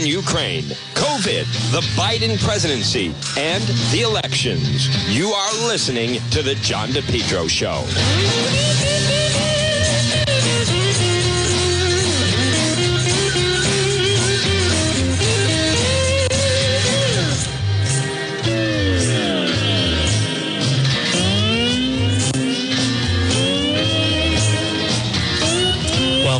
in 0.00 0.06
Ukraine, 0.06 0.64
COVID, 0.94 1.44
the 1.72 1.80
Biden 1.96 2.42
presidency, 2.42 3.14
and 3.36 3.62
the 3.92 4.02
elections. 4.02 4.88
You 5.08 5.28
are 5.28 5.52
listening 5.66 6.20
to 6.30 6.42
The 6.42 6.54
John 6.56 6.88
DePetro 6.88 7.48
Show. 7.48 8.99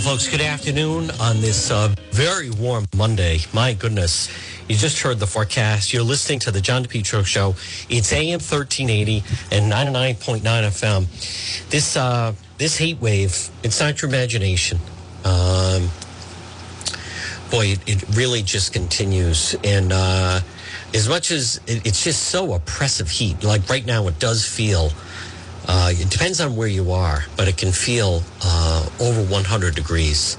Well, 0.01 0.13
folks, 0.13 0.29
good 0.29 0.41
afternoon 0.41 1.11
on 1.21 1.43
this 1.43 1.71
uh, 1.71 1.95
very 2.11 2.49
warm 2.49 2.87
Monday. 2.97 3.41
My 3.53 3.75
goodness, 3.75 4.31
you 4.67 4.75
just 4.75 4.99
heard 5.03 5.19
the 5.19 5.27
forecast. 5.27 5.93
You're 5.93 6.03
listening 6.03 6.39
to 6.39 6.51
the 6.51 6.63
John 6.63 6.87
DePetro 6.87 7.23
Show. 7.27 7.55
It's 7.91 8.11
AM 8.11 8.41
1380 8.41 9.23
and 9.53 9.71
99.9 9.71 10.41
FM. 10.41 11.69
This 11.69 11.99
uh, 11.99 12.33
this 12.57 12.79
heat 12.79 12.99
wave, 13.03 13.51
it's 13.63 13.79
not 13.79 14.01
your 14.01 14.09
imagination. 14.09 14.79
Um, 15.27 15.91
boy, 17.51 17.67
it, 17.67 17.81
it 17.87 18.17
really 18.17 18.41
just 18.41 18.73
continues. 18.73 19.55
And 19.63 19.93
uh, 19.93 20.41
as 20.95 21.11
much 21.11 21.31
as 21.31 21.61
it, 21.67 21.87
it's 21.87 22.03
just 22.03 22.29
so 22.29 22.55
oppressive 22.55 23.11
heat, 23.11 23.45
like 23.45 23.69
right 23.69 23.85
now, 23.85 24.09
it 24.09 24.19
does 24.19 24.47
feel. 24.47 24.93
Uh, 25.73 25.93
it 25.93 26.11
depends 26.11 26.41
on 26.41 26.57
where 26.57 26.67
you 26.67 26.91
are, 26.91 27.25
but 27.37 27.47
it 27.47 27.57
can 27.57 27.71
feel 27.71 28.25
uh, 28.43 28.89
over 28.99 29.23
100 29.23 29.73
degrees. 29.73 30.37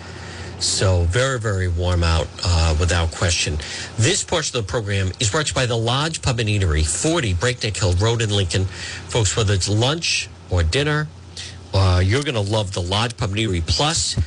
So 0.59 1.03
very, 1.03 1.39
very 1.39 1.69
warm 1.69 2.03
out 2.03 2.27
uh, 2.43 2.75
without 2.77 3.11
question. 3.11 3.57
This 3.97 4.25
portion 4.25 4.57
of 4.57 4.65
the 4.65 4.69
program 4.69 5.13
is 5.21 5.29
brought 5.29 5.45
to 5.45 5.51
you 5.51 5.55
by 5.55 5.65
the 5.67 5.77
Lodge 5.77 6.21
Pub 6.21 6.41
and 6.41 6.49
Eatery, 6.49 6.85
40 6.85 7.33
Breakneck 7.35 7.77
Hill 7.77 7.93
Road 7.93 8.21
in 8.21 8.29
Lincoln. 8.29 8.65
Folks, 8.65 9.37
whether 9.37 9.53
it's 9.53 9.69
lunch 9.69 10.27
or 10.49 10.63
dinner, 10.63 11.07
uh, 11.73 12.01
you're 12.03 12.23
going 12.23 12.35
to 12.35 12.41
love 12.41 12.73
the 12.73 12.81
Lodge 12.81 13.15
Pub 13.15 13.29
and 13.29 13.39
Eatery. 13.39 13.65
Plus, 13.65 14.17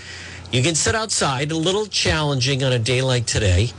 you 0.53 0.63
can 0.63 0.75
sit 0.75 0.95
outside, 0.95 1.53
a 1.53 1.57
little 1.57 1.85
challenging 1.85 2.65
on 2.65 2.73
a 2.73 2.79
day 2.79 3.03
like 3.03 3.27
today, 3.27 3.73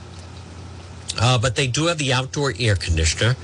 uh, 1.20 1.40
but 1.40 1.56
they 1.56 1.66
do 1.66 1.88
have 1.88 1.98
the 1.98 2.14
outdoor 2.14 2.54
air 2.60 2.76
conditioner. 2.76 3.36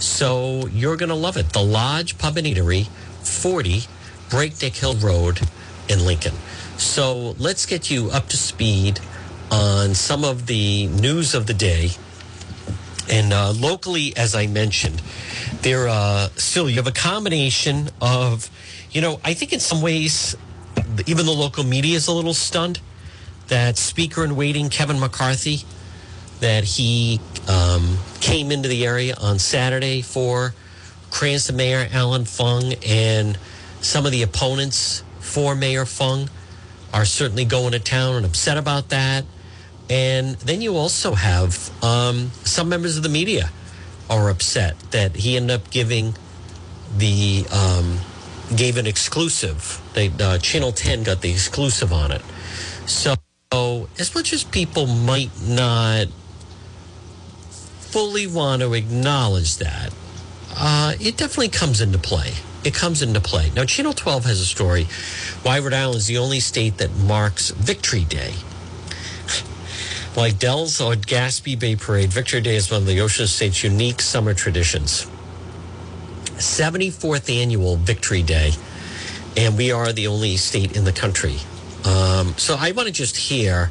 So 0.00 0.66
you're 0.66 0.96
going 0.96 1.08
to 1.08 1.14
love 1.14 1.36
it. 1.36 1.52
The 1.52 1.62
Lodge 1.62 2.18
Pub 2.18 2.36
and 2.36 2.44
Eatery, 2.44 2.88
40 3.28 3.82
Breakneck 4.30 4.74
Hill 4.74 4.96
Road 4.96 5.40
in 5.88 6.04
Lincoln. 6.04 6.34
So 6.76 7.34
let's 7.38 7.66
get 7.66 7.90
you 7.90 8.10
up 8.10 8.28
to 8.28 8.36
speed 8.36 9.00
on 9.50 9.94
some 9.94 10.24
of 10.24 10.46
the 10.46 10.86
news 10.86 11.34
of 11.34 11.46
the 11.46 11.54
day. 11.54 11.90
And 13.10 13.32
uh, 13.32 13.52
locally, 13.52 14.14
as 14.16 14.34
I 14.34 14.46
mentioned, 14.46 15.00
there 15.62 15.88
uh, 15.88 16.28
still 16.36 16.68
you 16.68 16.76
have 16.76 16.86
a 16.86 16.92
combination 16.92 17.88
of, 18.00 18.50
you 18.90 19.00
know, 19.00 19.20
I 19.24 19.34
think 19.34 19.52
in 19.52 19.60
some 19.60 19.80
ways, 19.80 20.36
even 21.06 21.26
the 21.26 21.32
local 21.32 21.64
media 21.64 21.96
is 21.96 22.06
a 22.06 22.12
little 22.12 22.34
stunned 22.34 22.80
that 23.48 23.78
Speaker 23.78 24.24
in 24.24 24.36
waiting 24.36 24.68
Kevin 24.68 25.00
McCarthy 25.00 25.64
that 26.40 26.64
he 26.64 27.20
um, 27.48 27.98
came 28.20 28.52
into 28.52 28.68
the 28.68 28.86
area 28.86 29.14
on 29.20 29.38
Saturday 29.38 30.02
for 30.02 30.54
Cranston 31.10 31.56
Mayor 31.56 31.88
Allan 31.92 32.24
Fung 32.24 32.74
and 32.86 33.38
some 33.80 34.06
of 34.06 34.12
the 34.12 34.22
opponents 34.22 35.02
for 35.20 35.54
Mayor 35.54 35.84
Fung 35.84 36.28
are 36.92 37.04
certainly 37.04 37.44
going 37.44 37.72
to 37.72 37.78
town 37.78 38.16
and 38.16 38.26
upset 38.26 38.56
about 38.56 38.88
that. 38.90 39.24
And 39.90 40.36
then 40.36 40.60
you 40.60 40.76
also 40.76 41.14
have 41.14 41.70
um, 41.82 42.30
some 42.44 42.68
members 42.68 42.96
of 42.96 43.02
the 43.02 43.08
media 43.08 43.50
are 44.10 44.30
upset 44.30 44.78
that 44.90 45.16
he 45.16 45.36
ended 45.36 45.60
up 45.60 45.70
giving 45.70 46.14
the 46.96 47.46
um, 47.52 47.98
gave 48.56 48.78
an 48.78 48.86
exclusive. 48.86 49.80
They 49.94 50.10
uh, 50.20 50.38
Channel 50.38 50.72
Ten 50.72 51.02
got 51.02 51.20
the 51.20 51.30
exclusive 51.30 51.92
on 51.92 52.12
it. 52.12 52.22
So 52.86 53.14
as 53.52 54.14
much 54.14 54.32
as 54.32 54.44
people 54.44 54.86
might 54.86 55.30
not 55.42 56.08
fully 57.80 58.26
want 58.26 58.62
to 58.62 58.74
acknowledge 58.74 59.56
that, 59.58 59.92
uh, 60.58 60.94
it 61.00 61.16
definitely 61.16 61.48
comes 61.48 61.80
into 61.80 61.98
play. 61.98 62.32
It 62.64 62.74
comes 62.74 63.02
into 63.02 63.20
play. 63.20 63.50
Now, 63.54 63.64
Channel 63.64 63.92
12 63.92 64.24
has 64.24 64.40
a 64.40 64.44
story 64.44 64.84
why 65.42 65.60
Rhode 65.60 65.72
Island 65.72 65.98
is 65.98 66.06
the 66.08 66.18
only 66.18 66.40
state 66.40 66.78
that 66.78 66.94
marks 66.96 67.50
Victory 67.50 68.04
Day. 68.04 68.34
like 70.16 70.38
Del's 70.38 70.80
or 70.80 70.94
Gaspee 70.94 71.58
Days 71.58 71.78
Parade, 71.78 72.12
Victory 72.12 72.40
Day 72.40 72.56
is 72.56 72.70
one 72.70 72.82
of 72.82 72.86
the 72.86 73.00
Ocean 73.00 73.28
State's 73.28 73.62
unique 73.62 74.02
summer 74.02 74.34
traditions. 74.34 75.06
74th 76.38 77.32
annual 77.34 77.76
Victory 77.76 78.22
Day, 78.22 78.52
and 79.36 79.56
we 79.56 79.70
are 79.70 79.92
the 79.92 80.08
only 80.08 80.36
state 80.36 80.76
in 80.76 80.84
the 80.84 80.92
country. 80.92 81.36
Um, 81.84 82.34
so 82.36 82.56
I 82.58 82.72
want 82.72 82.86
to 82.88 82.92
just 82.92 83.16
hear 83.16 83.70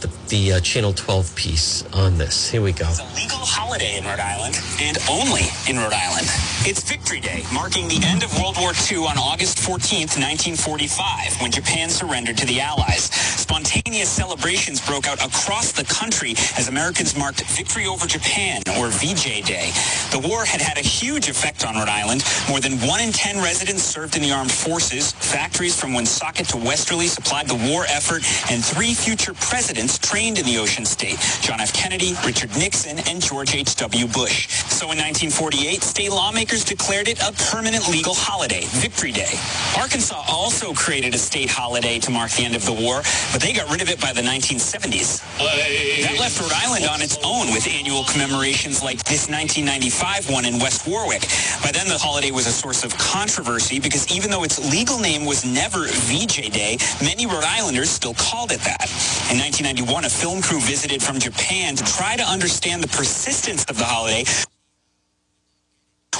the, 0.00 0.10
the 0.28 0.52
uh, 0.54 0.60
Channel 0.60 0.92
12 0.92 1.34
piece 1.34 1.84
on 1.92 2.18
this. 2.18 2.50
Here 2.50 2.62
we 2.62 2.72
go. 2.72 2.88
It's 2.88 3.00
a 3.00 3.16
legal 3.16 3.38
holiday 3.38 3.98
in 3.98 4.04
Rhode 4.04 4.20
Island 4.20 4.58
and 4.80 4.98
only 5.08 5.42
in 5.68 5.76
Rhode 5.76 5.92
Island. 5.92 6.26
It's 6.64 6.82
Victory 6.82 7.20
Day, 7.20 7.44
marking 7.52 7.88
the 7.88 8.00
end 8.04 8.22
of 8.22 8.32
World 8.38 8.56
War 8.60 8.72
II 8.90 9.06
on 9.06 9.16
August 9.18 9.58
14th, 9.58 10.16
1945, 10.20 11.40
when 11.40 11.50
Japan 11.50 11.88
surrendered 11.88 12.36
to 12.38 12.46
the 12.46 12.60
Allies. 12.60 13.10
Spontaneous 13.40 14.08
celebrations 14.08 14.80
broke 14.86 15.06
out 15.08 15.24
across 15.24 15.72
the 15.72 15.84
country 15.84 16.34
as 16.56 16.68
Americans 16.68 17.16
marked 17.16 17.42
Victory 17.56 17.86
over 17.86 18.06
Japan, 18.06 18.62
or 18.78 18.88
VJ 18.88 19.44
Day. 19.44 19.72
The 20.12 20.20
war 20.22 20.44
had 20.44 20.60
had 20.60 20.78
a 20.78 20.86
huge 20.86 21.28
effect 21.28 21.64
on 21.64 21.74
Rhode 21.74 21.88
Island. 21.88 22.24
More 22.48 22.60
than 22.60 22.78
one 22.86 23.00
in 23.00 23.12
10 23.12 23.42
residents 23.42 23.82
served 23.82 24.16
in 24.16 24.22
the 24.22 24.32
armed 24.32 24.52
forces. 24.52 25.12
Factories 25.12 25.78
from 25.78 25.94
Woonsocket 25.94 26.46
to 26.48 26.56
Westerly 26.56 27.06
supplied 27.06 27.48
the 27.48 27.58
war 27.70 27.84
effort, 27.88 28.22
and 28.50 28.64
three 28.64 28.94
future 28.94 29.34
presidents 29.34 29.89
trained 29.98 30.38
in 30.38 30.44
the 30.44 30.58
Ocean 30.58 30.84
State, 30.84 31.18
John 31.40 31.60
F. 31.60 31.72
Kennedy, 31.72 32.14
Richard 32.24 32.50
Nixon, 32.56 32.98
and 33.08 33.20
George 33.20 33.54
H.W. 33.54 34.06
Bush. 34.08 34.48
So 34.70 34.92
in 34.92 34.98
1948, 34.98 35.82
state 35.82 36.10
lawmakers 36.10 36.64
declared 36.64 37.08
it 37.08 37.20
a 37.20 37.32
permanent 37.50 37.88
legal 37.88 38.14
holiday, 38.14 38.62
Victory 38.80 39.12
Day. 39.12 39.34
Arkansas 39.76 40.22
also 40.28 40.72
created 40.74 41.14
a 41.14 41.18
state 41.18 41.50
holiday 41.50 41.98
to 41.98 42.10
mark 42.10 42.30
the 42.32 42.44
end 42.44 42.56
of 42.56 42.64
the 42.64 42.72
war, 42.72 43.02
but 43.32 43.40
they 43.40 43.52
got 43.52 43.70
rid 43.70 43.82
of 43.82 43.90
it 43.90 44.00
by 44.00 44.12
the 44.12 44.22
1970s. 44.22 45.20
That 45.38 46.18
left 46.18 46.40
Rhode 46.40 46.52
Island 46.52 46.84
on 46.86 47.02
its 47.02 47.18
own 47.24 47.52
with 47.52 47.66
annual 47.68 48.04
commemorations 48.04 48.82
like 48.82 49.02
this 49.04 49.28
1995 49.28 50.30
one 50.30 50.44
in 50.44 50.58
West 50.58 50.86
Warwick. 50.86 51.22
By 51.62 51.72
then, 51.72 51.88
the 51.88 51.98
holiday 51.98 52.30
was 52.30 52.46
a 52.46 52.52
source 52.52 52.84
of 52.84 52.96
controversy 52.98 53.80
because 53.80 54.10
even 54.14 54.30
though 54.30 54.44
its 54.44 54.58
legal 54.70 54.98
name 54.98 55.24
was 55.24 55.44
never 55.44 55.86
VJ 55.86 56.50
Day, 56.52 56.78
many 57.02 57.26
Rhode 57.26 57.44
Islanders 57.44 57.90
still 57.90 58.14
called 58.14 58.52
it 58.52 58.60
that. 58.60 58.88
In 59.30 59.40
1991, 59.80 60.04
a 60.04 60.10
film 60.10 60.42
crew 60.42 60.60
visited 60.60 61.02
from 61.02 61.18
Japan 61.18 61.74
to 61.76 61.84
try 61.84 62.16
to 62.16 62.22
understand 62.22 62.82
the 62.82 62.88
persistence 62.88 63.64
of 63.64 63.78
the 63.78 63.84
holiday 63.84 64.24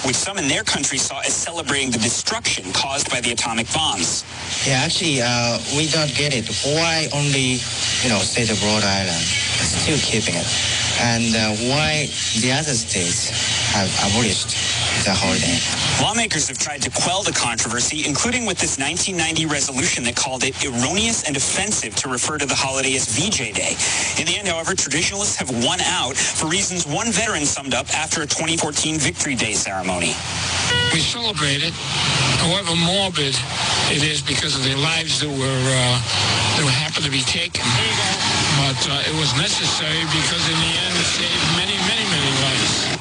which 0.06 0.16
some 0.16 0.38
in 0.38 0.48
their 0.48 0.65
country 0.65 0.97
saw 0.97 1.21
as 1.21 1.34
celebrating 1.34 1.91
the 1.91 1.99
destruction 1.99 2.65
caused 2.72 3.10
by 3.10 3.20
the 3.20 3.32
atomic 3.32 3.70
bombs. 3.75 4.25
Yeah, 4.66 4.81
actually, 4.81 5.20
uh, 5.20 5.60
we 5.76 5.88
don't 5.88 6.09
get 6.15 6.32
it. 6.32 6.49
Why 6.65 7.09
only, 7.12 7.60
you 8.00 8.09
know, 8.09 8.16
state 8.25 8.50
of 8.50 8.62
Rhode 8.65 8.84
Island 8.84 9.20
still 9.20 9.99
keeping 10.00 10.41
it? 10.41 10.49
And 11.00 11.34
uh, 11.34 11.56
why 11.72 12.06
the 12.44 12.53
other 12.53 12.77
states 12.77 13.33
have 13.72 13.88
abolished 14.05 14.53
the 15.05 15.16
holiday? 15.16 15.56
Lawmakers 16.05 16.49
have 16.49 16.59
tried 16.59 16.83
to 16.83 16.91
quell 16.91 17.22
the 17.22 17.33
controversy, 17.33 18.05
including 18.06 18.44
with 18.44 18.59
this 18.59 18.77
1990 18.77 19.47
resolution 19.47 20.05
that 20.05 20.15
called 20.15 20.44
it 20.44 20.53
erroneous 20.61 21.25
and 21.25 21.37
offensive 21.37 21.97
to 21.97 22.09
refer 22.09 22.37
to 22.37 22.44
the 22.44 22.55
holiday 22.55 22.94
as 22.97 23.09
VJ 23.16 23.56
Day. 23.56 23.72
In 24.21 24.28
the 24.28 24.37
end, 24.37 24.49
however, 24.49 24.75
traditionalists 24.75 25.37
have 25.37 25.49
won 25.64 25.81
out 25.81 26.17
for 26.17 26.49
reasons 26.49 26.87
one 26.87 27.11
veteran 27.12 27.47
summed 27.47 27.73
up 27.73 27.88
after 27.97 28.20
a 28.20 28.26
2014 28.26 28.99
Victory 28.99 29.35
Day 29.35 29.55
ceremony. 29.55 30.12
We 30.93 31.00
celebrate 31.00 31.64
it, 31.64 31.73
however 32.44 32.76
morbid 32.76 33.35
it 33.91 34.05
is 34.05 34.23
because 34.23 34.55
of 34.55 34.62
the 34.62 34.76
lives 34.76 35.19
that 35.20 35.32
were 35.32 35.64
uh, 35.67 35.97
that 36.61 36.69
happened 36.76 37.05
to 37.06 37.11
be 37.11 37.25
taken. 37.25 37.64
But 38.61 38.79
uh, 38.87 39.08
it 39.08 39.17
was 39.19 39.32
necessary 39.35 40.05
because 40.14 40.44
in 40.47 40.58
the 40.61 40.73
end 40.79 40.89
many, 41.56 41.76
many, 41.76 42.04
many. 42.10 42.20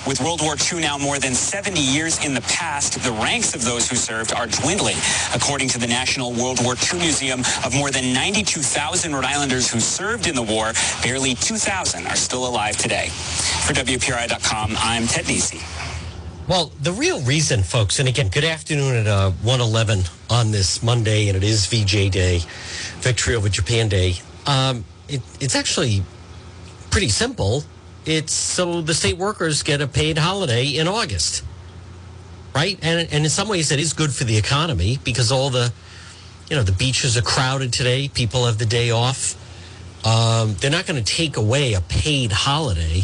With 0.10 0.22
World 0.22 0.42
War 0.42 0.56
II 0.56 0.82
now 0.82 0.98
more 0.98 1.20
than 1.20 1.36
70 1.36 1.80
years 1.80 2.24
in 2.26 2.34
the 2.34 2.42
past, 2.42 3.00
the 3.04 3.12
ranks 3.12 3.54
of 3.54 3.64
those 3.64 3.88
who 3.88 3.96
served 3.96 4.34
are 4.34 4.48
dwindling. 4.48 4.96
According 5.36 5.68
to 5.70 5.80
the 5.80 5.86
National 5.86 6.34
World 6.34 6.64
War 6.64 6.76
II 6.92 7.00
Museum, 7.00 7.42
of 7.64 7.76
more 7.76 7.92
than 7.92 8.12
92,000 8.12 9.14
Rhode 9.14 9.26
Islanders 9.26 9.70
who 9.72 9.80
served 9.80 10.26
in 10.26 10.34
the 10.34 10.42
war, 10.42 10.74
barely 11.04 11.36
2,000 11.36 12.08
are 12.08 12.16
still 12.16 12.48
alive 12.48 12.76
today. 12.76 13.10
For 13.68 13.74
WPRI.com, 13.74 14.76
I'm 14.80 15.06
Ted 15.06 15.26
Nesi. 15.26 15.62
Well, 16.48 16.72
the 16.82 16.94
real 16.94 17.22
reason, 17.22 17.62
folks, 17.62 18.00
and 18.00 18.10
again, 18.10 18.30
good 18.30 18.46
afternoon 18.46 18.96
at 18.96 19.06
uh, 19.06 19.30
111 19.44 20.06
on 20.32 20.50
this 20.50 20.82
Monday, 20.82 21.28
and 21.28 21.38
it 21.38 21.44
is 21.44 21.68
VJ 21.68 22.10
Day, 22.10 22.42
Victory 23.02 23.36
over 23.36 23.50
Japan 23.50 23.90
Day. 23.90 24.16
Um, 24.48 24.86
it, 25.08 25.22
it's 25.40 25.56
actually 25.56 26.02
pretty 26.90 27.10
simple. 27.10 27.64
It's 28.06 28.34
so 28.34 28.82
the 28.82 28.94
state 28.94 29.18
workers 29.18 29.64
get 29.64 29.82
a 29.82 29.88
paid 29.88 30.18
holiday 30.18 30.68
in 30.68 30.88
August, 30.88 31.44
right? 32.56 32.80
And 32.82 33.08
and 33.12 33.24
in 33.26 33.30
some 33.30 33.48
ways, 33.48 33.72
it 33.72 33.80
is 33.80 33.94
good 33.94 34.14
for 34.14 34.24
the 34.24 34.38
economy 34.38 35.00
because 35.04 35.32
all 35.32 35.50
the, 35.50 35.72
you 36.50 36.56
know, 36.56 36.64
the 36.64 36.72
beaches 36.72 37.18
are 37.18 37.22
crowded 37.22 37.74
today. 37.74 38.08
People 38.08 38.46
have 38.46 38.58
the 38.58 38.66
day 38.66 38.92
off. 38.92 39.36
Um, 40.06 40.56
they're 40.60 40.72
not 40.72 40.86
going 40.86 41.04
to 41.04 41.14
take 41.14 41.36
away 41.36 41.74
a 41.74 41.82
paid 41.82 42.32
holiday 42.32 43.04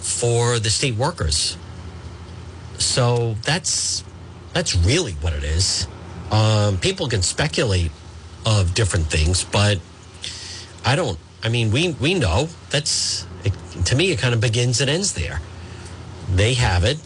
for 0.00 0.58
the 0.58 0.70
state 0.70 0.96
workers. 0.96 1.56
So 2.78 3.36
that's 3.44 4.02
that's 4.52 4.74
really 4.74 5.12
what 5.12 5.32
it 5.32 5.44
is. 5.44 5.86
Um, 6.30 6.78
people 6.78 7.08
can 7.08 7.22
speculate 7.22 7.92
of 8.44 8.74
different 8.74 9.06
things, 9.06 9.44
but 9.44 9.78
I 10.84 10.96
don't. 10.96 11.18
I 11.42 11.48
mean, 11.48 11.70
we 11.70 11.92
we 11.92 12.14
know 12.14 12.48
that's 12.70 13.27
it, 13.48 13.84
to 13.86 13.96
me. 13.96 14.10
It 14.10 14.18
kind 14.18 14.34
of 14.34 14.40
begins 14.40 14.80
and 14.80 14.88
ends 14.88 15.14
there. 15.14 15.40
They 16.30 16.54
have 16.54 16.84
it. 16.84 16.98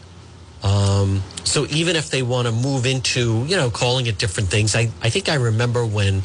Um, 0.62 1.22
so 1.44 1.66
even 1.70 1.96
if 1.96 2.10
they 2.10 2.22
want 2.22 2.46
to 2.46 2.52
move 2.52 2.86
into, 2.86 3.44
you 3.46 3.56
know, 3.56 3.70
calling 3.70 4.06
it 4.06 4.18
different 4.18 4.48
things, 4.48 4.76
I, 4.76 4.90
I 5.02 5.10
think 5.10 5.28
I 5.28 5.34
remember 5.34 5.84
when 5.84 6.22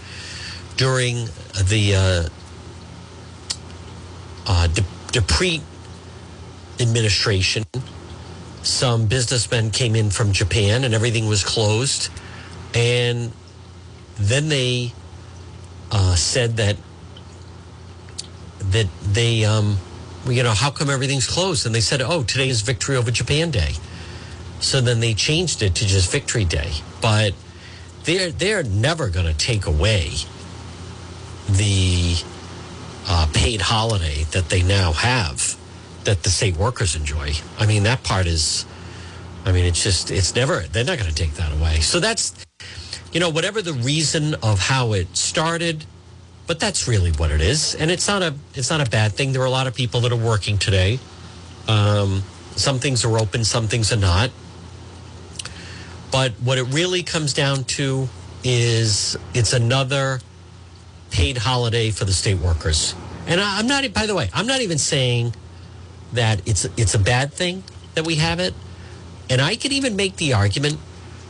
during 0.75 1.25
the 1.65 1.95
uh, 1.95 2.29
uh, 4.45 4.67
De- 4.67 4.83
Dupree 5.11 5.61
administration, 6.79 7.65
some 8.61 9.07
businessmen 9.07 9.71
came 9.71 9.95
in 9.95 10.09
from 10.09 10.33
Japan 10.33 10.83
and 10.83 10.93
everything 10.93 11.27
was 11.27 11.43
closed. 11.43 12.09
And 12.75 13.31
then 14.15 14.49
they 14.49 14.93
uh, 15.91 16.15
said 16.15 16.57
that 16.57 16.77
that 18.59 18.87
they, 19.01 19.45
um, 19.45 19.77
you 20.31 20.43
know, 20.43 20.51
how 20.51 20.71
come 20.71 20.89
everything's 20.89 21.27
closed? 21.27 21.65
And 21.65 21.73
they 21.73 21.81
said, 21.81 22.01
oh, 22.01 22.23
today 22.23 22.49
is 22.49 22.61
Victory 22.61 22.95
over 22.95 23.11
Japan 23.11 23.51
Day. 23.51 23.73
So 24.59 24.81
then 24.81 24.99
they 24.99 25.13
changed 25.13 25.61
it 25.61 25.75
to 25.75 25.85
just 25.85 26.11
Victory 26.11 26.45
Day. 26.45 26.71
But 27.01 27.33
they're 28.03 28.31
they're 28.31 28.63
never 28.63 29.09
going 29.09 29.25
to 29.25 29.33
take 29.33 29.65
away 29.65 30.11
the 31.49 32.15
uh, 33.07 33.27
paid 33.33 33.61
holiday 33.61 34.23
that 34.31 34.49
they 34.49 34.63
now 34.63 34.91
have 34.91 35.55
that 36.03 36.23
the 36.23 36.29
state 36.29 36.55
workers 36.55 36.95
enjoy. 36.95 37.33
I 37.59 37.65
mean, 37.65 37.83
that 37.83 38.03
part 38.03 38.27
is, 38.27 38.65
I 39.45 39.51
mean, 39.51 39.65
it's 39.65 39.83
just, 39.83 40.09
it's 40.09 40.35
never, 40.35 40.61
they're 40.61 40.85
not 40.85 40.97
going 40.97 41.09
to 41.09 41.15
take 41.15 41.33
that 41.33 41.51
away. 41.51 41.81
So 41.81 41.99
that's, 41.99 42.33
you 43.11 43.19
know, 43.19 43.29
whatever 43.29 43.61
the 43.61 43.73
reason 43.73 44.35
of 44.35 44.59
how 44.59 44.93
it 44.93 45.15
started, 45.17 45.85
but 46.47 46.59
that's 46.59 46.87
really 46.87 47.11
what 47.11 47.29
it 47.29 47.41
is. 47.41 47.75
And 47.75 47.91
it's 47.91 48.07
not 48.07 48.23
a, 48.23 48.33
it's 48.55 48.69
not 48.69 48.85
a 48.85 48.89
bad 48.89 49.11
thing. 49.11 49.33
There 49.33 49.41
are 49.41 49.45
a 49.45 49.51
lot 49.51 49.67
of 49.67 49.75
people 49.75 50.01
that 50.01 50.11
are 50.11 50.15
working 50.15 50.57
today. 50.57 50.99
Um, 51.67 52.23
some 52.55 52.79
things 52.79 53.05
are 53.05 53.19
open, 53.19 53.43
some 53.43 53.67
things 53.67 53.91
are 53.91 53.97
not. 53.97 54.31
But 56.11 56.31
what 56.43 56.57
it 56.57 56.73
really 56.73 57.03
comes 57.03 57.33
down 57.33 57.65
to 57.65 58.07
is 58.43 59.17
it's 59.33 59.51
another 59.51 60.21
paid 61.11 61.37
holiday 61.37 61.91
for 61.91 62.05
the 62.05 62.13
state 62.13 62.39
workers. 62.39 62.95
And 63.27 63.41
I, 63.41 63.59
I'm 63.59 63.67
not, 63.67 63.91
by 63.93 64.05
the 64.05 64.15
way, 64.15 64.29
I'm 64.33 64.47
not 64.47 64.61
even 64.61 64.77
saying 64.77 65.35
that 66.13 66.47
it's 66.47 66.65
it's 66.77 66.95
a 66.95 66.99
bad 66.99 67.33
thing 67.33 67.63
that 67.95 68.05
we 68.05 68.15
have 68.15 68.39
it. 68.39 68.53
And 69.29 69.41
I 69.41 69.57
could 69.57 69.73
even 69.73 69.97
make 69.97 70.15
the 70.15 70.33
argument 70.33 70.79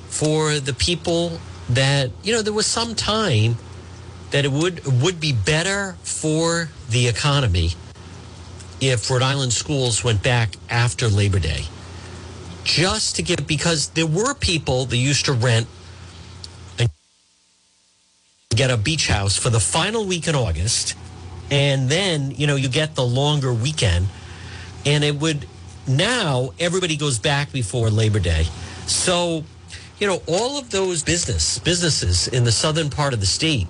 for 0.08 0.60
the 0.60 0.74
people 0.74 1.40
that 1.70 2.12
you 2.24 2.34
know 2.34 2.44
there 2.44 2.54
was 2.54 2.68
some 2.68 2.94
time 2.94 3.58
that 4.32 4.46
it 4.46 4.52
would 4.52 4.82
would 5.02 5.20
be 5.20 5.34
better 5.34 5.96
for 6.04 6.70
the 6.90 7.08
economy 7.08 7.72
if 8.80 9.10
Rhode 9.10 9.22
Island 9.22 9.54
schools 9.54 10.04
went 10.04 10.22
back 10.22 10.56
after 10.70 11.08
Labor 11.08 11.40
Day. 11.40 11.66
Just 12.64 13.16
to 13.16 13.24
get 13.24 13.48
because 13.48 13.90
there 13.90 14.06
were 14.06 14.34
people 14.34 14.86
that 14.86 14.98
used 14.98 15.26
to 15.26 15.34
rent 15.34 15.68
and 16.78 16.90
get 18.50 18.70
a 18.70 18.78
beach 18.78 19.08
house 19.08 19.38
for 19.38 19.50
the 19.50 19.60
final 19.60 20.06
week 20.06 20.28
in 20.28 20.36
August 20.36 20.96
and 21.50 21.90
then 21.90 22.32
you 22.32 22.46
know 22.46 22.56
you 22.56 22.68
get 22.68 22.96
the 22.96 23.06
longer 23.06 23.54
weekend 23.54 24.08
and 24.86 25.04
it 25.04 25.16
would 25.16 25.46
now 25.88 26.52
everybody 26.60 26.98
goes 26.98 27.18
back 27.18 27.52
before 27.52 27.90
Labor 27.90 28.20
Day. 28.20 28.46
So, 28.88 29.44
you 30.00 30.08
know, 30.08 30.22
all 30.28 30.60
of 30.60 30.70
those 30.70 31.04
business 31.04 31.60
businesses 31.60 32.28
in 32.28 32.44
the 32.44 32.52
southern 32.52 32.90
part 32.90 33.14
of 33.14 33.22
the 33.22 33.26
state 33.26 33.68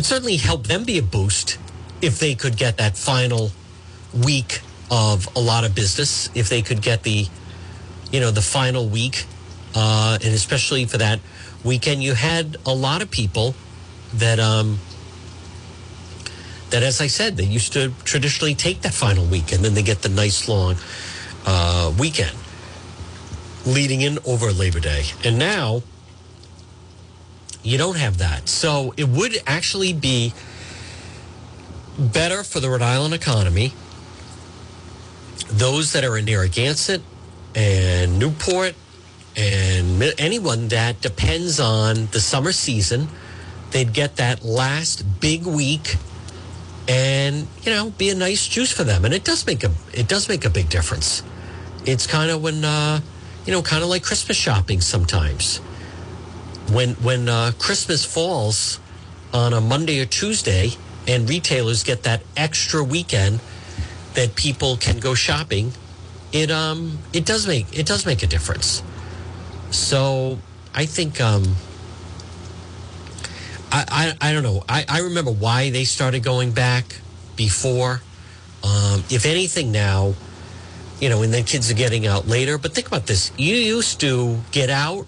would 0.00 0.06
certainly 0.06 0.36
help 0.38 0.66
them 0.66 0.84
be 0.84 0.96
a 0.96 1.02
boost 1.02 1.58
if 2.00 2.18
they 2.18 2.34
could 2.34 2.56
get 2.56 2.78
that 2.78 2.96
final 2.96 3.50
week 4.24 4.62
of 4.90 5.28
a 5.36 5.38
lot 5.38 5.62
of 5.62 5.74
business, 5.74 6.30
if 6.34 6.48
they 6.48 6.62
could 6.62 6.80
get 6.80 7.02
the, 7.02 7.26
you 8.10 8.18
know, 8.18 8.30
the 8.30 8.40
final 8.40 8.88
week, 8.88 9.26
uh, 9.74 10.16
and 10.24 10.32
especially 10.32 10.86
for 10.86 10.96
that 10.96 11.20
weekend, 11.66 12.02
you 12.02 12.14
had 12.14 12.56
a 12.64 12.74
lot 12.74 13.02
of 13.02 13.10
people 13.10 13.54
that 14.14 14.40
um, 14.40 14.78
that, 16.70 16.82
as 16.82 17.02
I 17.02 17.06
said, 17.06 17.36
they 17.36 17.44
used 17.44 17.74
to 17.74 17.92
traditionally 18.04 18.54
take 18.54 18.80
that 18.80 18.94
final 18.94 19.26
week 19.26 19.52
and 19.52 19.62
then 19.62 19.74
they 19.74 19.82
get 19.82 20.00
the 20.00 20.08
nice 20.08 20.48
long 20.48 20.76
uh, 21.44 21.92
weekend 21.98 22.34
leading 23.66 24.00
in 24.00 24.18
over 24.24 24.50
Labor 24.50 24.80
Day. 24.80 25.02
And 25.24 25.38
now 25.38 25.82
you 27.62 27.78
don't 27.78 27.96
have 27.96 28.18
that. 28.18 28.48
So 28.48 28.94
it 28.96 29.08
would 29.08 29.36
actually 29.46 29.92
be 29.92 30.32
better 31.98 32.42
for 32.42 32.60
the 32.60 32.70
Rhode 32.70 32.82
Island 32.82 33.14
economy. 33.14 33.72
Those 35.48 35.92
that 35.92 36.04
are 36.04 36.16
in 36.16 36.24
Narragansett 36.24 37.02
and 37.54 38.18
Newport 38.18 38.74
and 39.36 40.02
anyone 40.18 40.68
that 40.68 41.00
depends 41.00 41.60
on 41.60 42.06
the 42.12 42.20
summer 42.20 42.52
season, 42.52 43.08
they'd 43.70 43.92
get 43.92 44.16
that 44.16 44.44
last 44.44 45.20
big 45.20 45.46
week 45.46 45.96
and 46.88 47.46
you 47.62 47.72
know 47.72 47.90
be 47.90 48.10
a 48.10 48.14
nice 48.14 48.48
juice 48.48 48.72
for 48.72 48.82
them 48.82 49.04
and 49.04 49.14
it 49.14 49.22
does 49.22 49.46
make 49.46 49.62
a 49.62 49.70
it 49.92 50.08
does 50.08 50.28
make 50.28 50.44
a 50.44 50.50
big 50.50 50.68
difference 50.68 51.22
it's 51.84 52.06
kind 52.06 52.30
of 52.30 52.42
when 52.42 52.64
uh, 52.64 53.00
you 53.44 53.52
know 53.52 53.62
kind 53.62 53.82
of 53.82 53.88
like 53.88 54.02
christmas 54.02 54.36
shopping 54.36 54.80
sometimes 54.80 55.60
when 56.72 56.90
when 56.96 57.28
uh, 57.28 57.52
christmas 57.58 58.04
falls 58.04 58.80
on 59.32 59.52
a 59.52 59.60
monday 59.60 60.00
or 60.00 60.06
tuesday 60.06 60.70
and 61.06 61.28
retailers 61.28 61.82
get 61.82 62.02
that 62.02 62.22
extra 62.36 62.82
weekend 62.82 63.40
that 64.14 64.34
people 64.34 64.76
can 64.76 64.98
go 64.98 65.14
shopping 65.14 65.72
it 66.32 66.50
um 66.50 66.98
it 67.12 67.24
does 67.24 67.46
make 67.46 67.66
it 67.76 67.86
does 67.86 68.06
make 68.06 68.22
a 68.22 68.26
difference 68.26 68.82
so 69.70 70.38
i 70.74 70.84
think 70.86 71.20
um 71.20 71.56
I, 73.72 74.16
I, 74.20 74.30
I 74.30 74.32
don't 74.32 74.42
know. 74.42 74.64
I, 74.68 74.84
I 74.88 75.00
remember 75.00 75.30
why 75.30 75.70
they 75.70 75.84
started 75.84 76.22
going 76.22 76.52
back 76.52 76.96
before. 77.36 78.02
Um, 78.64 79.04
if 79.10 79.26
anything, 79.26 79.72
now, 79.72 80.14
you 81.00 81.08
know, 81.08 81.22
and 81.22 81.32
then 81.32 81.44
kids 81.44 81.70
are 81.70 81.74
getting 81.74 82.06
out 82.06 82.26
later. 82.26 82.58
But 82.58 82.74
think 82.74 82.88
about 82.88 83.06
this: 83.06 83.30
you 83.36 83.54
used 83.54 84.00
to 84.00 84.40
get 84.50 84.70
out 84.70 85.06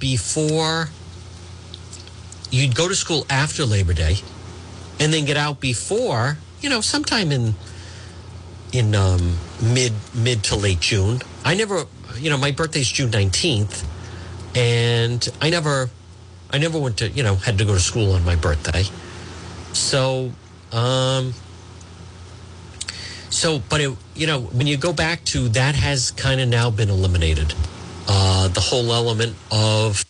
before 0.00 0.88
you'd 2.50 2.74
go 2.74 2.88
to 2.88 2.96
school 2.96 3.24
after 3.30 3.64
Labor 3.64 3.92
Day, 3.92 4.16
and 4.98 5.12
then 5.12 5.24
get 5.24 5.36
out 5.36 5.60
before, 5.60 6.38
you 6.60 6.68
know, 6.68 6.80
sometime 6.80 7.30
in 7.30 7.54
in 8.72 8.94
um, 8.94 9.36
mid 9.62 9.92
mid 10.14 10.42
to 10.44 10.56
late 10.56 10.80
June. 10.80 11.20
I 11.44 11.54
never, 11.54 11.84
you 12.16 12.30
know, 12.30 12.36
my 12.36 12.50
birthday's 12.50 12.88
June 12.88 13.10
nineteenth, 13.10 13.86
and 14.56 15.28
I 15.40 15.50
never 15.50 15.90
I 16.50 16.58
never 16.58 16.78
went 16.78 16.96
to, 16.98 17.08
you 17.08 17.22
know, 17.22 17.36
had 17.36 17.58
to 17.58 17.64
go 17.64 17.74
to 17.74 17.80
school 17.80 18.12
on 18.12 18.24
my 18.24 18.34
birthday. 18.34 18.84
So, 19.72 20.32
um, 20.72 21.32
so, 23.30 23.62
but 23.68 23.80
it, 23.80 23.96
you 24.16 24.26
know, 24.26 24.40
when 24.40 24.66
you 24.66 24.76
go 24.76 24.92
back 24.92 25.24
to 25.26 25.48
that 25.50 25.76
has 25.76 26.10
kind 26.10 26.40
of 26.40 26.48
now 26.48 26.70
been 26.70 26.90
eliminated. 26.90 27.54
Uh, 28.08 28.48
the 28.48 28.60
whole 28.60 28.92
element 28.92 29.36
of 29.50 30.04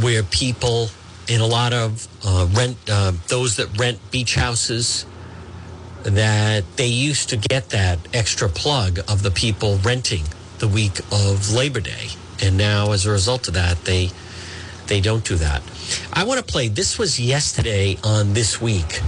where 0.00 0.22
people 0.22 0.88
in 1.28 1.40
a 1.40 1.46
lot 1.46 1.72
of 1.72 2.08
uh, 2.24 2.46
rent, 2.52 2.76
uh, 2.90 3.12
those 3.28 3.56
that 3.56 3.78
rent 3.78 3.98
beach 4.10 4.34
houses, 4.34 5.04
that 6.02 6.64
they 6.76 6.86
used 6.86 7.28
to 7.30 7.36
get 7.36 7.70
that 7.70 7.98
extra 8.14 8.48
plug 8.48 8.98
of 9.08 9.22
the 9.22 9.30
people 9.30 9.76
renting 9.78 10.24
the 10.58 10.68
week 10.68 10.98
of 11.12 11.52
Labor 11.52 11.80
Day. 11.80 12.08
And 12.40 12.56
now, 12.56 12.92
as 12.92 13.04
a 13.04 13.10
result 13.10 13.48
of 13.48 13.54
that, 13.54 13.84
they, 13.84 14.10
they 14.86 15.00
don't 15.00 15.24
do 15.24 15.36
that. 15.36 15.62
I 16.12 16.24
want 16.24 16.38
to 16.38 16.44
play. 16.44 16.68
This 16.68 16.98
was 16.98 17.20
yesterday 17.20 17.98
on 18.04 18.32
This 18.32 18.60
Week. 18.60 19.02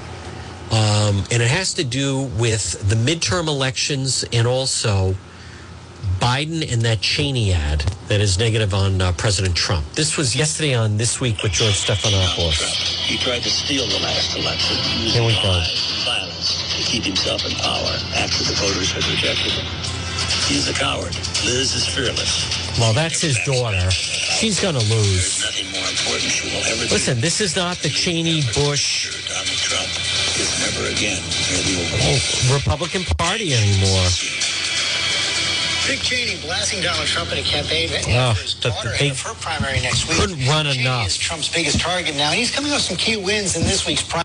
Um, 0.72 1.24
and 1.32 1.42
it 1.42 1.50
has 1.50 1.74
to 1.74 1.84
do 1.84 2.24
with 2.38 2.88
the 2.88 2.94
midterm 2.94 3.48
elections 3.48 4.24
and 4.32 4.46
also 4.46 5.14
Biden 6.20 6.70
and 6.70 6.82
that 6.82 7.00
Cheney 7.00 7.52
ad 7.52 7.80
that 8.08 8.20
is 8.20 8.38
negative 8.38 8.74
on 8.74 9.00
uh, 9.00 9.12
President 9.12 9.56
Trump. 9.56 9.86
This 9.94 10.18
was 10.18 10.36
yesterday 10.36 10.74
on 10.74 10.98
This 10.98 11.18
Week 11.18 11.42
with 11.42 11.52
George 11.52 11.72
Stephanopoulos. 11.72 12.60
He 13.08 13.16
tried 13.16 13.42
to 13.42 13.50
steal 13.50 13.86
the 13.86 13.98
last 14.04 14.36
election. 14.36 14.76
Here 14.76 15.24
we 15.24 15.32
go. 15.42 15.62
Violence 16.04 16.76
to 16.76 16.82
keep 16.84 17.04
himself 17.04 17.44
in 17.46 17.52
power 17.56 17.96
after 18.20 18.44
the 18.44 18.52
voters 18.60 18.92
have 18.92 19.08
rejected 19.10 19.52
him. 19.52 19.66
He's 20.46 20.68
a 20.68 20.74
coward. 20.74 21.16
Liz 21.44 21.74
is 21.74 21.88
fearless. 21.88 22.78
Well, 22.78 22.92
that's 22.92 23.20
his 23.20 23.38
daughter. 23.46 23.90
She's 23.90 24.60
going 24.60 24.74
to 24.74 24.84
lose. 24.92 25.40
Nothing 25.40 25.72
more 25.72 25.88
important 25.88 26.30
she 26.30 26.48
will 26.54 26.64
ever 26.64 26.86
do. 26.86 26.92
Listen, 26.92 27.20
this 27.20 27.40
is 27.40 27.56
not 27.56 27.78
the 27.78 27.88
Cheney 27.88 28.42
Bush 28.54 29.08
Donald 29.26 29.56
Trump 29.56 29.88
is 30.36 30.52
never 30.60 30.90
again 30.90 31.22
the. 31.22 32.52
Republican 32.52 33.04
Party 33.16 33.54
anymore. 33.54 34.06
Dick 35.90 36.02
Cheney 36.02 36.40
blasting 36.46 36.80
Donald 36.82 37.08
Trump 37.08 37.32
in 37.32 37.38
a 37.38 37.42
campaign 37.42 37.88
Oh, 37.90 38.32
his 38.40 38.54
daughter 38.54 38.90
of 38.90 39.20
her 39.22 39.34
primary 39.42 39.80
next 39.80 40.08
week. 40.08 40.18
couldn't 40.18 40.46
run 40.46 40.66
Cheney 40.66 40.82
enough. 40.82 41.08
is 41.08 41.16
Trump's 41.16 41.52
biggest 41.52 41.80
target 41.80 42.14
now. 42.14 42.30
He's 42.30 42.54
coming 42.54 42.70
off 42.70 42.82
some 42.82 42.96
key 42.96 43.16
wins 43.16 43.56
in 43.56 43.64
this 43.64 43.88
week's 43.88 44.04
primary. 44.04 44.24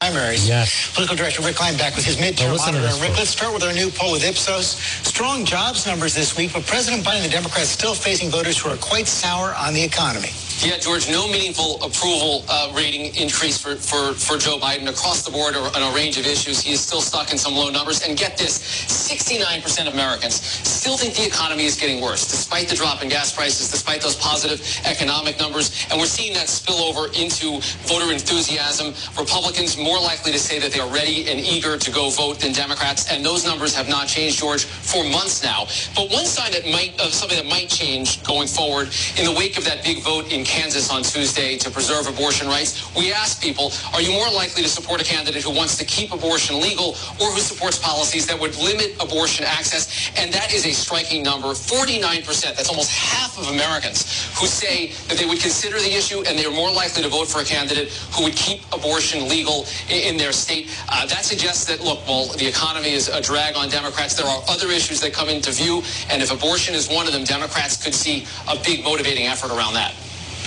Primaries. 0.00 0.48
Yes. 0.48 0.90
Political 0.92 1.16
director 1.16 1.42
Rick 1.42 1.54
Klein 1.54 1.76
back 1.76 1.94
with 1.94 2.04
his 2.04 2.16
midterm 2.16 2.58
monitor. 2.58 2.90
Rick, 3.00 3.16
let's 3.16 3.30
start 3.30 3.54
with 3.54 3.62
our 3.62 3.72
new 3.72 3.90
poll 3.90 4.10
with 4.10 4.24
Ipsos. 4.24 4.74
Strong 5.06 5.44
jobs 5.44 5.86
numbers 5.86 6.16
this 6.16 6.36
week, 6.36 6.52
but 6.52 6.66
President 6.66 7.04
Biden 7.04 7.22
and 7.22 7.26
the 7.26 7.30
Democrats 7.30 7.68
still 7.68 7.94
facing 7.94 8.28
voters 8.28 8.58
who 8.58 8.68
are 8.68 8.76
quite 8.78 9.06
sour 9.06 9.54
on 9.54 9.72
the 9.72 9.82
economy. 9.84 10.30
Yeah, 10.64 10.78
George, 10.78 11.10
no 11.10 11.28
meaningful 11.28 11.76
approval 11.84 12.42
uh, 12.48 12.72
rating 12.74 13.14
increase 13.14 13.60
for, 13.60 13.76
for, 13.76 14.14
for 14.14 14.38
Joe 14.38 14.58
Biden 14.58 14.88
across 14.88 15.22
the 15.22 15.30
board 15.30 15.54
on 15.54 15.82
a 15.82 15.94
range 15.94 16.16
of 16.16 16.26
issues. 16.26 16.62
He 16.62 16.72
is 16.72 16.80
still 16.80 17.02
stuck 17.02 17.30
in 17.30 17.36
some 17.36 17.54
low 17.54 17.68
numbers. 17.68 18.02
And 18.02 18.16
get 18.16 18.38
this, 18.38 18.58
69% 18.58 19.86
of 19.86 19.92
Americans 19.92 20.40
still 20.40 20.96
think 20.96 21.14
the 21.14 21.26
economy 21.26 21.66
is 21.66 21.76
getting 21.76 22.00
worse, 22.00 22.26
despite 22.26 22.68
the 22.68 22.74
drop 22.74 23.02
in 23.02 23.10
gas 23.10 23.34
prices, 23.34 23.70
despite 23.70 24.00
those 24.00 24.16
positive 24.16 24.64
economic 24.86 25.38
numbers. 25.38 25.86
And 25.90 26.00
we're 26.00 26.06
seeing 26.06 26.32
that 26.34 26.48
spill 26.48 26.80
over 26.80 27.12
into 27.12 27.60
voter 27.84 28.10
enthusiasm. 28.10 28.94
Republicans 29.18 29.76
more 29.76 30.00
likely 30.00 30.32
to 30.32 30.38
say 30.38 30.58
that 30.58 30.72
they 30.72 30.80
are 30.80 30.88
ready 30.88 31.28
and 31.28 31.38
eager 31.38 31.76
to 31.76 31.90
go 31.92 32.08
vote 32.08 32.40
than 32.40 32.52
Democrats. 32.52 33.12
And 33.12 33.22
those 33.22 33.44
numbers 33.44 33.76
have 33.76 33.90
not 33.90 34.08
changed, 34.08 34.38
George, 34.38 34.64
for 34.64 35.04
months 35.04 35.44
now. 35.44 35.66
But 35.94 36.10
one 36.10 36.24
sign 36.24 36.50
that 36.52 36.64
might, 36.64 36.98
of 36.98 37.12
something 37.12 37.36
that 37.36 37.46
might 37.46 37.68
change 37.68 38.22
going 38.24 38.48
forward 38.48 38.88
in 39.18 39.26
the 39.26 39.34
wake 39.36 39.58
of 39.58 39.64
that 39.66 39.84
big 39.84 40.02
vote 40.02 40.32
in 40.32 40.45
Kansas 40.46 40.90
on 40.90 41.02
Tuesday 41.02 41.58
to 41.58 41.70
preserve 41.70 42.06
abortion 42.06 42.46
rights, 42.46 42.94
we 42.94 43.12
asked 43.12 43.42
people, 43.42 43.72
are 43.92 44.00
you 44.00 44.12
more 44.12 44.30
likely 44.30 44.62
to 44.62 44.68
support 44.68 45.02
a 45.02 45.04
candidate 45.04 45.42
who 45.42 45.50
wants 45.50 45.76
to 45.76 45.84
keep 45.84 46.12
abortion 46.12 46.60
legal 46.60 46.96
or 47.20 47.34
who 47.34 47.40
supports 47.40 47.78
policies 47.78 48.26
that 48.26 48.38
would 48.38 48.56
limit 48.56 48.94
abortion 49.00 49.44
access? 49.44 50.10
And 50.16 50.32
that 50.32 50.54
is 50.54 50.64
a 50.64 50.72
striking 50.72 51.22
number, 51.22 51.48
49%. 51.48 52.24
That's 52.56 52.68
almost 52.68 52.90
half 52.90 53.36
of 53.38 53.48
Americans 53.48 54.30
who 54.38 54.46
say 54.46 54.92
that 55.08 55.18
they 55.18 55.26
would 55.26 55.40
consider 55.40 55.78
the 55.78 55.92
issue 55.92 56.22
and 56.26 56.38
they're 56.38 56.50
more 56.50 56.70
likely 56.70 57.02
to 57.02 57.08
vote 57.08 57.26
for 57.26 57.40
a 57.40 57.44
candidate 57.44 57.90
who 58.14 58.24
would 58.24 58.36
keep 58.36 58.62
abortion 58.72 59.28
legal 59.28 59.66
in, 59.90 60.16
their 60.16 60.32
state. 60.32 60.70
Uh, 60.88 61.04
that 61.06 61.24
suggests 61.24 61.66
that, 61.66 61.82
look, 61.82 62.06
well, 62.06 62.28
the 62.38 62.46
economy 62.46 62.92
is 62.92 63.08
a 63.08 63.20
drag 63.20 63.54
on 63.54 63.68
Democrats. 63.68 64.14
There 64.14 64.26
are 64.26 64.42
other 64.48 64.68
issues 64.68 64.98
that 65.02 65.12
come 65.12 65.28
into 65.28 65.50
view, 65.50 65.82
and 66.08 66.22
if 66.22 66.32
abortion 66.32 66.74
is 66.74 66.88
one 66.88 67.06
of 67.06 67.12
them, 67.12 67.24
Democrats 67.24 67.76
could 67.82 67.94
see 67.94 68.24
a 68.48 68.56
big 68.64 68.82
motivating 68.82 69.26
effort 69.26 69.50
around 69.50 69.74
that. 69.74 69.94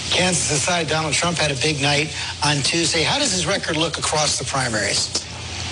Kansas 0.09 0.51
aside, 0.51 0.87
Donald 0.87 1.13
Trump 1.13 1.37
had 1.37 1.51
a 1.51 1.61
big 1.61 1.81
night 1.81 2.15
on 2.45 2.57
Tuesday. 2.57 3.03
How 3.03 3.19
does 3.19 3.31
his 3.31 3.45
record 3.45 3.77
look 3.77 3.97
across 3.97 4.37
the 4.37 4.45
primaries? 4.45 5.25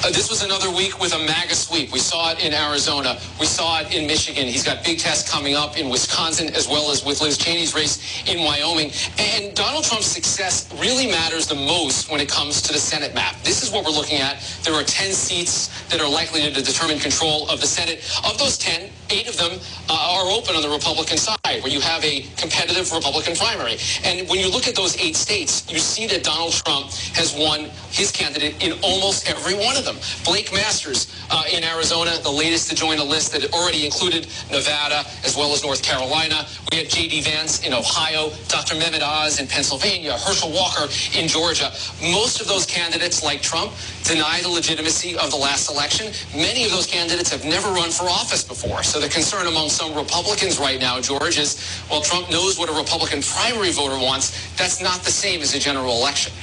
Uh, 0.04 0.12
this 0.12 0.30
was 0.30 0.44
another 0.44 0.70
week 0.70 1.00
with 1.02 1.12
a 1.16 1.18
MAGA 1.18 1.56
sweep. 1.56 1.92
We 1.92 1.98
saw 1.98 2.32
it 2.32 2.46
in 2.46 2.54
Arizona. 2.54 3.20
We 3.40 3.48
saw 3.48 3.82
it 3.82 3.94
in 3.96 4.06
Michigan. 4.06 4.46
He's 4.46 4.64
got 4.64 4.84
big 4.86 5.00
tests 5.00 5.30
coming 5.30 5.56
up 5.56 5.76
in 5.76 5.90
Wisconsin 5.90 6.54
as 6.54 6.68
well 6.68 6.92
as 6.92 7.04
with 7.04 7.20
Liz 7.20 7.36
Cheney's 7.36 7.74
race 7.74 8.24
in 8.28 8.44
Wyoming. 8.44 8.92
And 9.18 9.56
Donald 9.56 9.86
Trump's 9.86 10.06
success 10.06 10.72
really 10.80 11.08
matters 11.08 11.48
the 11.48 11.56
most 11.56 12.12
when 12.12 12.22
it 12.22 12.30
comes 12.30 12.62
to 12.62 12.74
the 12.74 12.80
Senate 12.80 13.16
map. 13.16 13.42
This 13.44 13.64
is 13.64 13.72
what 13.72 13.86
we're 13.86 13.92
looking 13.92 14.20
at. 14.20 14.40
There 14.64 14.76
are 14.76 14.84
10 14.84 15.12
seats 15.14 15.70
that 15.90 16.00
are 16.00 16.10
likely 16.10 16.42
to 16.42 16.52
determine 16.52 17.00
control 17.00 17.50
of 17.50 17.60
the 17.60 17.68
Senate. 17.68 18.00
Of 18.24 18.38
those 18.38 18.60
10, 18.60 18.92
eight 19.12 19.28
of 19.28 19.38
them 19.38 19.60
uh, 19.90 20.18
are 20.18 20.32
open 20.32 20.56
on 20.56 20.62
the 20.62 20.70
Republican 20.70 21.18
side, 21.18 21.38
where 21.62 21.72
you 21.72 21.82
have 21.82 22.04
a 22.04 22.22
competitive 22.38 22.92
Republican 22.92 23.36
primary. 23.36 23.78
And 24.04 24.28
when 24.30 24.40
you 24.40 24.50
look 24.52 24.68
at 24.68 24.76
those 24.76 24.98
eight 24.98 25.16
states, 25.16 25.70
you 25.72 25.80
see 25.80 26.08
that 26.08 26.24
Donald 26.24 26.54
Trump 26.54 26.92
has 27.16 27.36
won 27.36 27.70
his 27.92 28.12
candidate 28.12 28.64
in 28.64 28.78
almost 28.84 29.30
every 29.30 29.54
one 29.56 29.78
of 29.78 29.86
them. 29.86 29.98
Blake 30.24 30.52
Masters 30.54 31.12
uh, 31.32 31.44
in 31.52 31.64
Arizona, 31.64 32.18
the 32.24 32.32
latest 32.32 32.70
to 32.70 32.76
join 32.76 33.00
a 33.00 33.04
list 33.04 33.32
that 33.34 33.52
already 33.54 33.86
included 33.86 34.28
Nevada 34.52 35.04
as 35.24 35.36
well 35.36 35.54
as 35.54 35.64
North 35.64 35.82
Carolina. 35.84 36.46
We 36.72 36.78
had 36.78 36.90
J.D. 36.90 37.22
Vance 37.22 37.66
in 37.66 37.74
Ohio, 37.74 38.30
Dr. 38.48 38.76
Mehmet 38.76 39.02
Oz 39.02 39.40
in 39.40 39.48
Pennsylvania, 39.48 40.14
Herschel 40.14 40.52
Walker 40.52 40.88
in 41.18 41.28
Georgia. 41.28 41.72
Most 42.02 42.42
of 42.42 42.48
those 42.48 42.66
candidates, 42.66 43.24
like 43.24 43.42
Trump, 43.42 43.72
deny 44.04 44.42
the 44.42 44.50
legitimacy 44.50 45.18
of 45.18 45.32
the 45.32 45.38
last 45.38 45.70
election. 45.70 46.12
Many 46.36 46.66
of 46.66 46.72
those 46.72 46.86
candidates 46.88 47.32
have 47.32 47.44
never 47.46 47.70
run 47.70 47.92
for 47.92 48.04
office 48.06 48.44
before. 48.44 48.84
So 48.84 48.97
the 49.00 49.10
concern 49.10 49.48
among 49.48 49.70
some 49.70 49.94
Republicans 49.96 50.60
right 50.60 50.80
now, 50.80 51.02
George, 51.02 51.38
is, 51.38 51.82
well, 51.90 52.02
Trump 52.02 52.30
knows 52.32 52.60
what 52.60 52.70
a 52.70 52.74
Republican 52.74 53.22
primary 53.22 53.72
voter 53.72 53.98
wants. 53.98 54.32
That's 54.56 54.82
not 54.82 55.02
the 55.04 55.12
same 55.12 55.42
as 55.42 55.56
a 55.56 55.60
general 55.60 55.98
election. 55.98 56.34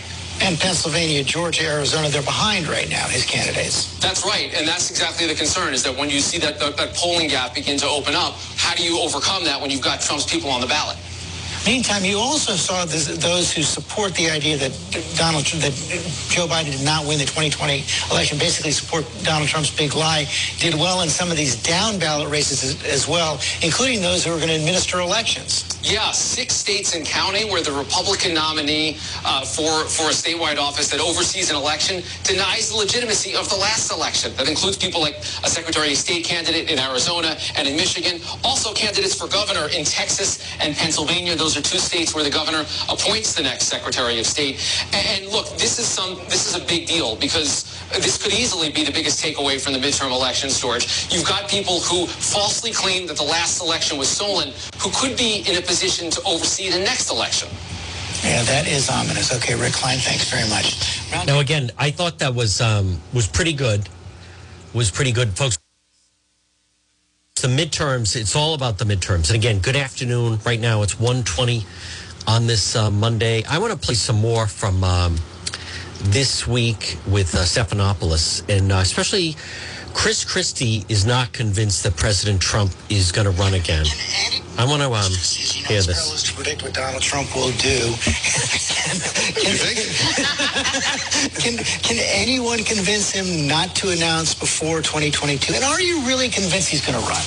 And 0.43 0.59
Pennsylvania, 0.59 1.23
Georgia, 1.25 1.65
Arizona, 1.65 2.09
they're 2.09 2.23
behind 2.23 2.67
right 2.69 2.89
now, 2.91 3.07
his 3.09 3.25
candidates. 3.25 3.99
That's 4.01 4.25
right, 4.27 4.53
and 4.55 4.67
that's 4.67 4.91
exactly 4.91 5.27
the 5.27 5.35
concern. 5.35 5.75
Is 5.75 5.83
that 5.85 5.97
when 5.97 6.11
you 6.11 6.21
see 6.21 6.39
that, 6.39 6.59
that, 6.59 6.77
that 6.77 6.95
polling 6.95 7.29
gap 7.29 7.55
begin 7.55 7.79
to 7.79 7.87
open 7.89 8.15
up, 8.15 8.35
how 8.57 8.75
do 8.75 8.83
you 8.85 9.01
overcome 9.01 9.45
that 9.45 9.61
when 9.61 9.71
you've 9.71 9.83
got 9.83 10.01
Trump's 10.01 10.27
people 10.31 10.51
on 10.51 10.61
the 10.61 10.67
ballot? 10.67 10.99
Meantime, 11.67 12.05
you 12.05 12.19
also 12.19 12.57
saw 12.57 12.85
this, 12.85 13.07
those 13.17 13.51
who 13.51 13.63
support 13.63 14.15
the 14.17 14.29
idea 14.29 14.59
that 14.59 14.73
Donald 15.17 15.47
that 15.47 15.73
Joe 16.29 16.47
Biden 16.47 16.73
did 16.73 16.85
not 16.85 17.07
win 17.07 17.19
the 17.19 17.25
2020 17.25 17.83
election, 18.11 18.37
basically 18.39 18.71
support 18.71 19.07
Donald 19.23 19.49
Trump's 19.49 19.75
big 19.75 19.95
lie, 19.95 20.27
did 20.59 20.75
well 20.75 21.01
in 21.01 21.09
some 21.09 21.31
of 21.31 21.39
these 21.39 21.57
down 21.63 21.99
ballot 21.99 22.29
races 22.29 22.63
as, 22.63 22.85
as 22.85 23.09
well, 23.09 23.41
including 23.63 24.03
those 24.03 24.27
who 24.27 24.31
are 24.31 24.37
going 24.37 24.49
to 24.49 24.57
administer 24.57 25.01
elections. 25.01 25.65
Yeah, 25.83 26.13
six 26.13 26.55
states 26.55 26.95
and 26.95 27.05
counting 27.05 27.51
where 27.51 27.63
the 27.63 27.73
Republican 27.73 28.35
nominee 28.35 28.97
uh, 29.25 29.45
for, 29.45 29.85
for 29.85 30.09
a 30.09 30.17
statewide 30.17 30.59
office 30.59 30.89
that 30.91 31.01
oversees 31.01 31.51
an 31.51 31.57
election 31.57 32.03
denies 32.25 32.71
the 32.71 32.77
legitimacy 32.77 33.37
of 33.37 33.49
the 33.51 33.57
last 33.57 33.93
election. 33.93 34.35
That 34.37 34.49
includes 34.49 34.79
people 34.79 35.03
like 35.03 35.17
a 35.45 35.49
Secretary 35.49 35.93
of 35.93 35.99
State 35.99 36.25
candidate 36.25 36.71
in 36.71 36.79
Arizona 36.79 37.37
and 37.57 37.69
in 37.69 37.77
Michigan, 37.77 38.21
also 38.43 38.73
candidates 38.73 39.15
for 39.15 39.29
governor 39.29 39.69
in 39.77 39.85
Texas 39.85 40.41
and 40.61 40.75
Pennsylvania. 40.75 41.37
Those 41.37 41.54
are 41.57 41.63
two 41.63 41.79
states 41.79 42.15
where 42.15 42.25
the 42.25 42.31
governor 42.31 42.65
appoints 42.89 43.35
the 43.35 43.43
next 43.43 43.67
Secretary 43.67 44.19
of 44.19 44.27
State. 44.27 44.61
And, 44.93 45.25
and 45.25 45.33
look, 45.33 45.49
this 45.57 45.79
is 45.79 45.87
some 45.87 46.17
this 46.29 46.47
is 46.47 46.61
a 46.61 46.65
big 46.67 46.87
deal 46.87 47.17
because 47.17 47.65
this 47.91 48.21
could 48.23 48.33
easily 48.33 48.71
be 48.71 48.85
the 48.85 48.93
biggest 48.93 49.23
takeaway 49.23 49.61
from 49.61 49.73
the 49.73 49.79
midterm 49.79 50.11
election 50.11 50.51
George. 50.51 51.09
You've 51.11 51.27
got 51.27 51.49
people 51.49 51.81
who 51.81 52.07
falsely 52.07 52.73
claim 52.73 53.07
that 53.07 53.17
the 53.17 53.25
last 53.25 53.61
election 53.63 53.99
was 53.99 54.09
stolen, 54.09 54.53
who 54.79 54.91
could 54.95 55.17
be 55.17 55.45
in 55.49 55.57
a 55.57 55.61
position 55.63 56.11
to 56.11 56.23
oversee 56.27 56.71
the 56.71 56.79
next 56.79 57.11
election. 57.11 57.49
Yeah, 58.23 58.43
that 58.45 58.67
is 58.67 58.89
ominous. 58.89 59.35
Okay, 59.37 59.55
Rick 59.55 59.75
Klein, 59.75 59.99
thanks 59.99 60.31
very 60.31 60.49
much. 60.49 61.03
Round 61.13 61.27
Now, 61.27 61.41
again, 61.41 61.71
I 61.77 61.91
thought 61.91 62.19
that 62.21 62.35
was 62.35 62.61
um, 62.61 62.99
was 63.13 63.27
pretty 63.29 63.53
good. 63.53 63.89
Was 64.73 64.91
pretty 64.91 65.13
good, 65.13 65.37
folks. 65.37 65.59
The 67.45 67.51
midterms. 67.51 68.17
It's 68.17 68.35
all 68.35 68.55
about 68.55 68.79
the 68.79 68.87
midterms. 68.87 69.29
And 69.29 69.37
again, 69.37 69.59
good 69.59 69.77
afternoon. 69.77 70.39
Right 70.47 70.59
now, 70.59 70.81
it's 70.81 70.95
1.20 70.95 71.67
on 72.27 72.47
this 72.47 72.75
uh, 72.75 72.91
Monday. 72.91 73.45
I 73.45 73.59
want 73.59 73.71
to 73.71 73.79
play 73.79 73.97
some 73.97 74.17
more 74.17 74.47
from 74.47 74.83
um, 74.83 75.17
this 76.05 76.47
week 76.47 76.97
with 77.07 77.35
uh, 77.35 77.41
Stephanopoulos, 77.41 78.49
and 78.49 78.73
uh, 78.73 78.77
especially 78.77 79.37
Chris 79.95 80.25
Christie 80.25 80.85
is 80.89 81.07
not 81.07 81.33
convinced 81.33 81.83
that 81.85 81.97
President 81.97 82.43
Trump 82.43 82.73
is 82.91 83.11
going 83.11 83.25
to 83.25 83.31
run 83.41 83.55
again. 83.55 83.87
I 84.59 84.67
want 84.67 84.83
to 84.83 84.93
um, 84.93 85.11
hear 85.11 85.79
it's 85.79 85.87
this. 85.87 85.89
perilous 86.03 86.23
to 86.25 86.35
predict 86.35 86.63
what 86.63 86.75
Donald 86.75 87.03
Trump 87.03 87.35
will 87.35 87.53
do. 87.53 87.79
can, 91.41 91.57
can 91.81 91.97
anyone 92.13 92.59
convince 92.59 93.11
him 93.11 93.49
not 93.49 93.75
to 93.77 93.89
announce 93.91 94.35
before 94.35 94.83
2022? 94.83 95.55
And 95.55 95.65
are 95.65 95.81
you 95.81 96.03
really 96.03 96.29
convinced 96.29 96.69
he's 96.69 96.85
going 96.85 97.01
to 97.01 97.07
run? 97.09 97.25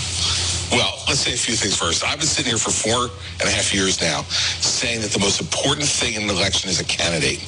Well, 0.71 1.01
let's 1.07 1.21
say 1.21 1.33
a 1.33 1.37
few 1.37 1.55
things 1.55 1.75
first. 1.75 2.03
I've 2.03 2.19
been 2.19 2.27
sitting 2.27 2.51
here 2.51 2.59
for 2.59 2.69
four 2.71 3.09
and 3.39 3.49
a 3.49 3.51
half 3.51 3.73
years 3.73 3.99
now 4.01 4.21
saying 4.61 5.01
that 5.01 5.09
the 5.11 5.19
most 5.19 5.41
important 5.41 5.87
thing 5.87 6.13
in 6.13 6.23
an 6.23 6.29
election 6.29 6.69
is 6.69 6.79
a 6.79 6.85
candidate. 6.85 7.39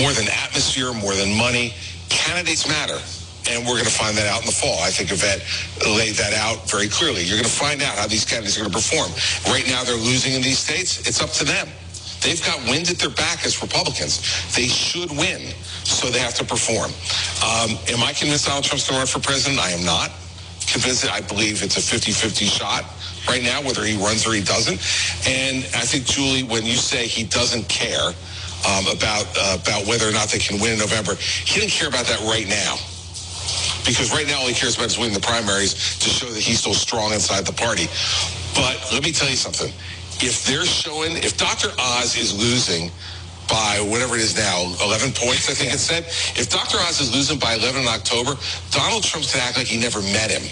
More 0.00 0.12
than 0.12 0.28
atmosphere, 0.28 0.92
more 0.94 1.14
than 1.14 1.36
money, 1.36 1.74
candidates 2.08 2.66
matter. 2.68 2.98
And 3.48 3.64
we're 3.64 3.80
going 3.80 3.88
to 3.88 3.98
find 3.98 4.16
that 4.16 4.26
out 4.26 4.40
in 4.40 4.46
the 4.46 4.52
fall. 4.52 4.78
I 4.82 4.90
think 4.90 5.10
Yvette 5.10 5.40
laid 5.96 6.14
that 6.16 6.34
out 6.34 6.68
very 6.68 6.88
clearly. 6.88 7.22
You're 7.22 7.40
going 7.40 7.48
to 7.48 7.60
find 7.60 7.82
out 7.82 7.96
how 7.96 8.06
these 8.06 8.24
candidates 8.24 8.56
are 8.56 8.60
going 8.60 8.72
to 8.72 8.76
perform. 8.76 9.10
Right 9.48 9.66
now, 9.66 9.84
they're 9.84 9.96
losing 9.96 10.34
in 10.34 10.42
these 10.42 10.58
states. 10.58 11.08
It's 11.08 11.22
up 11.22 11.30
to 11.40 11.44
them. 11.44 11.68
They've 12.20 12.42
got 12.44 12.58
wind 12.68 12.90
at 12.90 12.98
their 12.98 13.10
back 13.10 13.46
as 13.46 13.62
Republicans. 13.62 14.20
They 14.54 14.66
should 14.66 15.10
win, 15.10 15.54
so 15.84 16.10
they 16.10 16.18
have 16.18 16.34
to 16.34 16.44
perform. 16.44 16.90
Um, 17.46 17.78
am 17.88 18.02
I 18.02 18.12
convinced 18.12 18.46
Donald 18.46 18.64
Trump's 18.64 18.88
going 18.88 18.98
to 18.98 19.06
run 19.06 19.06
for 19.06 19.20
president? 19.20 19.60
I 19.60 19.70
am 19.70 19.84
not 19.84 20.10
convinced 20.66 21.02
that 21.02 21.12
I 21.12 21.20
believe 21.22 21.62
it's 21.62 21.78
a 21.78 21.80
50-50 21.80 22.44
shot 22.44 22.84
right 23.28 23.42
now, 23.42 23.62
whether 23.62 23.84
he 23.84 23.96
runs 23.96 24.26
or 24.26 24.34
he 24.34 24.42
doesn't. 24.42 24.82
And 25.30 25.64
I 25.78 25.86
think, 25.86 26.04
Julie, 26.04 26.42
when 26.42 26.66
you 26.66 26.74
say 26.74 27.06
he 27.06 27.24
doesn't 27.24 27.68
care, 27.68 28.12
um, 28.66 28.88
about 28.88 29.24
uh, 29.38 29.56
about 29.62 29.86
whether 29.86 30.08
or 30.08 30.10
not 30.10 30.28
they 30.28 30.38
can 30.38 30.60
win 30.60 30.72
in 30.72 30.78
November. 30.80 31.14
He 31.14 31.60
didn't 31.60 31.70
care 31.70 31.86
about 31.86 32.06
that 32.06 32.18
right 32.22 32.48
now 32.48 32.76
because 33.88 34.12
right 34.12 34.26
now 34.26 34.40
all 34.40 34.46
he 34.48 34.54
cares 34.54 34.76
about 34.76 34.86
is 34.86 34.98
winning 34.98 35.14
the 35.14 35.20
primaries 35.20 35.98
to 35.98 36.10
show 36.10 36.26
that 36.26 36.40
he's 36.40 36.60
still 36.60 36.74
strong 36.74 37.12
inside 37.12 37.46
the 37.46 37.52
party. 37.52 37.86
But 38.54 38.76
let 38.92 39.02
me 39.02 39.12
tell 39.12 39.30
you 39.30 39.36
something. 39.36 39.72
If 40.20 40.44
they're 40.44 40.66
showing, 40.66 41.16
if 41.16 41.36
Dr. 41.38 41.70
Oz 41.78 42.16
is 42.16 42.34
losing 42.34 42.90
by 43.48 43.80
whatever 43.88 44.14
it 44.14 44.20
is 44.22 44.36
now, 44.36 44.68
11 44.84 45.12
points, 45.16 45.48
I 45.50 45.54
think 45.54 45.72
it 45.72 45.78
said. 45.80 46.04
If 46.38 46.48
Dr. 46.50 46.78
Oz 46.84 47.00
is 47.00 47.14
losing 47.14 47.38
by 47.38 47.54
11 47.54 47.82
in 47.82 47.88
October, 47.88 48.36
Donald 48.70 49.02
Trump's 49.02 49.32
going 49.32 49.42
to 49.42 49.48
act 49.48 49.56
like 49.58 49.66
he 49.66 49.80
never 49.80 50.00
met 50.12 50.30
him. 50.30 50.44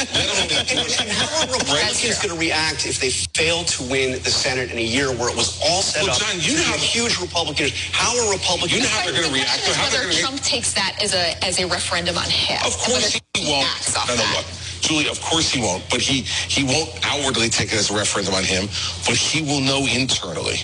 and 0.00 1.10
how 1.12 1.28
are 1.44 1.52
Republicans 1.52 2.18
going 2.22 2.32
to 2.34 2.40
react 2.40 2.86
if 2.86 3.00
they 3.00 3.10
fail 3.10 3.64
to 3.64 3.82
win 3.90 4.12
the 4.22 4.30
Senate 4.32 4.70
in 4.72 4.78
a 4.78 4.84
year 4.84 5.12
where 5.16 5.28
it 5.28 5.36
was 5.36 5.60
all 5.64 5.82
set 5.82 6.04
Well, 6.04 6.12
up 6.16 6.20
John, 6.20 6.36
you 6.40 6.56
to 6.56 6.64
know 6.64 6.64
be 6.64 6.76
a 6.76 6.80
how- 6.80 6.92
huge 6.96 7.20
Republican? 7.20 7.68
How 7.92 8.10
are 8.16 8.32
Republicans? 8.32 8.72
You 8.72 8.82
know 8.82 8.88
how 8.88 9.04
they're 9.04 9.12
going 9.12 9.24
to 9.28 9.30
The 9.30 9.34
react. 9.44 9.62
question 9.62 9.70
is 9.70 9.76
How 9.76 9.84
whether 9.84 10.02
going 10.04 10.16
to 10.16 10.20
Trump 10.22 10.40
takes 10.40 10.72
that 10.74 10.96
as 11.02 11.14
a 11.14 11.36
as 11.44 11.60
a 11.60 11.66
referendum 11.68 12.16
on 12.16 12.28
him. 12.30 12.58
Of 12.64 12.76
course 12.78 13.14
Whether 13.14 13.20
he 13.36 13.50
won't. 13.52 13.66
acts 13.76 13.96
off 13.96 14.08
No, 14.08 14.14
no, 14.16 14.22
that. 14.22 14.36
look. 14.40 14.46
Julie, 14.80 15.08
of 15.08 15.20
course 15.20 15.50
he 15.50 15.60
won't. 15.60 15.82
But 15.90 16.00
he, 16.00 16.22
he 16.22 16.62
won't 16.62 16.90
outwardly 17.04 17.48
take 17.48 17.72
it 17.72 17.78
as 17.78 17.90
a 17.90 17.94
referendum 17.96 18.34
on 18.34 18.44
him. 18.44 18.66
But 19.06 19.16
he 19.16 19.42
will 19.42 19.60
know 19.60 19.86
internally 19.86 20.62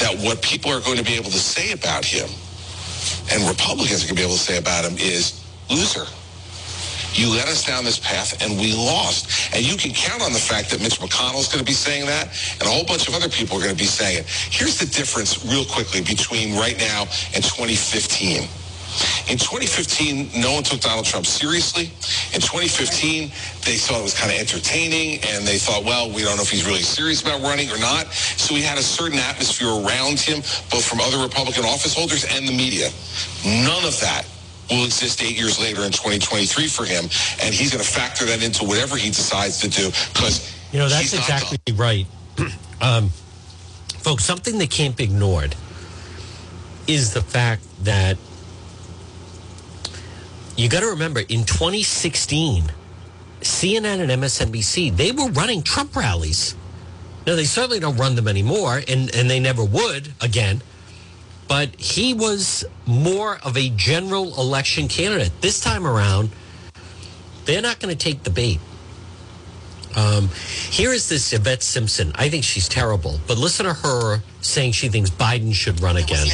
that 0.00 0.16
what 0.24 0.42
people 0.42 0.70
are 0.70 0.80
going 0.80 0.98
to 0.98 1.04
be 1.04 1.14
able 1.14 1.30
to 1.30 1.38
say 1.38 1.72
about 1.72 2.04
him 2.04 2.28
and 3.32 3.48
Republicans 3.48 4.04
are 4.04 4.06
going 4.06 4.16
to 4.16 4.22
be 4.22 4.26
able 4.26 4.34
to 4.36 4.40
say 4.40 4.58
about 4.58 4.84
him 4.84 4.96
is 4.98 5.44
loser. 5.70 6.06
You 7.14 7.30
led 7.30 7.46
us 7.48 7.64
down 7.64 7.84
this 7.84 7.98
path 7.98 8.42
and 8.42 8.58
we 8.58 8.74
lost. 8.74 9.54
And 9.54 9.64
you 9.64 9.76
can 9.76 9.92
count 9.92 10.20
on 10.20 10.32
the 10.32 10.38
fact 10.38 10.70
that 10.70 10.82
Mitch 10.82 10.98
McConnell 10.98 11.38
is 11.38 11.48
going 11.48 11.60
to 11.60 11.64
be 11.64 11.72
saying 11.72 12.06
that 12.06 12.26
and 12.58 12.68
a 12.68 12.70
whole 12.70 12.84
bunch 12.84 13.08
of 13.08 13.14
other 13.14 13.28
people 13.28 13.56
are 13.56 13.62
going 13.62 13.74
to 13.74 13.78
be 13.78 13.86
saying 13.88 14.18
it. 14.18 14.26
Here's 14.26 14.78
the 14.78 14.86
difference 14.86 15.44
real 15.46 15.64
quickly 15.64 16.02
between 16.02 16.56
right 16.56 16.76
now 16.76 17.02
and 17.34 17.42
2015. 17.44 18.48
In 19.28 19.38
2015, 19.38 20.40
no 20.40 20.52
one 20.52 20.62
took 20.62 20.80
Donald 20.80 21.06
Trump 21.06 21.26
seriously. 21.26 21.90
In 22.34 22.40
2015, 22.40 23.28
they 23.64 23.76
thought 23.76 24.00
it 24.00 24.02
was 24.02 24.14
kind 24.14 24.30
of 24.32 24.38
entertaining, 24.38 25.20
and 25.24 25.46
they 25.46 25.58
thought, 25.58 25.84
well, 25.84 26.10
we 26.10 26.22
don't 26.22 26.36
know 26.36 26.42
if 26.42 26.50
he's 26.50 26.66
really 26.66 26.82
serious 26.82 27.22
about 27.22 27.40
running 27.42 27.70
or 27.70 27.78
not. 27.78 28.12
So 28.12 28.54
he 28.54 28.62
had 28.62 28.78
a 28.78 28.82
certain 28.82 29.18
atmosphere 29.18 29.68
around 29.68 30.20
him, 30.20 30.40
both 30.70 30.84
from 30.84 31.00
other 31.00 31.18
Republican 31.18 31.64
office 31.64 31.94
holders 31.94 32.24
and 32.24 32.46
the 32.46 32.52
media. 32.52 32.90
None 33.44 33.84
of 33.84 33.98
that 34.00 34.24
will 34.70 34.84
exist 34.84 35.22
eight 35.22 35.36
years 35.36 35.58
later 35.58 35.82
in 35.84 35.92
2023 35.92 36.68
for 36.68 36.84
him, 36.84 37.04
and 37.42 37.54
he's 37.54 37.70
going 37.72 37.82
to 37.82 37.90
factor 37.90 38.24
that 38.26 38.42
into 38.42 38.64
whatever 38.64 38.96
he 38.96 39.08
decides 39.08 39.58
to 39.60 39.68
do 39.68 39.86
because 40.12 40.54
You 40.72 40.78
know, 40.78 40.88
that's 40.88 41.12
exactly 41.12 41.58
right. 41.74 42.06
um, 42.80 43.10
folks, 43.98 44.24
something 44.24 44.58
that 44.58 44.70
can't 44.70 44.96
be 44.96 45.04
ignored 45.04 45.54
is 46.86 47.14
the 47.14 47.22
fact 47.22 47.62
that 47.84 48.18
you 50.56 50.68
got 50.68 50.80
to 50.80 50.86
remember 50.86 51.20
in 51.20 51.44
2016, 51.44 52.64
CNN 53.40 54.00
and 54.00 54.22
MSNBC, 54.22 54.96
they 54.96 55.12
were 55.12 55.28
running 55.30 55.62
Trump 55.62 55.94
rallies. 55.96 56.54
Now, 57.26 57.34
they 57.34 57.44
certainly 57.44 57.80
don't 57.80 57.96
run 57.96 58.14
them 58.14 58.28
anymore, 58.28 58.82
and, 58.86 59.14
and 59.14 59.30
they 59.30 59.40
never 59.40 59.64
would 59.64 60.12
again. 60.20 60.62
But 61.48 61.74
he 61.80 62.14
was 62.14 62.64
more 62.86 63.38
of 63.44 63.56
a 63.56 63.70
general 63.70 64.38
election 64.38 64.88
candidate. 64.88 65.32
This 65.40 65.60
time 65.60 65.86
around, 65.86 66.30
they're 67.44 67.62
not 67.62 67.80
going 67.80 67.94
to 67.94 67.98
take 67.98 68.22
the 68.22 68.30
bait. 68.30 68.60
Um, 69.96 70.28
here 70.70 70.92
is 70.92 71.08
this 71.08 71.32
Yvette 71.32 71.62
Simpson. 71.62 72.12
I 72.16 72.28
think 72.28 72.44
she's 72.44 72.68
terrible, 72.68 73.20
but 73.26 73.38
listen 73.38 73.66
to 73.66 73.74
her 73.74 74.22
saying 74.40 74.72
she 74.72 74.88
thinks 74.88 75.10
Biden 75.10 75.54
should 75.54 75.80
run 75.80 75.96
again. 75.96 76.26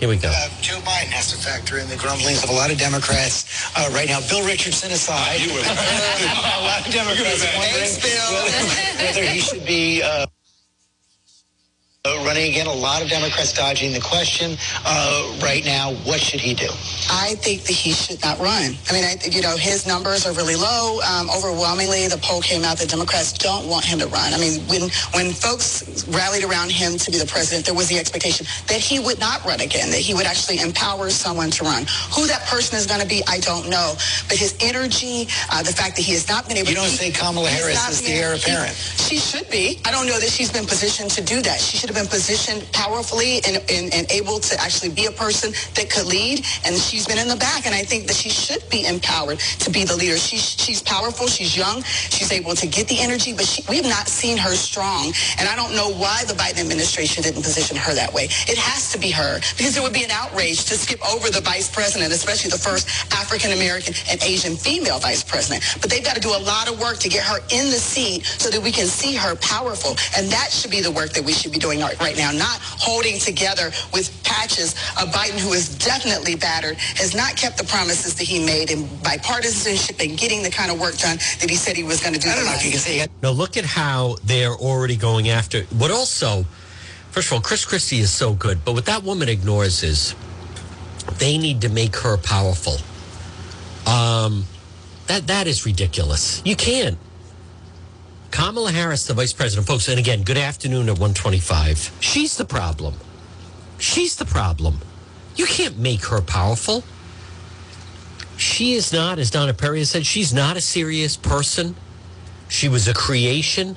Here 0.00 0.08
we 0.08 0.16
go. 0.16 0.28
Uh, 0.30 0.48
Joe 0.62 0.78
Biden 0.86 1.10
has 1.10 1.32
to 1.32 1.38
factor 1.38 1.78
in 1.78 1.88
the 1.88 1.96
grumblings 1.96 2.44
of 2.44 2.50
a 2.50 2.52
lot 2.52 2.70
of 2.70 2.78
Democrats 2.78 3.66
uh, 3.76 3.90
right 3.92 4.08
now. 4.08 4.20
Bill 4.30 4.46
Richardson 4.46 4.92
aside, 4.92 5.40
You 5.40 5.52
would- 5.54 5.66
a 5.66 6.62
lot 6.62 6.86
of 6.86 6.92
Democrats 6.92 7.42
wondering 7.58 7.98
whether, 7.98 9.04
whether 9.04 9.24
he 9.26 9.40
should 9.40 9.66
be 9.66 10.02
uh, 10.02 10.26
running 12.24 12.50
again. 12.50 12.66
A 12.66 12.72
lot 12.72 13.02
of 13.02 13.08
Democrats 13.08 13.52
dodging 13.52 13.92
the 13.92 14.00
question 14.00 14.56
uh, 14.84 15.38
right 15.42 15.64
now. 15.64 15.92
What 16.04 16.20
should 16.20 16.40
he 16.40 16.54
do? 16.54 16.68
I 17.10 17.34
think 17.40 17.62
that 17.64 17.72
he 17.72 17.92
should 17.92 18.22
not 18.22 18.38
run. 18.38 18.74
I 18.88 18.92
mean, 18.92 19.04
I 19.04 19.16
you 19.30 19.42
know, 19.42 19.56
his 19.56 19.86
numbers 19.86 20.26
are 20.26 20.32
really 20.32 20.56
low. 20.56 21.00
Um, 21.00 21.28
overwhelmingly, 21.30 22.08
the 22.08 22.18
poll 22.18 22.40
came 22.40 22.64
out 22.64 22.78
that 22.78 22.88
Democrats 22.88 23.32
don't 23.32 23.68
want 23.68 23.84
him 23.84 23.98
to 24.00 24.06
run. 24.08 24.32
I 24.34 24.38
mean, 24.38 24.60
when, 24.68 24.82
when 25.14 25.32
folks 25.32 26.06
rallied 26.08 26.44
around 26.44 26.70
him 26.70 26.96
to 26.98 27.10
be 27.10 27.18
the 27.18 27.26
president, 27.26 27.66
there 27.66 27.74
was 27.74 27.88
the 27.88 27.98
expectation 27.98 28.46
that 28.68 28.80
he 28.80 28.98
would 28.98 29.18
not 29.20 29.44
run 29.44 29.60
again, 29.60 29.90
that 29.90 30.00
he 30.00 30.14
would 30.14 30.26
actually 30.26 30.60
empower 30.60 31.10
someone 31.10 31.50
to 31.52 31.64
run. 31.64 31.84
Who 32.14 32.26
that 32.26 32.46
person 32.46 32.76
is 32.78 32.86
going 32.86 33.00
to 33.00 33.06
be, 33.08 33.22
I 33.28 33.38
don't 33.40 33.68
know. 33.68 33.94
But 34.28 34.36
his 34.38 34.56
energy, 34.60 35.28
uh, 35.52 35.62
the 35.62 35.72
fact 35.72 35.96
that 35.96 36.02
he 36.02 36.12
has 36.12 36.28
not 36.28 36.48
been 36.48 36.56
able 36.56 36.68
You 36.70 36.76
to... 36.76 36.80
don't 36.82 36.90
think 36.90 37.16
Kamala 37.18 37.48
Harris 37.48 37.88
is 37.88 38.02
the 38.02 38.12
heir 38.12 38.34
he- 38.34 38.42
apparent? 38.42 38.74
She 38.74 39.16
should 39.18 39.48
be. 39.50 39.80
I 39.84 39.90
don't 39.90 40.06
know 40.06 40.18
that 40.20 40.28
she's 40.30 40.52
been 40.52 40.66
positioned 40.66 41.10
to 41.12 41.22
do 41.22 41.40
that. 41.42 41.60
She 41.60 41.76
should 41.76 41.90
have 41.90 41.97
been 41.98 42.06
positioned 42.06 42.62
powerfully 42.70 43.42
and, 43.42 43.58
and, 43.70 43.92
and 43.92 44.06
able 44.12 44.38
to 44.38 44.54
actually 44.60 44.90
be 44.90 45.06
a 45.06 45.10
person 45.10 45.50
that 45.74 45.90
could 45.90 46.06
lead. 46.06 46.46
And 46.64 46.76
she's 46.76 47.06
been 47.06 47.18
in 47.18 47.26
the 47.26 47.36
back. 47.36 47.66
And 47.66 47.74
I 47.74 47.82
think 47.82 48.06
that 48.06 48.14
she 48.14 48.30
should 48.30 48.62
be 48.70 48.86
empowered 48.86 49.40
to 49.66 49.70
be 49.70 49.82
the 49.82 49.96
leader. 49.96 50.16
She's, 50.16 50.54
she's 50.54 50.80
powerful. 50.80 51.26
She's 51.26 51.56
young. 51.56 51.82
She's 51.82 52.30
able 52.30 52.54
to 52.54 52.66
get 52.68 52.86
the 52.86 53.00
energy, 53.00 53.34
but 53.34 53.46
she, 53.46 53.64
we 53.68 53.76
have 53.82 53.90
not 53.90 54.06
seen 54.06 54.38
her 54.38 54.54
strong. 54.54 55.12
And 55.38 55.48
I 55.48 55.56
don't 55.56 55.74
know 55.74 55.90
why 55.90 56.22
the 56.26 56.34
Biden 56.34 56.60
administration 56.60 57.24
didn't 57.24 57.42
position 57.42 57.76
her 57.76 57.92
that 57.94 58.14
way. 58.14 58.30
It 58.46 58.58
has 58.58 58.92
to 58.92 58.98
be 58.98 59.10
her 59.10 59.40
because 59.58 59.76
it 59.76 59.82
would 59.82 59.92
be 59.92 60.04
an 60.04 60.12
outrage 60.12 60.66
to 60.70 60.78
skip 60.78 61.02
over 61.02 61.30
the 61.30 61.40
vice 61.40 61.68
president, 61.68 62.12
especially 62.12 62.50
the 62.50 62.62
first 62.62 62.86
African 63.12 63.50
American 63.50 63.94
and 64.08 64.22
Asian 64.22 64.54
female 64.54 65.00
vice 65.00 65.24
president. 65.24 65.64
But 65.80 65.90
they've 65.90 66.04
got 66.04 66.14
to 66.14 66.22
do 66.22 66.30
a 66.30 66.42
lot 66.46 66.70
of 66.70 66.78
work 66.78 66.98
to 66.98 67.08
get 67.08 67.24
her 67.26 67.38
in 67.50 67.66
the 67.74 67.82
seat 67.82 68.24
so 68.24 68.50
that 68.50 68.62
we 68.62 68.70
can 68.70 68.86
see 68.86 69.16
her 69.16 69.34
powerful. 69.36 69.98
And 70.16 70.30
that 70.30 70.52
should 70.52 70.70
be 70.70 70.80
the 70.80 70.92
work 70.92 71.10
that 71.18 71.24
we 71.24 71.32
should 71.32 71.52
be 71.52 71.58
doing 71.58 71.82
right 72.00 72.16
now, 72.16 72.30
not 72.32 72.58
holding 72.60 73.18
together 73.18 73.70
with 73.92 74.12
patches 74.24 74.74
a 74.98 75.06
Biden 75.06 75.38
who 75.38 75.52
is 75.52 75.76
definitely 75.78 76.36
battered, 76.36 76.76
has 76.96 77.14
not 77.14 77.36
kept 77.36 77.58
the 77.58 77.64
promises 77.64 78.14
that 78.16 78.24
he 78.24 78.44
made 78.44 78.70
in 78.70 78.84
bipartisanship 79.02 80.02
and 80.04 80.18
getting 80.18 80.42
the 80.42 80.50
kind 80.50 80.70
of 80.70 80.80
work 80.80 80.96
done 80.98 81.16
that 81.40 81.48
he 81.48 81.56
said 81.56 81.76
he 81.76 81.82
was 81.82 82.00
going 82.00 82.14
to 82.14 82.20
do. 82.20 82.28
I 82.28 82.36
don't 82.36 82.44
know 82.44 82.54
if 82.54 82.64
you 82.64 82.70
can 82.70 82.80
see 82.80 83.00
it. 83.00 83.10
Now 83.22 83.30
look 83.30 83.56
at 83.56 83.64
how 83.64 84.16
they're 84.24 84.54
already 84.54 84.96
going 84.96 85.28
after. 85.28 85.62
What 85.64 85.90
also, 85.90 86.44
first 87.10 87.28
of 87.28 87.34
all, 87.34 87.40
Chris 87.40 87.64
Christie 87.64 87.98
is 87.98 88.10
so 88.10 88.34
good, 88.34 88.64
but 88.64 88.72
what 88.72 88.86
that 88.86 89.02
woman 89.02 89.28
ignores 89.28 89.82
is 89.82 90.14
they 91.18 91.38
need 91.38 91.62
to 91.62 91.68
make 91.68 91.96
her 91.96 92.16
powerful. 92.16 92.76
Um, 93.90 94.44
that 95.06 95.26
that 95.28 95.46
is 95.46 95.64
ridiculous. 95.64 96.42
You 96.44 96.54
can't. 96.54 96.98
Kamala 98.30 98.70
Harris, 98.72 99.06
the 99.06 99.14
vice 99.14 99.32
president, 99.32 99.66
folks, 99.66 99.88
and 99.88 99.98
again, 99.98 100.22
good 100.22 100.38
afternoon 100.38 100.88
at 100.88 100.98
one 100.98 101.14
twenty-five. 101.14 101.92
She's 102.00 102.36
the 102.36 102.44
problem. 102.44 102.94
She's 103.78 104.16
the 104.16 104.24
problem. 104.24 104.78
You 105.36 105.46
can't 105.46 105.78
make 105.78 106.04
her 106.06 106.20
powerful. 106.20 106.84
She 108.36 108.74
is 108.74 108.92
not, 108.92 109.18
as 109.18 109.30
Donna 109.30 109.54
Perry 109.54 109.80
has 109.80 109.90
said, 109.90 110.06
she's 110.06 110.32
not 110.32 110.56
a 110.56 110.60
serious 110.60 111.16
person. 111.16 111.74
She 112.48 112.68
was 112.68 112.86
a 112.86 112.94
creation. 112.94 113.76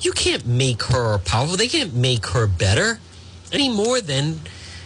You 0.00 0.12
can't 0.12 0.46
make 0.46 0.82
her 0.84 1.18
powerful. 1.18 1.56
They 1.56 1.68
can't 1.68 1.94
make 1.94 2.26
her 2.26 2.46
better 2.46 2.98
any 3.52 3.70
more 3.70 4.00
than, 4.00 4.40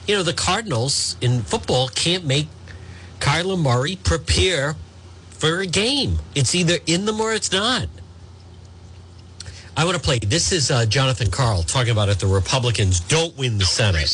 you 0.06 0.14
know, 0.14 0.22
the 0.22 0.34
Cardinals 0.34 1.16
in 1.20 1.42
football 1.42 1.88
can't 1.88 2.24
make 2.26 2.48
Kyler 3.20 3.58
Murray 3.58 3.96
prepare 3.96 4.76
for 5.30 5.60
a 5.60 5.66
game. 5.66 6.18
It's 6.34 6.54
either 6.54 6.78
in 6.86 7.06
them 7.06 7.20
or 7.20 7.32
it's 7.32 7.50
not. 7.50 7.88
I 9.78 9.84
want 9.84 9.96
to 9.96 10.02
play. 10.02 10.18
This 10.18 10.50
is 10.50 10.72
uh, 10.72 10.86
Jonathan 10.86 11.30
Karl 11.30 11.62
talking 11.62 11.92
about 11.92 12.08
if 12.08 12.18
the 12.18 12.26
Republicans 12.26 12.98
don't 12.98 13.30
win 13.38 13.58
the 13.58 13.64
Senate. 13.64 14.10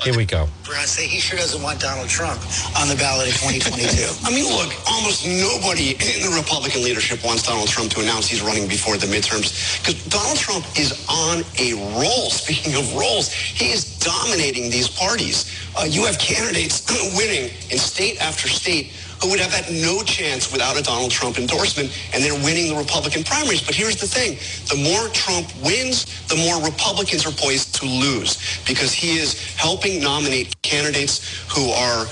Here 0.00 0.16
we 0.16 0.24
go. 0.24 0.46
I 0.70 0.84
say 0.84 1.08
he 1.08 1.18
sure 1.18 1.36
doesn't 1.36 1.60
want 1.60 1.80
Donald 1.80 2.08
Trump 2.08 2.38
on 2.78 2.86
the 2.86 2.94
ballot 2.94 3.26
in 3.26 3.34
2022. 3.34 4.14
I 4.22 4.30
mean, 4.30 4.46
look, 4.46 4.70
almost 4.86 5.26
nobody 5.26 5.98
in 5.98 6.22
the 6.22 6.38
Republican 6.38 6.84
leadership 6.84 7.24
wants 7.24 7.42
Donald 7.42 7.66
Trump 7.66 7.90
to 7.98 8.00
announce 8.00 8.28
he's 8.28 8.42
running 8.42 8.68
before 8.68 8.96
the 8.96 9.10
midterms 9.10 9.82
because 9.82 9.98
Donald 10.06 10.38
Trump 10.38 10.64
is 10.78 10.94
on 11.10 11.42
a 11.58 11.74
roll. 11.98 12.30
Speaking 12.38 12.78
of 12.78 12.86
rolls, 12.94 13.32
he 13.32 13.72
is 13.72 13.98
dominating 13.98 14.70
these 14.70 14.86
parties. 14.86 15.50
Uh, 15.76 15.82
you 15.82 16.06
have 16.06 16.16
candidates 16.20 16.86
winning 17.18 17.50
in 17.74 17.78
state 17.78 18.22
after 18.22 18.46
state 18.46 18.94
who 19.20 19.30
would 19.30 19.40
have 19.40 19.52
had 19.52 19.72
no 19.82 20.02
chance 20.02 20.52
without 20.52 20.78
a 20.78 20.82
Donald 20.82 21.10
Trump 21.10 21.38
endorsement, 21.38 21.90
and 22.14 22.22
they're 22.22 22.38
winning 22.44 22.68
the 22.68 22.76
Republican 22.76 23.24
primaries. 23.24 23.62
But 23.62 23.74
here's 23.74 23.96
the 23.96 24.06
thing. 24.06 24.38
The 24.68 24.82
more 24.82 25.08
Trump 25.10 25.50
wins, 25.62 26.06
the 26.28 26.36
more 26.36 26.62
Republicans 26.62 27.26
are 27.26 27.32
poised 27.32 27.74
to 27.76 27.86
lose 27.86 28.38
because 28.66 28.92
he 28.92 29.18
is 29.18 29.56
helping 29.56 30.02
nominate 30.02 30.54
candidates 30.62 31.46
who 31.50 31.70
are 31.70 32.06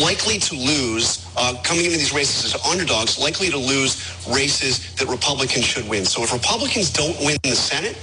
likely 0.00 0.38
to 0.38 0.54
lose, 0.56 1.24
uh, 1.36 1.54
coming 1.62 1.84
into 1.84 1.96
these 1.96 2.12
races 2.12 2.54
as 2.54 2.66
underdogs, 2.66 3.18
likely 3.18 3.48
to 3.50 3.58
lose 3.58 4.10
races 4.28 4.94
that 4.96 5.06
Republicans 5.08 5.64
should 5.64 5.88
win. 5.88 6.04
So 6.04 6.22
if 6.22 6.32
Republicans 6.32 6.90
don't 6.90 7.16
win 7.20 7.36
the 7.42 7.54
Senate, 7.54 7.96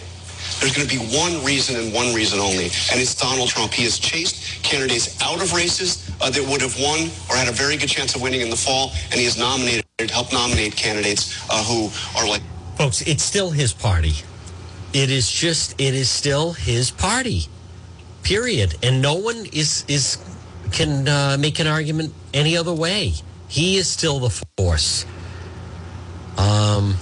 there's 0.60 0.76
going 0.76 0.88
to 0.88 1.00
be 1.00 1.04
one 1.18 1.44
reason 1.44 1.76
and 1.76 1.94
one 1.94 2.14
reason 2.14 2.40
only, 2.40 2.66
and 2.66 3.02
it's 3.02 3.16
Donald 3.16 3.50
Trump. 3.50 3.74
He 3.74 3.84
has 3.84 3.98
chased 3.98 4.64
candidates 4.64 5.22
out 5.22 5.42
of 5.42 5.54
races 5.54 6.11
uh, 6.22 6.30
that 6.30 6.48
would 6.48 6.62
have 6.62 6.78
won 6.80 7.10
or 7.30 7.36
had 7.36 7.48
a 7.48 7.52
very 7.52 7.78
good 7.78 7.90
chance 7.90 8.16
of 8.16 8.22
winning 8.22 8.42
in 8.42 8.50
the 8.50 8.56
fall, 8.56 8.92
and 9.12 9.20
he 9.20 9.26
has 9.26 9.38
nominated, 9.38 9.86
helped 10.10 10.34
nominate 10.34 10.76
candidates 10.76 11.44
uh, 11.50 11.64
who 11.64 11.90
are 12.18 12.28
like. 12.28 12.42
Folks, 12.78 13.02
it's 13.02 13.24
still 13.24 13.52
his 13.52 13.74
party. 13.74 14.14
It 14.94 15.10
is 15.10 15.30
just, 15.30 15.80
it 15.80 15.94
is 15.94 16.10
still 16.10 16.54
his 16.54 16.92
party. 16.92 17.44
Period. 18.24 18.76
And 18.84 19.02
no 19.02 19.16
one 19.16 19.48
is 19.52 19.84
is 19.88 20.18
can 20.72 21.08
uh, 21.08 21.38
make 21.40 21.60
an 21.60 21.68
argument 21.68 22.14
any 22.34 22.56
other 22.56 22.74
way. 22.74 23.14
He 23.48 23.78
is 23.78 23.88
still 23.88 24.20
the 24.20 24.30
force. 24.58 25.06
Um, 26.38 26.96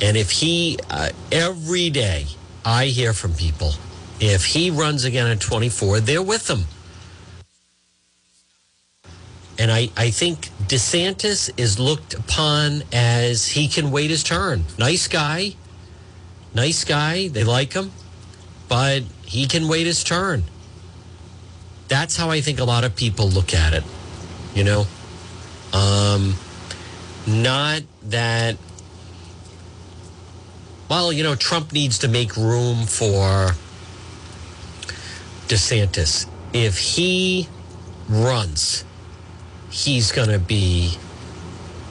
and 0.00 0.16
if 0.16 0.30
he 0.30 0.78
uh, 0.88 1.10
every 1.32 1.90
day 1.90 2.26
I 2.64 2.86
hear 2.86 3.12
from 3.12 3.34
people, 3.34 3.72
if 4.20 4.44
he 4.44 4.70
runs 4.70 5.04
again 5.04 5.26
at 5.26 5.40
24, 5.40 6.00
they're 6.00 6.22
with 6.22 6.48
him. 6.48 6.64
And 9.58 9.72
I, 9.72 9.90
I 9.96 10.10
think 10.10 10.50
DeSantis 10.68 11.50
is 11.56 11.80
looked 11.80 12.14
upon 12.14 12.84
as 12.92 13.48
he 13.48 13.66
can 13.66 13.90
wait 13.90 14.10
his 14.10 14.22
turn. 14.22 14.64
Nice 14.78 15.08
guy. 15.08 15.54
Nice 16.54 16.84
guy. 16.84 17.26
They 17.28 17.42
like 17.42 17.72
him. 17.72 17.90
But 18.68 19.02
he 19.24 19.46
can 19.46 19.66
wait 19.66 19.86
his 19.86 20.04
turn. 20.04 20.44
That's 21.88 22.16
how 22.16 22.30
I 22.30 22.40
think 22.40 22.60
a 22.60 22.64
lot 22.64 22.84
of 22.84 22.94
people 22.94 23.28
look 23.28 23.52
at 23.52 23.74
it. 23.74 23.82
You 24.54 24.62
know? 24.62 24.86
Um, 25.72 26.34
not 27.26 27.82
that, 28.04 28.56
well, 30.88 31.12
you 31.12 31.22
know, 31.24 31.34
Trump 31.34 31.72
needs 31.72 31.98
to 31.98 32.08
make 32.08 32.36
room 32.36 32.86
for 32.86 33.50
DeSantis. 35.48 36.26
If 36.52 36.78
he 36.78 37.48
runs, 38.08 38.84
he's 39.84 40.10
going 40.10 40.28
to 40.28 40.38
be 40.38 40.96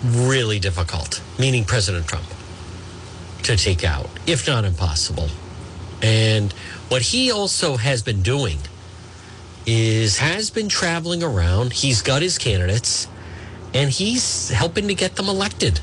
really 0.04 0.60
difficult, 0.60 1.22
meaning 1.40 1.64
President 1.64 2.06
Trump, 2.08 2.26
to 3.44 3.56
take 3.56 3.84
out, 3.84 4.10
if 4.26 4.48
not 4.48 4.66
impossible. 4.66 5.30
And 6.02 6.52
what 6.90 7.02
he 7.02 7.32
also 7.32 7.78
has 7.78 8.04
been 8.04 8.22
doing 8.22 8.58
is 9.66 10.18
has 10.18 10.50
been 10.50 10.70
traveling 10.70 11.24
around. 11.24 11.74
He's 11.74 12.02
got 12.02 12.22
his 12.22 12.38
candidates 12.38 13.08
and 13.74 13.90
he's 13.90 14.50
helping 14.50 14.88
to 14.88 14.94
get 14.94 15.16
them 15.16 15.28
elected. 15.28 15.80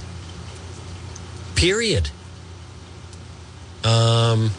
Period. 1.54 2.10
Um 3.82 4.50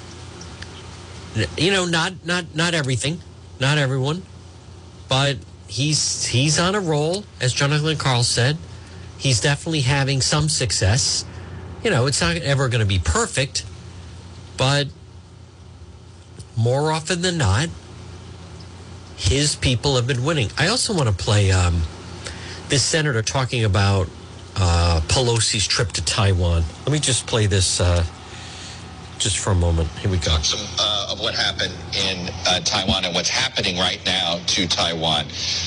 you 1.57 1.71
know, 1.71 1.85
not 1.85 2.25
not 2.25 2.53
not 2.53 2.73
everything, 2.73 3.19
not 3.59 3.77
everyone, 3.77 4.23
but 5.07 5.37
he's 5.67 6.25
he's 6.25 6.59
on 6.59 6.75
a 6.75 6.79
roll, 6.79 7.23
as 7.41 7.53
Jonathan 7.53 7.97
Karl 7.97 8.23
said. 8.23 8.57
He's 9.17 9.39
definitely 9.39 9.81
having 9.81 10.21
some 10.21 10.49
success. 10.49 11.25
You 11.83 11.89
know, 11.89 12.05
it's 12.07 12.21
not 12.21 12.35
ever 12.37 12.67
going 12.69 12.81
to 12.81 12.87
be 12.87 12.99
perfect, 12.99 13.65
but 14.57 14.87
more 16.57 16.91
often 16.91 17.21
than 17.21 17.37
not, 17.37 17.69
his 19.17 19.55
people 19.55 19.95
have 19.95 20.07
been 20.07 20.23
winning. 20.23 20.49
I 20.57 20.67
also 20.67 20.93
want 20.93 21.07
to 21.07 21.15
play 21.15 21.51
um, 21.51 21.81
this 22.69 22.83
senator 22.83 23.21
talking 23.21 23.63
about 23.63 24.09
uh, 24.55 25.01
Pelosi's 25.07 25.67
trip 25.67 25.91
to 25.93 26.03
Taiwan. 26.03 26.63
Let 26.85 26.91
me 26.91 26.99
just 26.99 27.27
play 27.27 27.45
this 27.45 27.79
uh, 27.79 28.03
just 29.17 29.37
for 29.37 29.51
a 29.51 29.55
moment. 29.55 29.89
Here 29.99 30.09
we 30.09 30.17
go. 30.17 30.37
Some 30.39 30.59
uh, 30.79 30.94
of 31.15 31.21
what 31.21 31.33
happened 31.35 31.73
in 31.95 32.29
uh, 32.47 32.59
Taiwan 32.61 33.05
and 33.05 33.15
what's 33.15 33.29
happening 33.29 33.77
right 33.77 34.03
now 34.05 34.39
to 34.47 34.67
Taiwan. 34.67 35.25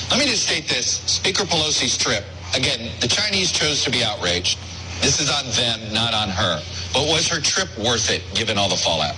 Let 0.09 0.19
me 0.19 0.25
just 0.25 0.45
state 0.45 0.67
this: 0.67 1.01
Speaker 1.05 1.43
Pelosi's 1.43 1.97
trip. 1.97 2.23
Again, 2.55 2.91
the 3.01 3.07
Chinese 3.07 3.51
chose 3.51 3.83
to 3.83 3.91
be 3.91 4.03
outraged. 4.03 4.59
This 5.01 5.19
is 5.19 5.29
on 5.29 5.45
them, 5.55 5.93
not 5.93 6.13
on 6.13 6.29
her. 6.29 6.61
But 6.93 7.07
was 7.07 7.27
her 7.27 7.39
trip 7.39 7.69
worth 7.77 8.09
it, 8.11 8.21
given 8.33 8.57
all 8.57 8.69
the 8.69 8.75
fallout? 8.75 9.15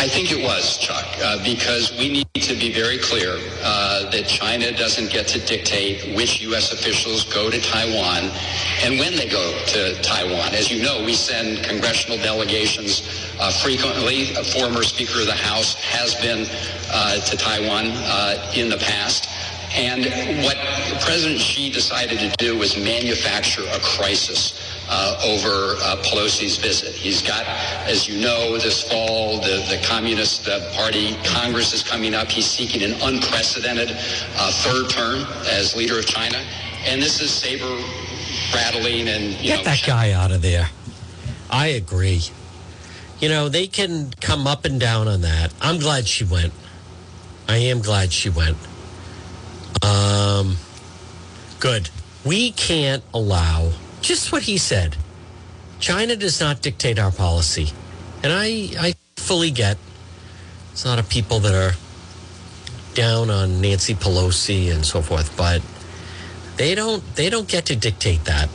I 0.00 0.08
think 0.08 0.32
it 0.32 0.42
was, 0.42 0.78
Chuck, 0.78 1.04
uh, 1.22 1.44
because 1.44 1.92
we 1.98 2.08
need 2.08 2.26
to 2.32 2.54
be 2.54 2.72
very 2.72 2.96
clear 2.96 3.36
uh, 3.62 4.10
that 4.10 4.26
China 4.26 4.72
doesn't 4.72 5.10
get 5.10 5.28
to 5.28 5.38
dictate 5.44 6.16
which 6.16 6.40
U.S. 6.40 6.72
officials 6.72 7.30
go 7.30 7.50
to 7.50 7.60
Taiwan 7.60 8.30
and 8.82 8.98
when 8.98 9.14
they 9.14 9.28
go 9.28 9.62
to 9.66 10.00
Taiwan. 10.00 10.54
As 10.54 10.70
you 10.70 10.82
know, 10.82 11.04
we 11.04 11.12
send 11.12 11.62
congressional 11.62 12.16
delegations 12.16 13.30
uh, 13.38 13.52
frequently. 13.52 14.32
A 14.36 14.42
former 14.42 14.84
Speaker 14.84 15.20
of 15.20 15.26
the 15.26 15.34
House 15.34 15.74
has 15.74 16.14
been 16.14 16.46
uh, 16.90 17.20
to 17.20 17.36
Taiwan 17.36 17.88
uh, 17.92 18.52
in 18.56 18.70
the 18.70 18.78
past. 18.78 19.28
And 19.76 20.06
what 20.42 20.56
President 21.02 21.38
Xi 21.38 21.70
decided 21.70 22.18
to 22.20 22.30
do 22.38 22.56
was 22.56 22.74
manufacture 22.74 23.64
a 23.68 23.78
crisis 23.80 24.79
uh, 24.90 25.16
over 25.24 25.76
uh, 25.82 25.96
Pelosi's 26.02 26.56
visit. 26.58 26.92
He's 26.92 27.22
got, 27.22 27.46
as 27.86 28.08
you 28.08 28.20
know, 28.20 28.58
this 28.58 28.82
fall, 28.82 29.40
the, 29.40 29.64
the 29.70 29.80
Communist 29.86 30.48
uh, 30.48 30.72
Party 30.74 31.16
Congress 31.24 31.72
is 31.72 31.82
coming 31.82 32.14
up. 32.14 32.28
He's 32.28 32.46
seeking 32.46 32.82
an 32.82 33.00
unprecedented 33.00 33.90
uh, 33.92 34.52
third 34.52 34.90
term 34.90 35.26
as 35.46 35.76
leader 35.76 35.98
of 35.98 36.06
China. 36.06 36.38
And 36.86 37.00
this 37.00 37.20
is 37.20 37.30
saber 37.30 37.76
rattling 38.54 39.08
and, 39.08 39.32
you 39.34 39.48
Get 39.48 39.58
know, 39.58 39.64
that 39.64 39.82
guy 39.86 40.10
out 40.12 40.32
of 40.32 40.42
there. 40.42 40.68
I 41.50 41.68
agree. 41.68 42.22
You 43.20 43.28
know, 43.28 43.48
they 43.48 43.66
can 43.66 44.12
come 44.20 44.46
up 44.46 44.64
and 44.64 44.80
down 44.80 45.06
on 45.06 45.20
that. 45.20 45.52
I'm 45.60 45.78
glad 45.78 46.06
she 46.06 46.24
went. 46.24 46.52
I 47.48 47.56
am 47.56 47.80
glad 47.80 48.12
she 48.12 48.30
went. 48.30 48.56
Um, 49.82 50.56
good. 51.58 51.90
We 52.24 52.52
can't 52.52 53.02
allow 53.12 53.72
just 54.00 54.32
what 54.32 54.42
he 54.42 54.58
said. 54.58 54.96
China 55.78 56.16
does 56.16 56.40
not 56.40 56.60
dictate 56.60 56.98
our 56.98 57.10
policy. 57.10 57.72
And 58.22 58.32
I, 58.32 58.70
I 58.78 58.94
fully 59.16 59.50
get 59.50 59.78
it's 60.72 60.84
not 60.84 60.98
a 60.98 61.02
people 61.02 61.40
that 61.40 61.54
are 61.54 61.76
down 62.94 63.30
on 63.30 63.60
Nancy 63.60 63.94
Pelosi 63.94 64.72
and 64.72 64.84
so 64.84 65.02
forth, 65.02 65.36
but 65.36 65.62
they 66.56 66.74
don't 66.74 67.02
they 67.16 67.28
don't 67.28 67.48
get 67.48 67.66
to 67.66 67.76
dictate 67.76 68.24
that. 68.24 68.48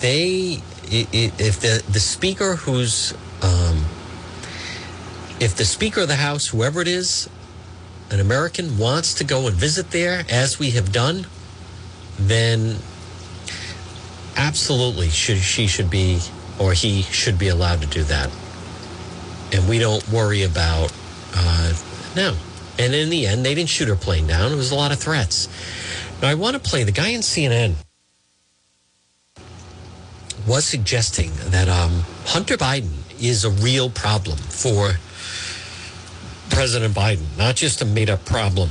They 0.00 0.60
if 0.90 1.60
the 1.60 1.82
the 1.90 2.00
speaker 2.00 2.56
who's 2.56 3.14
um, 3.42 3.84
if 5.40 5.56
the 5.56 5.64
speaker 5.64 6.02
of 6.02 6.08
the 6.08 6.16
house, 6.16 6.48
whoever 6.48 6.80
it 6.80 6.88
is, 6.88 7.28
an 8.10 8.20
American 8.20 8.78
wants 8.78 9.14
to 9.14 9.24
go 9.24 9.46
and 9.46 9.56
visit 9.56 9.90
there, 9.90 10.24
as 10.28 10.58
we 10.58 10.72
have 10.72 10.92
done, 10.92 11.26
then 12.18 12.76
absolutely 14.38 15.08
should 15.08 15.38
she 15.38 15.66
should 15.66 15.90
be 15.90 16.20
or 16.58 16.72
he 16.72 17.02
should 17.02 17.38
be 17.38 17.48
allowed 17.48 17.82
to 17.82 17.86
do 17.88 18.02
that. 18.04 18.30
And 19.52 19.68
we 19.68 19.78
don't 19.78 20.06
worry 20.10 20.44
about 20.44 20.92
uh, 21.34 21.74
no. 22.16 22.36
And 22.78 22.94
in 22.94 23.10
the 23.10 23.26
end 23.26 23.44
they 23.44 23.54
didn't 23.54 23.68
shoot 23.68 23.88
her 23.88 23.96
plane 23.96 24.26
down. 24.26 24.52
It 24.52 24.56
was 24.56 24.70
a 24.70 24.76
lot 24.76 24.92
of 24.92 24.98
threats. 24.98 25.48
Now 26.22 26.28
i 26.28 26.34
want 26.34 26.54
to 26.54 26.60
play 26.60 26.84
the 26.84 26.92
guy 26.92 27.08
in 27.08 27.20
cnn 27.20 27.74
was 30.46 30.64
suggesting 30.64 31.30
that 31.50 31.68
um, 31.68 32.02
hunter 32.24 32.56
biden 32.56 32.90
is 33.20 33.44
a 33.44 33.50
real 33.50 33.90
problem 33.90 34.38
for 34.38 34.92
president 36.50 36.94
biden 36.94 37.26
not 37.36 37.54
just 37.54 37.82
a 37.82 37.84
made-up 37.84 38.24
problem. 38.24 38.70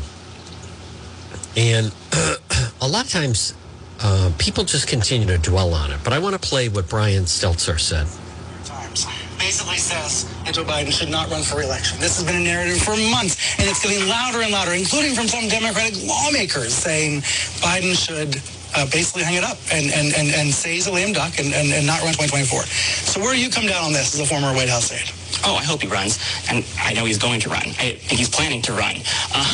And 1.55 1.91
a 2.81 2.87
lot 2.87 3.05
of 3.05 3.11
times 3.11 3.53
uh, 4.01 4.31
people 4.37 4.63
just 4.63 4.87
continue 4.87 5.27
to 5.27 5.37
dwell 5.37 5.73
on 5.73 5.91
it. 5.91 5.99
But 6.03 6.13
I 6.13 6.19
want 6.19 6.39
to 6.39 6.39
play 6.39 6.69
what 6.69 6.87
Brian 6.89 7.23
Stelter 7.23 7.79
said. 7.79 8.07
Times 8.65 9.05
basically 9.37 9.77
says 9.77 10.25
Joe 10.51 10.63
Biden 10.63 10.91
should 10.91 11.09
not 11.09 11.29
run 11.29 11.41
for 11.43 11.57
reelection. 11.57 11.99
This 11.99 12.17
has 12.17 12.25
been 12.25 12.41
a 12.41 12.43
narrative 12.43 12.81
for 12.81 12.95
months, 13.11 13.59
and 13.59 13.67
it's 13.67 13.81
getting 13.83 14.07
louder 14.07 14.41
and 14.41 14.51
louder, 14.51 14.73
including 14.73 15.13
from 15.13 15.27
some 15.27 15.47
Democratic 15.47 15.95
lawmakers 16.05 16.73
saying 16.73 17.21
Biden 17.61 17.95
should 17.95 18.41
uh, 18.75 18.85
basically 18.91 19.23
hang 19.23 19.35
it 19.35 19.43
up 19.43 19.57
and, 19.71 19.91
and, 19.91 20.13
and, 20.13 20.29
and 20.35 20.53
say 20.53 20.73
he's 20.73 20.87
a 20.87 20.91
lame 20.91 21.13
duck 21.13 21.39
and, 21.39 21.53
and, 21.53 21.71
and 21.71 21.85
not 21.87 22.01
run 22.01 22.13
2024. 22.13 22.63
So 23.07 23.21
where 23.21 23.33
do 23.33 23.39
you 23.39 23.49
come 23.49 23.65
down 23.65 23.85
on 23.85 23.93
this 23.93 24.13
as 24.13 24.19
a 24.19 24.25
former 24.25 24.53
White 24.53 24.69
House 24.69 24.91
aide? 24.91 25.09
Oh, 25.45 25.55
I 25.55 25.63
hope 25.63 25.81
he 25.81 25.87
runs, 25.87 26.19
and 26.49 26.65
I 26.79 26.93
know 26.93 27.05
he's 27.05 27.17
going 27.17 27.39
to 27.41 27.49
run. 27.49 27.63
I 27.79 27.95
think 27.99 28.19
he's 28.19 28.29
planning 28.29 28.61
to 28.63 28.73
run, 28.73 28.95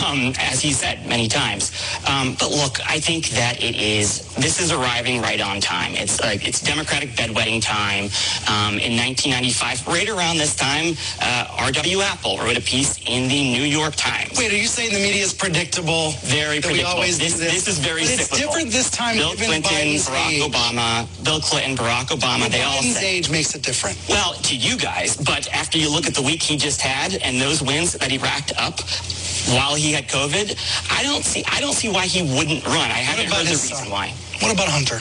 um, 0.06 0.34
as 0.40 0.62
he 0.62 0.72
said 0.72 1.06
many 1.08 1.28
times. 1.28 1.72
Um, 2.08 2.36
but 2.40 2.50
look, 2.52 2.80
I 2.90 3.00
think 3.00 3.30
that 3.30 3.62
it 3.64 3.76
is. 3.76 4.34
This 4.36 4.60
is 4.60 4.72
arriving 4.72 5.22
right 5.22 5.40
on 5.42 5.60
time. 5.62 5.94
It's 5.96 6.20
like 6.22 6.48
it's 6.48 6.62
Democratic 6.62 7.10
bedwetting 7.12 7.62
time. 7.62 8.06
Um, 8.50 8.80
in 8.80 8.96
1995, 8.98 9.88
right 9.88 10.10
around 10.10 10.38
this 10.38 10.56
time, 10.56 10.96
uh, 11.22 11.48
R.W. 11.68 12.02
Apple 12.02 12.38
wrote 12.40 12.58
a 12.58 12.62
piece 12.62 12.98
in 13.06 13.28
the 13.28 13.42
New 13.54 13.64
York 13.64 13.96
Times. 13.96 14.38
Wait, 14.38 14.52
are 14.52 14.58
you 14.58 14.68
saying 14.68 14.94
the 14.94 15.00
media 15.00 15.24
is 15.24 15.34
predictable? 15.34 16.12
Very 16.24 16.60
That 16.60 16.72
we 16.72 16.80
predictable. 16.82 16.92
always 16.96 17.18
this, 17.20 17.38
this? 17.40 17.52
this 17.54 17.68
is 17.68 17.80
very 17.80 18.02
But 18.02 18.12
it's 18.14 18.24
cyclical. 18.30 18.48
different 18.48 18.72
this 18.72 18.90
time 18.90 19.18
Bill 19.18 19.34
Clinton, 19.36 19.62
Biden's 19.72 20.08
Barack 20.10 20.30
age. 20.32 20.42
Obama, 20.52 21.24
Bill 21.24 21.40
Clinton, 21.40 21.76
Barack 21.78 22.08
Obama, 22.08 22.50
they 22.50 22.62
all 22.64 22.82
Biden's 22.82 22.98
age 23.04 23.30
makes 23.30 23.54
it 23.56 23.62
different. 23.64 23.98
Well, 24.10 24.34
to 24.34 24.56
you 24.56 24.78
guys, 24.78 25.18
but 25.18 25.48
after 25.64 25.78
you 25.78 25.90
look 25.90 26.06
at 26.06 26.14
the 26.14 26.22
week 26.22 26.44
he 26.44 26.58
just 26.58 26.82
had 26.82 27.16
and 27.24 27.40
those 27.40 27.64
wins 27.64 27.94
that 27.94 28.12
he 28.12 28.18
racked 28.18 28.52
up 28.60 28.82
while 29.56 29.76
he 29.76 29.94
had 29.94 30.10
COVID, 30.10 30.60
I 30.92 31.04
don't 31.04 31.24
see 31.24 31.42
I 31.48 31.62
don't 31.62 31.72
see 31.72 31.88
why 31.88 32.06
he 32.06 32.22
wouldn't 32.36 32.66
run. 32.66 32.92
I 32.92 33.00
haven't 33.00 33.32
heard 33.32 33.46
the 33.46 33.52
reason 33.52 33.78
son? 33.78 33.90
why. 33.90 34.14
What 34.42 34.52
about 34.52 34.68
Hunter? 34.68 35.00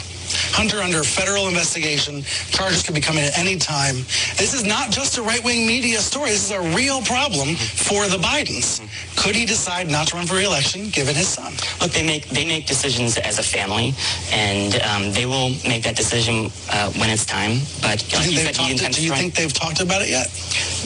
Hunter 0.52 0.78
under 0.78 1.02
federal 1.02 1.48
investigation. 1.48 2.22
Charges 2.50 2.82
could 2.82 2.94
be 2.94 3.00
coming 3.00 3.24
at 3.24 3.38
any 3.38 3.56
time. 3.56 3.96
This 4.36 4.54
is 4.54 4.64
not 4.64 4.90
just 4.90 5.18
a 5.18 5.22
right-wing 5.22 5.66
media 5.66 5.98
story. 5.98 6.30
This 6.30 6.44
is 6.44 6.52
a 6.52 6.76
real 6.76 7.00
problem 7.02 7.56
for 7.56 8.06
the 8.08 8.18
Bidens. 8.18 8.80
Could 9.16 9.34
he 9.34 9.46
decide 9.46 9.90
not 9.90 10.08
to 10.08 10.16
run 10.16 10.26
for 10.26 10.36
re-election 10.36 10.90
given 10.90 11.14
his 11.14 11.28
son? 11.28 11.52
Look, 11.80 11.92
they 11.92 12.04
make 12.06 12.28
they 12.28 12.44
make 12.44 12.66
decisions 12.66 13.16
as 13.18 13.38
a 13.38 13.42
family, 13.42 13.94
and 14.32 14.80
um, 14.82 15.12
they 15.12 15.26
will 15.26 15.50
make 15.66 15.82
that 15.84 15.96
decision 15.96 16.50
uh, 16.70 16.92
when 17.00 17.10
it's 17.10 17.24
time. 17.24 17.60
But 17.80 17.98
Do 18.08 18.30
you, 18.30 18.38
think, 18.38 18.56
they've 18.56 18.78
talked, 18.78 18.94
do 18.94 19.04
you 19.04 19.12
think 19.12 19.34
they've 19.34 19.52
talked 19.52 19.80
about 19.80 20.02
it 20.02 20.10
yet? 20.10 20.28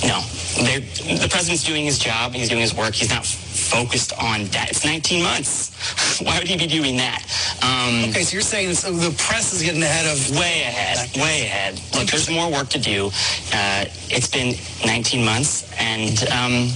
No, 0.06 0.20
They're, 0.62 0.80
the 1.18 1.28
president's 1.28 1.64
doing 1.64 1.84
his 1.84 1.98
job. 1.98 2.32
He's 2.32 2.48
doing 2.48 2.60
his 2.60 2.74
work. 2.74 2.94
He's 2.94 3.10
not 3.10 3.26
focused 3.70 4.12
on 4.18 4.44
that. 4.54 4.70
It's 4.70 4.84
19 4.84 5.22
months. 5.22 6.20
Why 6.24 6.38
would 6.38 6.48
he 6.48 6.56
be 6.56 6.66
doing 6.66 6.96
that? 6.98 7.22
Um, 7.62 8.10
Okay, 8.10 8.22
so 8.22 8.32
you're 8.34 8.42
saying 8.42 8.74
so 8.74 8.92
the 8.92 9.14
press 9.16 9.52
is 9.52 9.62
getting 9.62 9.82
ahead 9.82 10.06
of 10.06 10.30
way 10.38 10.62
ahead, 10.62 11.10
way 11.16 11.42
ahead. 11.46 11.80
Look, 11.94 12.08
there's 12.08 12.30
more 12.30 12.50
work 12.50 12.68
to 12.70 12.78
do. 12.78 13.10
Uh, 13.52 13.84
it's 14.08 14.28
been 14.28 14.54
19 14.86 15.24
months, 15.24 15.66
and 15.78 16.16
um, 16.30 16.70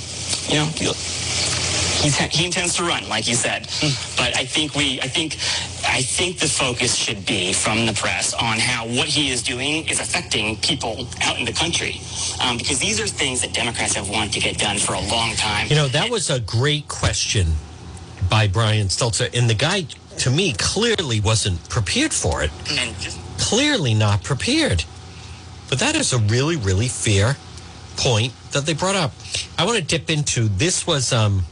you 0.49 0.57
know, 0.59 0.67
he 2.31 2.45
intends 2.47 2.77
to 2.77 2.83
run, 2.85 3.07
like 3.09 3.29
you 3.29 3.35
said. 3.35 3.63
But 4.17 4.37
I 4.37 4.45
think 4.45 4.75
we, 4.75 5.01
I 5.01 5.07
think, 5.09 5.37
I 5.91 6.03
think 6.03 6.39
the 6.39 6.47
focus 6.47 6.95
should 6.95 7.27
be 7.27 7.53
from 7.53 7.85
the 7.85 7.93
press 7.93 8.33
on 8.35 8.59
how 8.59 8.87
what 8.87 9.09
he 9.09 9.31
is 9.31 9.43
doing 9.43 9.89
is 9.89 10.01
affecting 10.01 10.57
people 10.59 11.07
out 11.23 11.39
in 11.39 11.45
the 11.45 11.53
country, 11.53 12.01
um, 12.43 12.57
because 12.57 12.79
these 12.79 13.01
are 13.01 13.07
things 13.07 13.41
that 13.43 13.53
Democrats 13.53 13.95
have 13.95 14.09
wanted 14.09 14.33
to 14.35 14.41
get 14.41 14.57
done 14.57 14.79
for 14.79 14.95
a 14.95 15.01
long 15.01 15.35
time. 15.35 15.67
You 15.69 15.77
know, 15.77 15.89
that 15.89 16.09
was 16.09 16.31
a 16.31 16.41
great 16.41 16.87
question 16.89 17.49
by 18.31 18.47
Brian 18.47 18.87
Stelter. 18.87 19.29
And 19.37 19.51
the 19.51 19.55
guy, 19.55 19.83
to 20.19 20.31
me, 20.31 20.55
clearly 20.55 21.21
wasn't 21.21 21.69
prepared 21.69 22.13
for 22.15 22.43
it. 22.43 22.51
And 22.71 22.97
just 23.01 23.19
Clearly 23.39 23.95
not 23.95 24.23
prepared. 24.23 24.85
But 25.69 25.79
that 25.81 25.97
is 25.97 26.13
a 26.13 26.19
really, 26.19 26.57
really 26.57 26.89
fair 26.89 27.37
point 27.97 28.33
that 28.53 28.67
they 28.67 28.75
brought 28.75 28.97
up. 28.97 29.13
I 29.59 29.65
want 29.65 29.79
to 29.79 29.85
dip 29.85 30.11
into 30.11 30.49
this 30.49 30.87
was 30.87 31.13
um, 31.13 31.43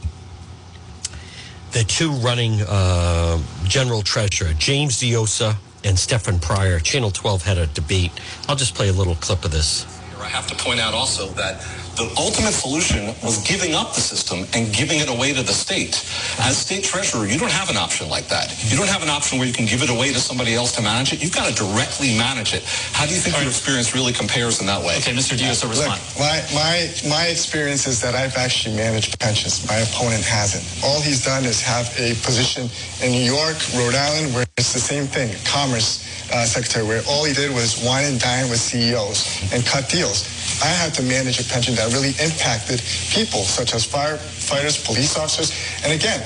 the 1.71 1.83
two 1.83 2.11
running 2.11 2.61
uh, 2.67 3.39
general 3.65 4.01
treasurer, 4.01 4.53
James 4.57 4.99
Diossa 4.99 5.55
and 5.83 5.97
Stefan 5.97 6.39
Pryor. 6.39 6.79
Channel 6.79 7.11
12 7.11 7.43
had 7.43 7.57
a 7.57 7.67
debate. 7.67 8.11
I'll 8.47 8.55
just 8.55 8.75
play 8.75 8.89
a 8.89 8.93
little 8.93 9.15
clip 9.15 9.45
of 9.45 9.51
this. 9.51 9.85
I 10.19 10.27
have 10.27 10.47
to 10.47 10.55
point 10.55 10.79
out 10.79 10.93
also 10.93 11.27
that 11.29 11.61
the 11.95 12.11
ultimate 12.17 12.53
solution 12.53 13.07
was 13.23 13.39
giving 13.47 13.73
up 13.75 13.93
the 13.93 14.01
system 14.01 14.45
and 14.53 14.73
giving 14.73 14.99
it 14.99 15.09
away 15.09 15.33
to 15.33 15.43
the 15.43 15.53
state. 15.53 15.95
As 16.41 16.57
state 16.57 16.83
treasurer, 16.83 17.25
you 17.25 17.37
don't 17.39 17.51
have 17.51 17.69
an 17.69 17.77
option 17.77 18.09
like 18.09 18.27
that. 18.29 18.51
You 18.71 18.77
don't 18.77 18.89
have 18.89 19.03
an 19.03 19.09
option 19.09 19.37
where 19.39 19.47
you 19.47 19.53
can 19.53 19.65
give 19.65 19.81
it 19.83 19.89
away 19.89 20.13
to 20.13 20.19
somebody 20.19 20.55
else 20.55 20.75
to 20.77 20.81
manage 20.81 21.13
it. 21.13 21.21
You've 21.21 21.35
got 21.35 21.47
to 21.49 21.55
directly 21.55 22.17
manage 22.17 22.53
it. 22.53 22.63
How 22.93 23.05
do 23.05 23.13
you 23.13 23.19
think 23.19 23.37
your 23.37 23.47
experience 23.47 23.93
really 23.95 24.13
compares 24.13 24.61
in 24.61 24.67
that 24.67 24.81
way? 24.81 24.97
Okay, 24.97 25.13
Mr. 25.13 25.37
Diaz, 25.37 25.63
a 25.63 25.67
Look, 25.67 25.77
response. 25.77 26.19
my, 26.19 26.41
my, 26.53 26.75
my 27.09 27.25
experience 27.27 27.87
is 27.87 28.01
that 28.01 28.15
I've 28.15 28.35
actually 28.37 28.75
managed 28.75 29.19
pensions. 29.19 29.65
My 29.67 29.77
opponent 29.79 30.23
hasn't. 30.23 30.63
All 30.83 31.01
he's 31.01 31.23
done 31.23 31.45
is 31.45 31.61
have 31.61 31.87
a 31.99 32.13
position 32.25 32.69
in 33.03 33.11
New 33.11 33.25
York, 33.25 33.57
Rhode 33.75 33.95
Island, 33.95 34.33
where 34.33 34.45
it's 34.57 34.73
the 34.73 34.79
same 34.79 35.05
thing, 35.05 35.33
Commerce 35.45 36.03
uh, 36.33 36.45
Secretary, 36.45 36.85
where 36.85 37.01
all 37.07 37.23
he 37.25 37.33
did 37.33 37.51
was 37.53 37.81
wine 37.83 38.05
and 38.05 38.19
dine 38.19 38.49
with 38.49 38.59
CEOs 38.59 39.51
and 39.53 39.65
cut 39.65 39.89
deals. 39.89 40.27
I 40.63 40.67
had 40.67 40.93
to 40.95 41.03
manage 41.03 41.39
a 41.39 41.45
pension 41.45 41.75
that 41.75 41.93
really 41.93 42.15
impacted 42.23 42.81
people, 43.11 43.43
such 43.43 43.73
as 43.73 43.87
firefighters, 43.87 44.83
police 44.85 45.17
officers. 45.17 45.51
And 45.83 45.93
again, 45.93 46.21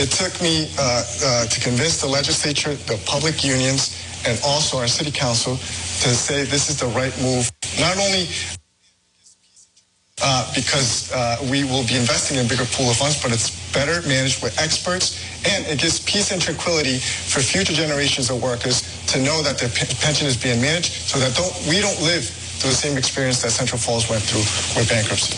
it 0.00 0.10
took 0.10 0.34
me 0.42 0.68
uh, 0.78 1.04
uh, 1.24 1.46
to 1.46 1.60
convince 1.60 2.00
the 2.00 2.08
legislature, 2.08 2.74
the 2.74 3.00
public 3.06 3.44
unions, 3.44 3.96
and 4.26 4.40
also 4.44 4.78
our 4.78 4.88
city 4.88 5.10
council 5.10 5.56
to 5.56 6.10
say 6.14 6.44
this 6.44 6.70
is 6.70 6.80
the 6.80 6.88
right 6.88 7.14
move. 7.22 7.50
Not 7.80 7.96
only 7.98 8.28
uh, 10.22 10.52
because 10.54 11.12
uh, 11.12 11.36
we 11.50 11.64
will 11.64 11.84
be 11.86 11.96
investing 11.96 12.38
in 12.38 12.46
a 12.46 12.48
bigger 12.48 12.64
pool 12.72 12.90
of 12.90 12.96
funds, 12.96 13.22
but 13.22 13.32
it's 13.32 13.50
better 13.72 14.06
managed 14.08 14.42
with 14.42 14.58
experts, 14.60 15.20
and 15.46 15.66
it 15.66 15.78
gives 15.80 16.00
peace 16.04 16.32
and 16.32 16.40
tranquility 16.42 16.98
for 16.98 17.40
future 17.40 17.72
generations 17.74 18.30
of 18.30 18.42
workers 18.42 18.82
to 19.06 19.20
know 19.22 19.42
that 19.42 19.58
their 19.58 19.68
pe- 19.70 19.92
pension 20.00 20.26
is 20.26 20.36
being 20.36 20.60
managed, 20.60 20.92
so 20.92 21.18
that 21.18 21.34
don't, 21.36 21.54
we 21.68 21.80
don't 21.80 22.00
live 22.02 22.24
through 22.58 22.70
the 22.70 22.76
same 22.76 22.96
experience 22.96 23.42
that 23.42 23.50
Central 23.50 23.78
Falls 23.78 24.08
went 24.08 24.22
through 24.22 24.44
with 24.78 24.88
bankruptcy. 24.88 25.36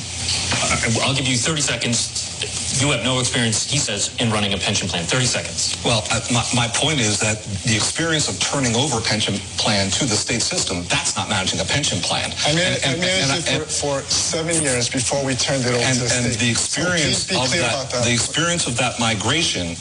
I'll 1.02 1.14
give 1.14 1.26
you 1.29 1.37
30 1.37 1.61
seconds. 1.61 2.65
You 2.77 2.93
have 2.93 3.05
no 3.05 3.21
experience, 3.21 3.65
he 3.65 3.79
says, 3.79 4.15
in 4.21 4.31
running 4.31 4.53
a 4.53 4.59
pension 4.59 4.87
plan. 4.87 5.05
30 5.05 5.25
seconds. 5.25 5.77
Well, 5.85 6.05
uh, 6.12 6.21
my, 6.33 6.45
my 6.55 6.69
point 6.77 7.01
is 7.01 7.19
that 7.21 7.41
the 7.65 7.75
experience 7.75 8.29
of 8.29 8.39
turning 8.39 8.77
over 8.77 8.99
a 8.99 9.01
pension 9.01 9.35
plan 9.57 9.89
to 9.97 10.05
the 10.05 10.12
state 10.15 10.43
system, 10.43 10.85
that's 10.85 11.17
not 11.17 11.29
managing 11.31 11.61
a 11.61 11.65
pension 11.65 11.99
plan. 12.05 12.35
I, 12.45 12.53
man- 12.55 12.77
And- 12.85 13.01
and- 13.01 13.03
I 13.03 13.07
managed 13.07 13.49
and- 13.49 13.62
it 13.62 13.71
for, 13.73 14.01
for 14.05 14.11
seven 14.11 14.61
years 14.62 14.91
before 14.91 15.25
we 15.25 15.35
turned 15.35 15.65
it 15.65 15.73
over 15.73 15.81
and, 15.81 15.97
to 15.97 16.05
the 16.05 16.12
and 16.21 16.25
state. 16.29 16.39
the 16.39 16.51
experience 16.51 17.25
please 17.25 17.53
be 17.53 17.59
of 17.59 17.65
that, 17.65 17.89
that. 17.89 17.95
Uh-huh. 17.97 18.05
the 18.05 18.12
experience 18.12 18.67
of 18.67 18.77
that 18.77 19.01
migration 19.01 19.73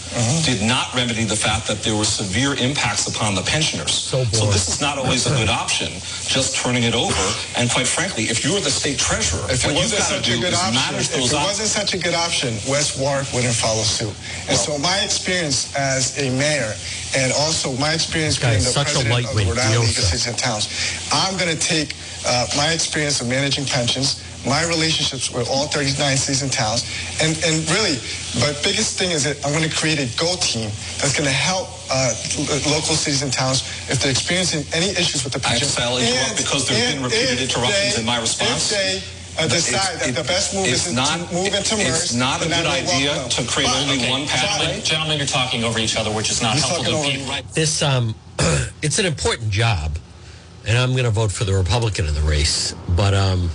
did 0.48 0.64
not 0.64 0.88
remedy 0.96 1.26
the 1.26 1.36
fact 1.36 1.68
that 1.68 1.84
there 1.84 1.96
were 2.00 2.08
severe 2.08 2.56
impacts 2.56 3.08
upon 3.12 3.36
the 3.36 3.44
pensioners. 3.44 3.92
So, 3.92 4.24
this 4.24 4.70
is 4.72 4.80
not 4.80 4.98
always 4.98 5.28
a 5.28 5.36
good 5.36 5.50
option, 5.50 5.92
just 6.32 6.56
turning 6.56 6.84
it 6.84 6.96
over. 6.96 7.20
And 7.60 7.70
quite 7.70 7.88
frankly, 7.88 8.32
if 8.32 8.46
you're 8.46 8.62
the 8.64 8.72
state 8.72 8.98
treasurer, 9.00 9.44
If 9.52 9.66
it 9.66 9.74
what 9.76 9.84
you've 9.84 9.92
wasn't 9.92 10.00
got 10.00 10.08
to 10.08 10.16
such 10.16 10.28
a 10.30 10.32
do 10.32 10.40
good 10.42 10.54
is 10.54 10.60
option, 10.64 10.76
manage 10.96 11.10
if 11.12 11.18
it 11.20 11.34
op- 11.36 11.44
wasn't 11.52 11.70
such 11.70 11.92
a 11.94 11.98
good 12.00 12.14
option, 12.16 12.54
West 12.72 12.85
Warwick 12.94 13.32
wouldn't 13.34 13.56
follow 13.58 13.82
suit. 13.82 14.14
And 14.50 14.58
so 14.58 14.78
my 14.78 14.98
experience 15.02 15.74
as 15.76 16.14
a 16.22 16.30
mayor, 16.38 16.74
and 17.18 17.34
also 17.42 17.74
my 17.82 17.94
experience 17.94 18.38
being 18.38 18.62
the 18.62 18.70
such 18.70 18.94
a 18.94 19.02
president 19.02 19.26
of 19.26 19.36
the 19.36 19.46
Rhode 19.50 19.58
Island 19.58 19.90
League 19.90 19.98
of 19.98 20.06
Cities 20.06 20.28
and 20.28 20.38
Towns, 20.38 20.70
I'm 21.12 21.38
going 21.38 21.50
to 21.50 21.60
take 21.60 21.96
uh, 22.28 22.46
my 22.58 22.70
experience 22.74 23.22
of 23.22 23.28
managing 23.28 23.66
pensions, 23.66 24.22
my 24.46 24.62
relationships 24.70 25.32
with 25.34 25.50
all 25.50 25.66
39 25.68 26.18
cities 26.18 26.42
and 26.46 26.52
towns, 26.54 26.86
and, 27.22 27.34
and 27.46 27.66
really, 27.74 27.98
my 28.42 28.54
biggest 28.62 28.98
thing 29.00 29.10
is 29.10 29.24
that 29.26 29.38
I'm 29.46 29.54
going 29.54 29.66
to 29.68 29.74
create 29.76 29.98
a 29.98 30.06
go 30.18 30.36
team 30.42 30.70
that's 31.02 31.14
going 31.18 31.26
to 31.30 31.34
help 31.34 31.70
uh, 31.90 32.14
lo- 32.38 32.78
local 32.78 32.94
cities 32.98 33.22
and 33.26 33.32
towns 33.34 33.62
if 33.90 34.02
they're 34.02 34.12
experiencing 34.14 34.66
any 34.74 34.90
issues 34.98 35.24
with 35.24 35.34
the 35.34 35.42
I 35.46 35.54
pension. 35.58 35.70
shall 35.70 35.98
interrupt 35.98 36.30
And- 36.30 36.38
because 36.38 36.68
there 36.68 36.78
have 36.78 36.94
been 36.94 37.04
repeated 37.06 37.42
interruptions 37.42 37.94
they- 37.96 38.02
in 38.02 38.06
my 38.06 38.20
response. 38.20 38.70
If 38.72 38.78
they 38.78 38.94
uh, 39.38 39.48
decide 39.48 40.00
that 40.00 40.16
the 40.16 40.24
best 40.24 40.54
move 40.56 40.68
it's 40.68 40.88
is 40.88 40.94
not, 40.94 41.08
to 41.30 41.34
move 41.34 41.54
into 41.54 41.76
MERS, 41.78 42.04
It's 42.04 42.14
not 42.14 42.42
a 42.42 42.48
good 42.48 42.66
idea 42.66 43.12
welcome 43.12 43.30
to 43.30 43.52
create 43.52 43.70
only 43.70 43.98
Okay, 43.98 44.10
one 44.12 44.26
pathway. 44.28 44.66
Gentlemen, 44.66 44.86
gentlemen, 44.86 45.18
you're 45.18 45.28
talking 45.28 45.64
over 45.64 45.80
each 45.80 45.98
other, 45.98 46.12
which 46.12 46.30
is 46.30 46.42
not 46.42 46.54
He's 46.54 46.64
helpful 46.64 46.86
to 47.04 47.10
people. 47.10 47.26
me. 47.26 47.30
Right. 47.30 47.48
This 47.54 47.82
um, 47.82 48.16
it's 48.82 49.00
an 49.00 49.06
important 49.06 49.50
job, 49.52 49.98
and 50.66 50.78
I'm 50.78 50.92
going 50.92 51.04
to 51.06 51.12
vote 51.12 51.32
for 51.32 51.44
the 51.44 51.54
Republican 51.54 52.06
in 52.06 52.14
the 52.14 52.22
race. 52.22 52.74
But 52.90 53.14
um, 53.14 53.50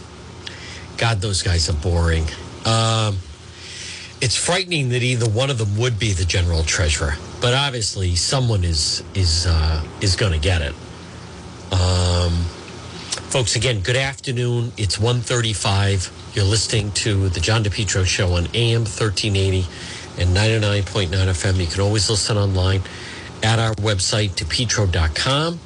God, 0.99 1.21
those 1.21 1.43
guys 1.43 1.69
are 1.71 1.75
boring. 1.75 2.25
Um, 2.67 3.17
it's 4.21 4.37
frightening 4.37 4.91
that 4.91 5.03
either 5.03 5.29
one 5.31 5.49
of 5.49 5.57
them 5.57 5.79
would 5.79 5.99
be 5.99 6.13
the 6.13 6.27
general 6.27 6.63
treasurer, 6.63 7.15
but 7.41 7.55
obviously 7.55 8.17
someone 8.17 8.65
is 8.65 9.03
is 9.15 9.47
uh, 9.47 9.83
is 10.03 10.15
going 10.17 10.33
to 10.33 10.39
get 10.39 10.61
it. 10.61 10.75
Um, 11.73 12.45
folks, 13.31 13.55
again, 13.55 13.81
good 13.81 13.95
afternoon. 13.95 14.73
It's 14.77 14.99
1.35. 14.99 16.35
You're 16.35 16.45
listening 16.45 16.91
to 16.93 17.29
the 17.29 17.39
John 17.39 17.63
DePetro 17.63 18.05
Show 18.05 18.33
on 18.33 18.49
AM 18.55 18.81
1380 18.81 19.59
and 20.21 20.37
99.9 20.37 21.11
FM. 21.11 21.61
You 21.61 21.69
can 21.69 21.81
always 21.81 22.11
listen 22.11 22.37
online 22.37 22.83
at 23.45 23.61
our 23.61 23.73
website, 23.77 24.31
depetro.com. 24.31 25.55
Uh, 25.55 25.59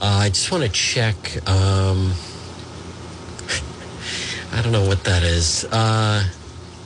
I 0.00 0.30
just 0.30 0.50
want 0.50 0.64
to 0.64 0.70
check. 0.70 1.16
Um, 1.46 2.12
I 4.52 4.62
don't 4.62 4.72
know 4.72 4.88
what 4.88 5.04
that 5.04 5.22
is. 5.22 5.66
Uh, 5.70 6.24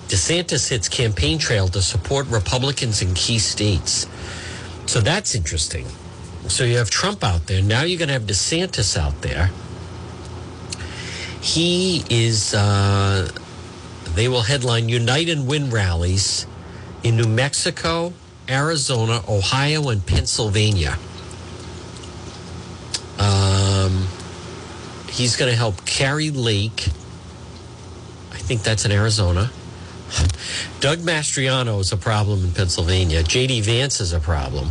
DeSantis 0.09 0.70
hits 0.70 0.88
campaign 0.88 1.38
trail 1.38 1.68
to 1.68 1.80
support 1.80 2.26
Republicans 2.26 3.00
in 3.00 3.14
key 3.14 3.38
states. 3.38 4.09
So 4.87 5.00
that's 5.00 5.37
interesting. 5.37 5.87
So 6.48 6.64
you 6.64 6.78
have 6.78 6.90
Trump 6.90 7.22
out 7.22 7.46
there. 7.46 7.62
Now 7.62 7.85
you're 7.85 7.98
going 7.98 8.09
to 8.09 8.14
have 8.14 8.24
DeSantis 8.24 8.98
out 8.98 9.22
there. 9.22 9.50
He 11.44 12.02
is, 12.09 12.54
uh, 12.54 13.30
they 14.14 14.28
will 14.28 14.40
headline 14.40 14.88
Unite 14.88 15.28
and 15.28 15.46
Win 15.46 15.68
rallies 15.68 16.46
in 17.02 17.18
New 17.18 17.28
Mexico, 17.28 18.14
Arizona, 18.48 19.22
Ohio, 19.28 19.90
and 19.90 20.04
Pennsylvania. 20.07 20.98
Um, 23.18 24.09
he's 25.11 25.37
going 25.37 25.50
to 25.50 25.57
help 25.57 25.85
Kari 25.85 26.30
Lake. 26.30 26.88
I 28.33 28.38
think 28.38 28.62
that's 28.62 28.87
in 28.87 28.90
Arizona. 28.90 29.50
Doug 30.80 31.00
Mastriano 31.00 31.78
is 31.78 31.92
a 31.92 31.98
problem 31.98 32.42
in 32.42 32.52
Pennsylvania. 32.52 33.22
JD 33.22 33.61
Vance 33.64 34.00
is 34.00 34.14
a 34.14 34.18
problem. 34.18 34.70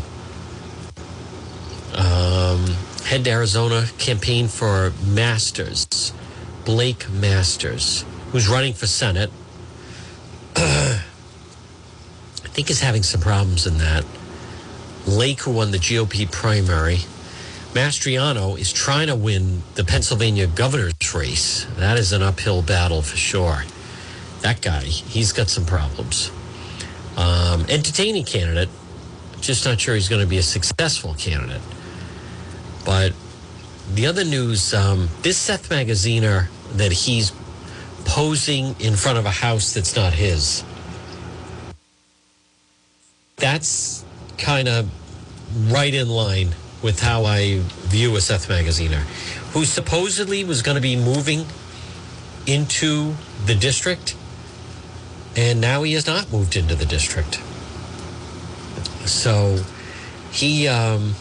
Um, 1.94 2.66
head 3.06 3.26
to 3.26 3.30
Arizona, 3.30 3.86
campaign 4.00 4.48
for 4.48 4.92
Masters, 5.06 6.12
Blake 6.66 7.10
Masters, 7.10 8.06
who's 8.32 8.48
running 8.48 8.74
for 8.74 8.88
Senate. 8.88 9.30
I 10.56 11.02
think 12.44 12.70
is 12.70 12.80
having 12.80 13.04
some 13.04 13.22
problems 13.22 13.68
in 13.68 13.78
that. 13.80 14.06
Lake, 15.06 15.42
who 15.42 15.52
won 15.52 15.72
the 15.72 15.78
GOP 15.78 16.32
primary, 16.32 17.00
Mastriano 17.74 18.58
is 18.58 18.72
trying 18.72 19.08
to 19.08 19.16
win 19.16 19.64
the 19.76 19.84
Pennsylvania 19.84 20.48
governor's 20.48 21.14
race. 21.14 21.66
That 21.78 21.98
is 21.98 22.14
an 22.14 22.22
uphill 22.22 22.62
battle 22.62 23.02
for 23.02 23.18
sure. 23.18 23.64
That 24.42 24.62
guy, 24.62 24.84
he's 24.84 25.32
got 25.32 25.50
some 25.50 25.66
problems. 25.66 26.32
Um, 27.18 27.66
entertaining 27.70 28.26
candidate, 28.26 28.70
just 29.42 29.66
not 29.66 29.82
sure 29.82 29.96
he's 29.96 30.10
going 30.10 30.22
to 30.22 30.28
be 30.28 30.38
a 30.38 30.44
successful 30.44 31.16
candidate. 31.16 31.62
But 32.86 33.14
the 33.94 34.08
other 34.08 34.24
news, 34.24 34.74
um, 34.74 35.10
this 35.22 35.38
Seth 35.38 35.70
Magaziner 35.70 36.48
that 36.74 36.92
he's 36.92 37.32
posing 38.06 38.76
in 38.80 38.96
front 38.96 39.18
of 39.18 39.26
a 39.26 39.32
house 39.32 39.74
that's 39.74 39.96
not 39.96 40.14
his. 40.14 40.64
That's 43.38 44.06
kind 44.38 44.68
of 44.68 44.90
right 45.72 45.94
in 45.94 46.10
line 46.10 46.50
with 46.82 47.00
how 47.00 47.26
I 47.26 47.62
view 47.88 48.16
a 48.16 48.22
Seth 48.22 48.48
Magaziner, 48.48 49.02
who 49.54 49.66
supposedly 49.66 50.44
was 50.44 50.62
going 50.62 50.76
to 50.76 50.82
be 50.82 50.96
moving 50.96 51.46
into 52.46 53.16
the 53.46 53.56
district, 53.56 54.16
and 55.36 55.62
now 55.62 55.84
he 55.84 55.94
has 55.94 56.06
not 56.06 56.32
moved 56.32 56.56
into 56.56 56.76
the 56.76 56.86
district. 56.86 57.36
So 59.08 59.60
he, 60.32 60.68
um, 60.68 61.14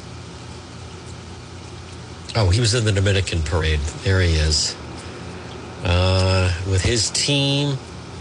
oh, 2.35 2.50
he 2.50 2.61
was 2.61 2.74
in 2.74 2.85
the 2.85 2.92
Dominican 2.92 3.42
parade. 3.42 3.81
There 4.05 4.20
he 4.20 4.35
is. 4.35 4.74
Uh, 5.84 6.52
with 6.70 6.82
his 6.82 7.10
team, 7.10 7.76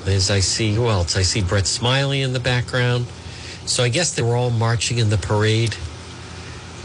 as 0.05 0.31
I 0.31 0.39
see, 0.39 0.73
who 0.73 0.87
else? 0.89 1.15
I 1.15 1.21
see 1.21 1.41
Brett 1.41 1.67
Smiley 1.67 2.21
in 2.21 2.33
the 2.33 2.39
background. 2.39 3.05
So 3.65 3.83
I 3.83 3.89
guess 3.89 4.15
they 4.15 4.23
were 4.23 4.35
all 4.35 4.49
marching 4.49 4.97
in 4.97 5.09
the 5.09 5.17
parade 5.17 5.75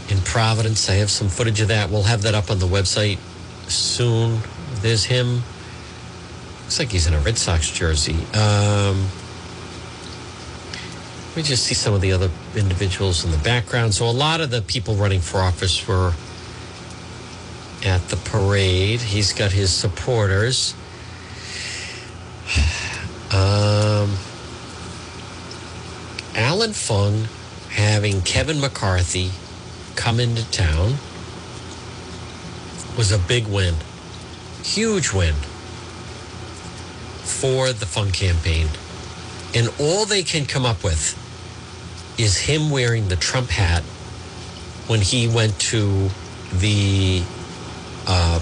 in 0.09 0.19
Providence. 0.21 0.89
I 0.89 0.93
have 0.95 1.09
some 1.09 1.27
footage 1.27 1.61
of 1.61 1.69
that. 1.69 1.89
We'll 1.89 2.03
have 2.03 2.21
that 2.21 2.35
up 2.35 2.51
on 2.51 2.59
the 2.59 2.67
website 2.67 3.17
soon. 3.69 4.39
There's 4.81 5.05
him. 5.05 5.41
Looks 6.63 6.79
like 6.79 6.91
he's 6.91 7.07
in 7.07 7.13
a 7.13 7.19
Red 7.19 7.37
Sox 7.37 7.71
jersey. 7.71 8.15
Um, 8.33 9.07
let 11.29 11.37
me 11.37 11.43
just 11.43 11.63
see 11.63 11.75
some 11.75 11.93
of 11.93 12.01
the 12.01 12.11
other 12.11 12.29
individuals 12.55 13.25
in 13.25 13.31
the 13.31 13.37
background. 13.37 13.93
So 13.93 14.09
a 14.09 14.11
lot 14.11 14.41
of 14.41 14.49
the 14.49 14.61
people 14.61 14.95
running 14.95 15.21
for 15.21 15.39
office 15.39 15.87
were 15.87 16.13
at 17.87 18.09
the 18.09 18.17
parade. 18.17 18.99
He's 18.99 19.33
got 19.33 19.51
his 19.51 19.71
supporters. 19.71 20.75
Um, 23.29 24.15
Allan 26.35 26.73
Fung 26.73 27.27
having 27.69 28.21
Kevin 28.21 28.61
McCarthy 28.61 29.31
come 29.95 30.19
into 30.19 30.49
town 30.51 30.95
was 32.97 33.11
a 33.11 33.19
big 33.19 33.47
win, 33.47 33.75
huge 34.63 35.11
win 35.11 35.33
for 37.23 37.73
the 37.73 37.85
Fung 37.85 38.11
campaign. 38.11 38.67
And 39.53 39.69
all 39.79 40.05
they 40.05 40.23
can 40.23 40.45
come 40.45 40.65
up 40.65 40.83
with 40.83 41.15
is 42.17 42.37
him 42.37 42.69
wearing 42.69 43.09
the 43.09 43.15
Trump 43.15 43.49
hat 43.49 43.83
when 44.87 45.01
he 45.01 45.27
went 45.27 45.59
to 45.59 46.09
the 46.53 47.23
uh, 48.07 48.39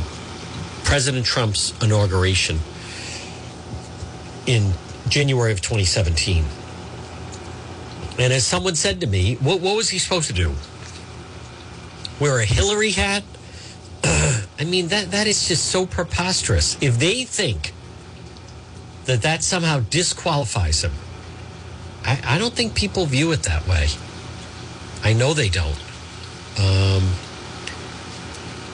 President 0.83 1.25
Trump's 1.25 1.73
inauguration 1.83 2.59
in 4.45 4.73
January 5.09 5.51
of 5.51 5.61
2017. 5.61 6.45
And 8.17 8.31
as 8.31 8.45
someone 8.45 8.75
said 8.75 9.01
to 9.01 9.07
me, 9.07 9.35
what, 9.35 9.59
what 9.59 9.75
was 9.75 9.89
he 9.89 9.99
supposed 9.99 10.27
to 10.27 10.33
do? 10.33 10.53
Wear 12.19 12.39
a 12.39 12.45
Hillary 12.45 12.91
hat? 12.91 13.23
I 14.03 14.63
mean, 14.65 14.87
that, 14.87 15.11
that 15.11 15.27
is 15.27 15.47
just 15.47 15.65
so 15.65 15.85
preposterous. 15.85 16.77
If 16.81 16.97
they 16.97 17.25
think 17.25 17.73
that 19.05 19.21
that 19.23 19.43
somehow 19.43 19.81
disqualifies 19.89 20.83
him, 20.83 20.93
I, 22.03 22.21
I 22.23 22.37
don't 22.37 22.53
think 22.53 22.75
people 22.75 23.05
view 23.05 23.31
it 23.31 23.43
that 23.43 23.67
way. 23.67 23.87
I 25.03 25.13
know 25.13 25.33
they 25.33 25.49
don't. 25.49 25.77
Um, 26.57 27.09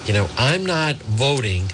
you 0.05 0.13
know, 0.13 0.27
I'm 0.37 0.65
not 0.65 0.95
voting. 0.95 1.69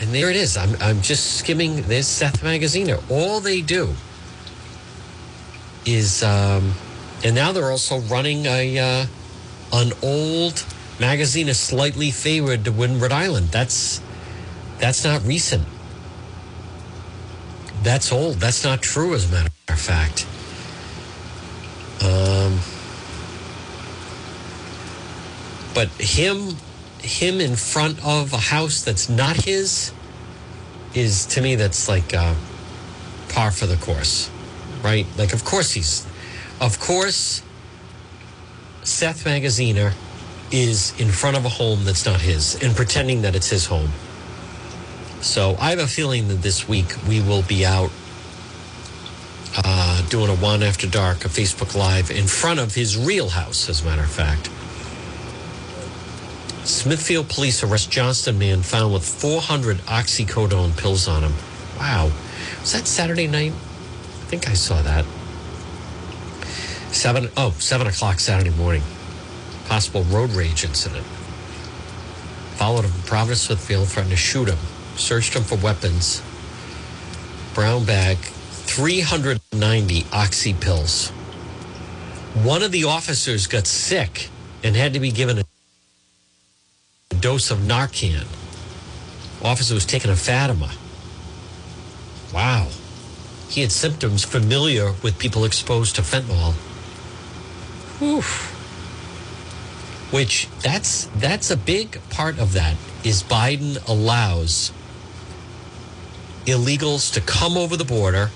And 0.00 0.14
there 0.14 0.30
it 0.30 0.36
is. 0.36 0.56
I'm, 0.56 0.76
I'm 0.80 1.00
just 1.00 1.38
skimming 1.38 1.82
this 1.82 2.06
Seth 2.06 2.42
Magaziner. 2.42 3.02
All 3.10 3.40
they 3.40 3.62
do 3.62 3.94
is, 5.86 6.22
um, 6.22 6.74
and 7.24 7.34
now 7.34 7.52
they're 7.52 7.70
also 7.70 8.00
running 8.00 8.44
a 8.46 8.78
uh, 8.78 9.06
an 9.72 9.92
old 10.02 10.64
magazine, 11.00 11.48
is 11.48 11.58
slightly 11.58 12.10
favored 12.10 12.64
to 12.66 12.72
win 12.72 13.00
Rhode 13.00 13.12
Island. 13.12 13.48
That's 13.48 14.00
that's 14.78 15.04
not 15.04 15.22
recent. 15.24 15.66
That's 17.82 18.12
old. 18.12 18.36
That's 18.36 18.64
not 18.64 18.82
true, 18.82 19.14
as 19.14 19.30
a 19.30 19.32
matter 19.32 19.50
of 19.68 19.80
fact. 19.80 20.26
Um, 22.02 22.58
but 25.74 25.88
him, 26.00 26.56
him 27.00 27.40
in 27.40 27.56
front 27.56 28.04
of 28.04 28.32
a 28.32 28.38
house 28.38 28.82
that's 28.82 29.08
not 29.08 29.36
his, 29.36 29.92
is 30.94 31.26
to 31.26 31.40
me 31.40 31.54
that's 31.54 31.88
like 31.88 32.14
uh, 32.14 32.34
par 33.28 33.50
for 33.50 33.66
the 33.66 33.76
course, 33.76 34.30
right? 34.82 35.06
Like, 35.16 35.32
of 35.32 35.44
course 35.44 35.72
he's, 35.72 36.06
of 36.60 36.80
course, 36.80 37.42
Seth 38.82 39.24
Magaziner 39.24 39.92
is 40.50 40.98
in 41.00 41.08
front 41.08 41.36
of 41.36 41.44
a 41.44 41.48
home 41.48 41.84
that's 41.84 42.06
not 42.06 42.20
his 42.20 42.62
and 42.62 42.74
pretending 42.74 43.22
that 43.22 43.34
it's 43.34 43.50
his 43.50 43.66
home. 43.66 43.90
So 45.20 45.56
I 45.58 45.70
have 45.70 45.80
a 45.80 45.86
feeling 45.86 46.28
that 46.28 46.42
this 46.42 46.68
week 46.68 46.94
we 47.08 47.20
will 47.20 47.42
be 47.42 47.66
out 47.66 47.90
uh, 49.56 50.06
doing 50.08 50.30
a 50.30 50.36
one 50.36 50.62
after 50.62 50.86
dark, 50.86 51.24
a 51.24 51.28
Facebook 51.28 51.74
Live 51.74 52.10
in 52.10 52.26
front 52.26 52.60
of 52.60 52.74
his 52.74 52.96
real 52.96 53.30
house, 53.30 53.68
as 53.68 53.82
a 53.82 53.84
matter 53.84 54.02
of 54.02 54.10
fact. 54.10 54.50
Smithfield 56.66 57.28
police 57.28 57.62
arrest 57.62 57.92
Johnston 57.92 58.40
man 58.40 58.60
found 58.60 58.92
with 58.92 59.04
400 59.04 59.78
oxycodone 59.86 60.76
pills 60.76 61.06
on 61.06 61.22
him. 61.22 61.32
Wow. 61.78 62.10
Was 62.60 62.72
that 62.72 62.88
Saturday 62.88 63.28
night? 63.28 63.52
I 63.52 64.24
think 64.26 64.48
I 64.48 64.54
saw 64.54 64.82
that. 64.82 65.04
Seven, 66.92 67.30
oh, 67.36 67.50
seven 67.60 67.86
o'clock 67.86 68.18
Saturday 68.18 68.50
morning. 68.50 68.82
Possible 69.66 70.02
road 70.04 70.30
rage 70.30 70.64
incident. 70.64 71.06
Followed 72.56 72.84
him 72.84 72.92
in 72.92 73.02
Providence, 73.02 73.42
Smithfield, 73.42 73.86
threatened 73.86 74.10
to 74.10 74.16
shoot 74.16 74.48
him. 74.48 74.58
Searched 74.96 75.34
him 75.34 75.44
for 75.44 75.56
weapons. 75.58 76.20
Brown 77.54 77.84
bag, 77.84 78.16
390 78.18 80.04
oxy 80.12 80.52
pills. 80.52 81.10
One 82.42 82.64
of 82.64 82.72
the 82.72 82.84
officers 82.84 83.46
got 83.46 83.68
sick 83.68 84.30
and 84.64 84.74
had 84.74 84.94
to 84.94 85.00
be 85.00 85.12
given 85.12 85.38
a 85.38 85.44
dose 87.26 87.50
of 87.50 87.58
Narcan. 87.58 88.24
Officer 89.44 89.74
was 89.74 89.84
taking 89.84 90.12
a 90.12 90.14
Fatima. 90.14 90.70
Wow. 92.32 92.68
He 93.48 93.62
had 93.62 93.72
symptoms 93.72 94.24
familiar 94.24 94.94
with 95.02 95.18
people 95.18 95.44
exposed 95.44 95.96
to 95.96 96.02
fentanyl. 96.02 96.52
Whew. 97.98 98.22
Which 100.16 100.48
that's 100.62 101.06
that's 101.16 101.50
a 101.50 101.56
big 101.56 101.98
part 102.10 102.38
of 102.38 102.52
that 102.52 102.76
is 103.02 103.24
Biden 103.24 103.84
allows 103.88 104.70
illegals 106.44 107.12
to 107.14 107.20
come 107.20 107.56
over 107.56 107.76
the 107.76 107.84
border 107.84 108.30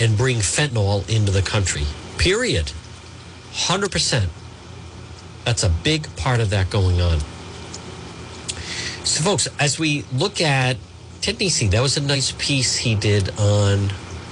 and 0.00 0.16
bring 0.16 0.38
fentanyl 0.38 1.08
into 1.08 1.30
the 1.30 1.42
country. 1.42 1.84
Period. 2.18 2.72
100%. 3.52 4.26
That's 5.44 5.62
a 5.62 5.68
big 5.68 6.16
part 6.16 6.40
of 6.40 6.50
that 6.50 6.68
going 6.68 7.00
on. 7.00 7.20
So, 9.04 9.24
folks, 9.24 9.48
as 9.58 9.78
we 9.78 10.04
look 10.12 10.40
at 10.40 10.76
he 11.24 11.48
see? 11.48 11.68
That 11.68 11.80
was 11.80 11.96
a 11.96 12.00
nice 12.00 12.32
piece 12.32 12.76
he 12.76 12.94
did 12.94 13.30
on 13.38 13.88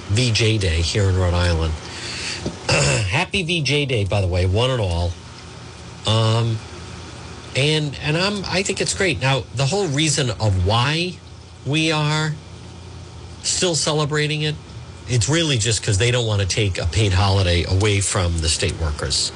VJ 0.08 0.60
Day 0.60 0.80
here 0.80 1.04
in 1.04 1.16
Rhode 1.16 1.34
Island. 1.34 1.72
Happy 2.68 3.42
VJ 3.42 3.88
Day, 3.88 4.04
by 4.04 4.20
the 4.20 4.26
way, 4.26 4.46
one 4.46 4.70
and 4.70 4.80
all. 4.80 5.12
Um, 6.06 6.58
and 7.56 7.98
and 8.02 8.16
I'm 8.16 8.44
I 8.46 8.62
think 8.62 8.80
it's 8.80 8.94
great. 8.94 9.20
Now 9.20 9.42
the 9.54 9.66
whole 9.66 9.86
reason 9.88 10.30
of 10.30 10.66
why 10.66 11.18
we 11.66 11.92
are 11.92 12.32
still 13.42 13.74
celebrating 13.74 14.42
it, 14.42 14.54
it's 15.08 15.28
really 15.28 15.58
just 15.58 15.80
because 15.80 15.98
they 15.98 16.10
don't 16.10 16.26
want 16.26 16.42
to 16.42 16.48
take 16.48 16.78
a 16.78 16.86
paid 16.86 17.12
holiday 17.12 17.64
away 17.64 18.00
from 18.00 18.38
the 18.38 18.48
state 18.48 18.78
workers. 18.80 19.32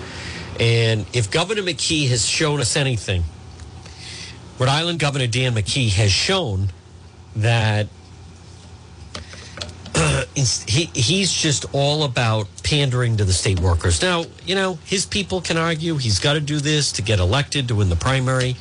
And 0.61 1.07
if 1.12 1.30
Governor 1.30 1.62
McKee 1.62 2.09
has 2.09 2.26
shown 2.26 2.61
us 2.61 2.76
anything, 2.76 3.24
Rhode 4.59 4.69
Island 4.69 5.01
Governor 5.01 5.27
Dan 5.27 5.55
McKee 5.55 5.91
has 5.91 6.13
shown 6.13 6.69
that 7.35 7.89
he, 10.35 10.91
he's 10.95 11.33
just 11.33 11.67
all 11.73 12.05
about 12.05 12.47
pandering 12.63 13.17
to 13.17 13.25
the 13.25 13.33
state 13.33 13.59
workers. 13.59 14.01
Now, 14.01 14.25
you 14.47 14.55
know, 14.55 14.79
his 14.85 15.07
people 15.07 15.41
can 15.41 15.57
argue 15.57 15.97
he's 15.97 16.21
got 16.21 16.35
to 16.35 16.41
do 16.41 16.61
this 16.61 16.93
to 16.93 17.03
get 17.03 17.19
elected 17.19 17.69
to 17.69 17.75
win 17.75 17.89
the 17.89 17.97
primary. 17.97 18.57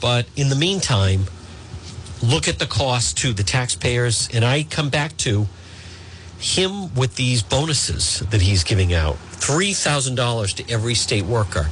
But 0.00 0.26
in 0.34 0.48
the 0.48 0.56
meantime, 0.56 1.26
look 2.20 2.48
at 2.48 2.58
the 2.58 2.66
cost 2.66 3.18
to 3.18 3.32
the 3.32 3.44
taxpayers. 3.44 4.28
And 4.34 4.44
I 4.44 4.64
come 4.64 4.90
back 4.90 5.16
to 5.18 5.46
him 6.38 6.92
with 6.96 7.14
these 7.14 7.44
bonuses 7.44 8.20
that 8.30 8.42
he's 8.42 8.64
giving 8.64 8.92
out 8.92 9.14
$3,000 9.34 10.54
to 10.54 10.72
every 10.72 10.94
state 10.94 11.24
worker. 11.24 11.70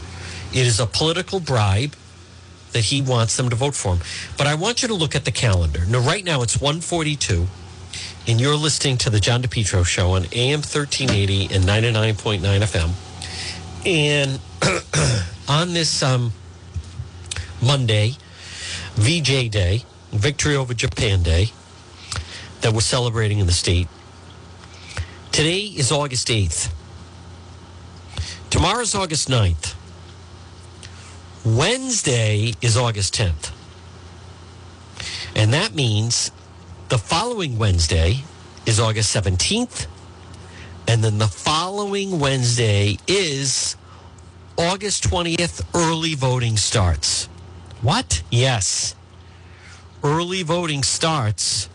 It 0.53 0.67
is 0.67 0.79
a 0.79 0.87
political 0.87 1.41
bribe 1.41 1.97
that 2.73 2.85
he 2.85 3.03
wants 3.03 3.37
them 3.37 3.51
to 3.51 3.57
vote 3.57 3.75
for 3.75 3.95
him. 3.95 4.03
But 4.39 4.47
I 4.47 4.55
want 4.55 4.83
you 4.83 4.89
to 4.89 4.95
look 4.95 5.15
at 5.15 5.25
the 5.25 5.33
calendar. 5.33 5.85
Now, 5.87 6.01
right 6.01 6.25
now 6.25 6.43
it's 6.43 6.61
142 6.61 7.47
and 8.27 8.41
you're 8.41 8.57
listening 8.57 8.97
to 8.99 9.11
the 9.11 9.19
John 9.19 9.43
DePetro 9.43 9.85
show 9.85 10.13
on 10.13 10.27
AM 10.33 10.61
1380 10.61 11.55
and 11.55 11.65
99.9 11.65 12.41
FM. 12.41 12.91
And 13.87 14.41
on 15.49 15.73
this 15.73 16.03
um, 16.03 16.33
Monday, 17.63 18.13
VJ 18.95 19.51
Day, 19.51 19.85
Victory 20.13 20.55
over 20.55 20.75
Japan 20.75 21.23
Day, 21.23 21.51
that 22.61 22.73
we're 22.73 22.81
celebrating 22.81 23.39
in 23.39 23.47
the 23.47 23.53
state, 23.53 23.89
today 25.33 25.61
is 25.61 25.91
August 25.91 26.29
8th. 26.29 26.73
Tomorrow's 28.51 28.95
August 28.95 29.29
9th. 29.29 29.75
Wednesday 31.45 32.53
is 32.61 32.77
August 32.77 33.15
10th. 33.15 33.51
And 35.35 35.55
that 35.55 35.75
means 35.75 36.31
the 36.91 36.99
following 36.99 37.57
Wednesday 37.57 38.25
is 38.67 38.79
August 38.79 39.15
17th. 39.17 39.87
And 40.87 41.03
then 41.03 41.19
the 41.19 41.27
following 41.27 42.19
Wednesday 42.19 42.99
is 43.07 43.77
August 44.59 45.05
20th. 45.05 45.63
Early 45.75 46.15
voting 46.15 46.59
starts. 46.59 47.27
What? 47.81 48.23
Yes. 48.31 48.95
Early 50.05 50.43
voting 50.43 50.83
starts 50.83 51.71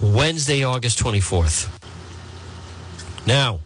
Wednesday, 0.00 0.62
August 0.62 0.98
24th. 0.98 1.68
Now, 3.26 3.60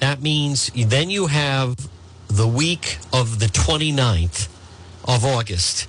that 0.00 0.20
means 0.22 0.70
then 0.74 1.10
you 1.10 1.26
have 1.26 1.89
the 2.30 2.46
week 2.46 2.98
of 3.12 3.38
the 3.40 3.46
29th 3.46 4.48
of 5.04 5.24
August 5.24 5.88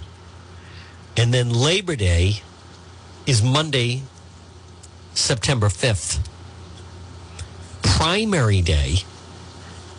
and 1.18 1.34
then 1.34 1.50
Labor 1.50 1.96
Day 1.96 2.42
is 3.26 3.44
Monday, 3.44 4.02
September 5.14 5.68
5th. 5.68 6.26
Primary 7.82 8.62
Day 8.62 9.04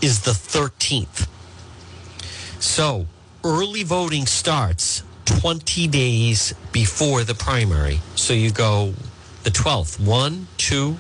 is 0.01 0.23
the 0.23 0.33
13th. 0.33 1.29
So 2.59 3.07
early 3.45 3.83
voting 3.83 4.27
starts 4.27 5.03
20 5.27 5.87
days 5.89 6.55
before 6.73 7.25
the 7.25 7.35
primary. 7.35 8.01
So 8.17 8.33
you 8.33 8.51
go 8.51 8.95
the 9.45 9.51
12th. 9.51 10.01
1, 10.01 10.47
2, 10.57 10.97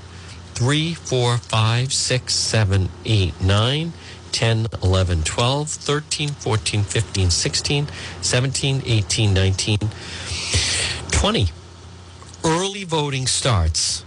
3, 0.54 0.94
4, 0.94 1.38
5, 1.38 1.92
6, 1.92 2.34
7, 2.34 2.88
8, 3.04 3.40
9, 3.40 3.92
10, 4.32 4.66
11, 4.82 5.22
12, 5.22 5.68
13, 5.68 6.28
14, 6.30 6.82
15, 6.82 7.30
16, 7.30 7.86
17, 8.20 8.82
18, 8.84 9.34
19, 9.34 9.78
20. 11.10 11.46
Early 12.44 12.84
voting 12.84 13.26
starts 13.26 14.04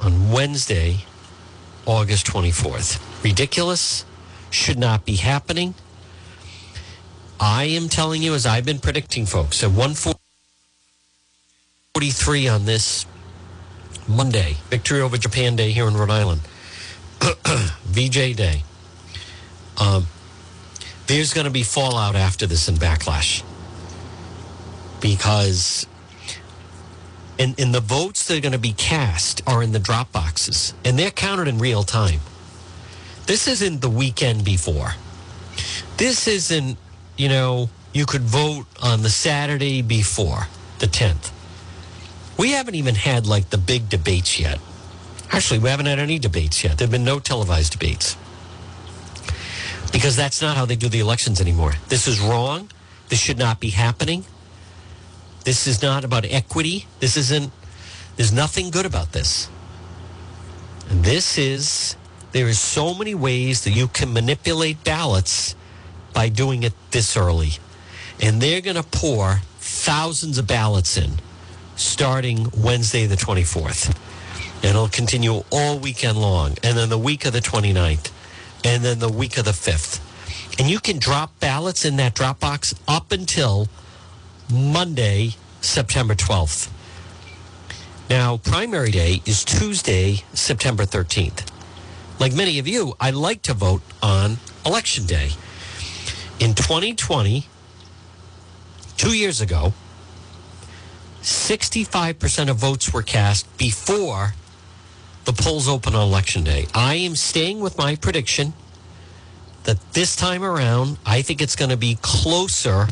on 0.00 0.30
Wednesday, 0.32 1.04
August 1.86 2.26
24th. 2.26 3.00
Ridiculous. 3.22 4.04
Should 4.50 4.78
not 4.78 5.04
be 5.04 5.16
happening. 5.16 5.74
I 7.38 7.64
am 7.64 7.88
telling 7.88 8.22
you, 8.22 8.34
as 8.34 8.46
I've 8.46 8.64
been 8.66 8.80
predicting, 8.80 9.26
folks, 9.26 9.62
at 9.62 9.70
143 9.70 12.48
on 12.48 12.64
this 12.64 13.06
Monday, 14.08 14.56
Victory 14.68 15.00
over 15.00 15.16
Japan 15.16 15.54
Day 15.56 15.70
here 15.70 15.86
in 15.86 15.96
Rhode 15.96 16.10
Island, 16.10 16.40
VJ 17.84 18.34
Day. 18.36 18.64
Um, 19.80 20.06
there's 21.06 21.32
going 21.32 21.46
to 21.46 21.50
be 21.50 21.62
fallout 21.62 22.14
after 22.14 22.46
this 22.46 22.68
and 22.68 22.78
backlash 22.78 23.42
because 25.00 25.86
in, 27.38 27.54
in 27.56 27.72
the 27.72 27.80
votes 27.80 28.28
that 28.28 28.36
are 28.36 28.40
going 28.40 28.52
to 28.52 28.58
be 28.58 28.74
cast 28.74 29.42
are 29.46 29.62
in 29.62 29.72
the 29.72 29.78
drop 29.78 30.12
boxes 30.12 30.74
and 30.84 30.98
they're 30.98 31.10
counted 31.10 31.48
in 31.48 31.58
real 31.58 31.82
time. 31.82 32.20
This 33.26 33.48
isn't 33.48 33.80
the 33.80 33.88
weekend 33.88 34.44
before. 34.44 34.94
This 35.96 36.28
isn't, 36.28 36.76
you 37.16 37.28
know, 37.28 37.70
you 37.92 38.04
could 38.04 38.22
vote 38.22 38.66
on 38.82 39.02
the 39.02 39.10
Saturday 39.10 39.82
before 39.82 40.46
the 40.78 40.86
10th. 40.86 41.32
We 42.38 42.52
haven't 42.52 42.74
even 42.74 42.94
had 42.94 43.26
like 43.26 43.50
the 43.50 43.58
big 43.58 43.88
debates 43.88 44.38
yet. 44.38 44.58
Actually, 45.30 45.60
we 45.60 45.70
haven't 45.70 45.86
had 45.86 45.98
any 45.98 46.18
debates 46.18 46.62
yet. 46.64 46.78
There 46.78 46.86
have 46.86 46.92
been 46.92 47.04
no 47.04 47.18
televised 47.18 47.72
debates 47.72 48.16
because 49.92 50.16
that's 50.16 50.40
not 50.40 50.56
how 50.56 50.64
they 50.64 50.76
do 50.76 50.88
the 50.88 51.00
elections 51.00 51.40
anymore. 51.40 51.74
This 51.88 52.06
is 52.06 52.20
wrong. 52.20 52.70
This 53.08 53.20
should 53.20 53.38
not 53.38 53.60
be 53.60 53.70
happening. 53.70 54.24
This 55.44 55.66
is 55.66 55.82
not 55.82 56.04
about 56.04 56.24
equity. 56.24 56.86
This 57.00 57.16
isn't, 57.16 57.52
there's 58.16 58.32
nothing 58.32 58.70
good 58.70 58.86
about 58.86 59.12
this. 59.12 59.48
And 60.88 61.04
this 61.04 61.38
is, 61.38 61.96
there 62.32 62.46
is 62.46 62.58
so 62.60 62.94
many 62.94 63.14
ways 63.14 63.64
that 63.64 63.70
you 63.70 63.88
can 63.88 64.12
manipulate 64.12 64.84
ballots 64.84 65.54
by 66.12 66.28
doing 66.28 66.62
it 66.62 66.72
this 66.90 67.16
early. 67.16 67.52
And 68.20 68.40
they're 68.40 68.60
going 68.60 68.76
to 68.76 68.82
pour 68.82 69.40
thousands 69.58 70.38
of 70.38 70.46
ballots 70.46 70.96
in 70.96 71.20
starting 71.76 72.48
Wednesday, 72.56 73.06
the 73.06 73.16
24th. 73.16 73.96
And 74.62 74.70
it'll 74.70 74.88
continue 74.88 75.42
all 75.50 75.78
weekend 75.78 76.18
long. 76.18 76.56
And 76.62 76.76
then 76.76 76.90
the 76.90 76.98
week 76.98 77.24
of 77.24 77.32
the 77.32 77.40
29th 77.40 78.10
and 78.64 78.84
then 78.84 78.98
the 78.98 79.08
week 79.08 79.38
of 79.38 79.44
the 79.44 79.52
5th. 79.52 80.00
And 80.58 80.68
you 80.68 80.80
can 80.80 80.98
drop 80.98 81.38
ballots 81.40 81.84
in 81.84 81.96
that 81.96 82.14
drop 82.14 82.40
box 82.40 82.74
up 82.86 83.12
until 83.12 83.68
Monday, 84.52 85.34
September 85.60 86.14
12th. 86.14 86.70
Now, 88.10 88.38
primary 88.38 88.90
day 88.90 89.22
is 89.24 89.44
Tuesday, 89.44 90.24
September 90.32 90.84
13th. 90.84 91.48
Like 92.18 92.34
many 92.34 92.58
of 92.58 92.66
you, 92.66 92.94
I 93.00 93.10
like 93.10 93.42
to 93.42 93.54
vote 93.54 93.82
on 94.02 94.38
election 94.66 95.06
day. 95.06 95.30
In 96.40 96.54
2020, 96.54 97.46
two 98.96 99.16
years 99.16 99.40
ago, 99.40 99.72
65% 101.22 102.50
of 102.50 102.56
votes 102.56 102.92
were 102.92 103.02
cast 103.02 103.56
before 103.56 104.34
the 105.24 105.32
polls 105.32 105.68
open 105.68 105.94
on 105.94 106.06
election 106.06 106.44
day. 106.44 106.66
I 106.74 106.94
am 106.94 107.14
staying 107.14 107.60
with 107.60 107.76
my 107.78 107.96
prediction 107.96 108.52
that 109.64 109.78
this 109.92 110.16
time 110.16 110.42
around, 110.42 110.98
I 111.04 111.22
think 111.22 111.42
it's 111.42 111.56
going 111.56 111.70
to 111.70 111.76
be 111.76 111.98
closer 112.00 112.88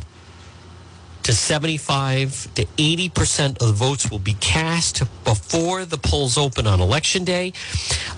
to 1.23 1.33
75 1.33 2.55
to 2.55 2.65
80% 2.65 3.61
of 3.61 3.67
the 3.67 3.73
votes 3.73 4.11
will 4.11 4.19
be 4.19 4.35
cast 4.35 5.03
before 5.25 5.85
the 5.85 5.99
polls 5.99 6.39
open 6.39 6.67
on 6.67 6.81
election 6.81 7.25
day. 7.25 7.53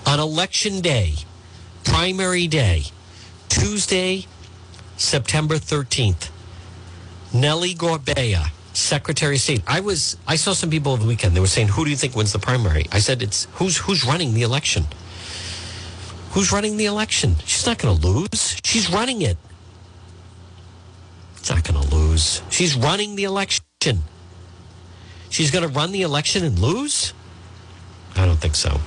On 0.05 0.19
election 0.19 0.81
day, 0.81 1.15
primary 1.83 2.47
day, 2.47 2.83
Tuesday, 3.49 4.27
September 4.97 5.55
13th, 5.55 6.29
Nellie 7.33 7.73
Gorbea 7.73 8.51
Secretary 8.73 9.35
of 9.35 9.41
State. 9.41 9.61
I 9.67 9.79
was 9.81 10.17
I 10.27 10.35
saw 10.35 10.53
some 10.53 10.69
people 10.69 10.91
over 10.91 11.01
the 11.01 11.07
weekend. 11.07 11.35
They 11.35 11.39
were 11.39 11.47
saying, 11.47 11.69
"Who 11.69 11.83
do 11.83 11.91
you 11.91 11.97
think 11.97 12.15
wins 12.15 12.31
the 12.31 12.39
primary?" 12.39 12.87
I 12.91 12.99
said, 12.99 13.21
"It's 13.21 13.47
who's 13.53 13.77
who's 13.77 14.05
running 14.05 14.33
the 14.33 14.43
election. 14.43 14.87
Who's 16.31 16.51
running 16.51 16.77
the 16.77 16.85
election? 16.85 17.35
She's 17.45 17.65
not 17.65 17.77
going 17.77 17.99
to 17.99 18.07
lose. 18.07 18.55
She's 18.63 18.89
running 18.89 19.21
it. 19.21 19.37
It's 21.35 21.49
not 21.49 21.63
going 21.63 21.81
to 21.81 21.93
lose. 21.95 22.41
She's 22.49 22.75
running 22.75 23.15
the 23.17 23.25
election. 23.25 24.03
She's 25.29 25.51
going 25.51 25.63
to 25.63 25.69
run 25.69 25.91
the 25.91 26.03
election 26.03 26.45
and 26.45 26.59
lose? 26.59 27.13
I 28.15 28.25
don't 28.25 28.39
think 28.39 28.55
so. 28.55 28.79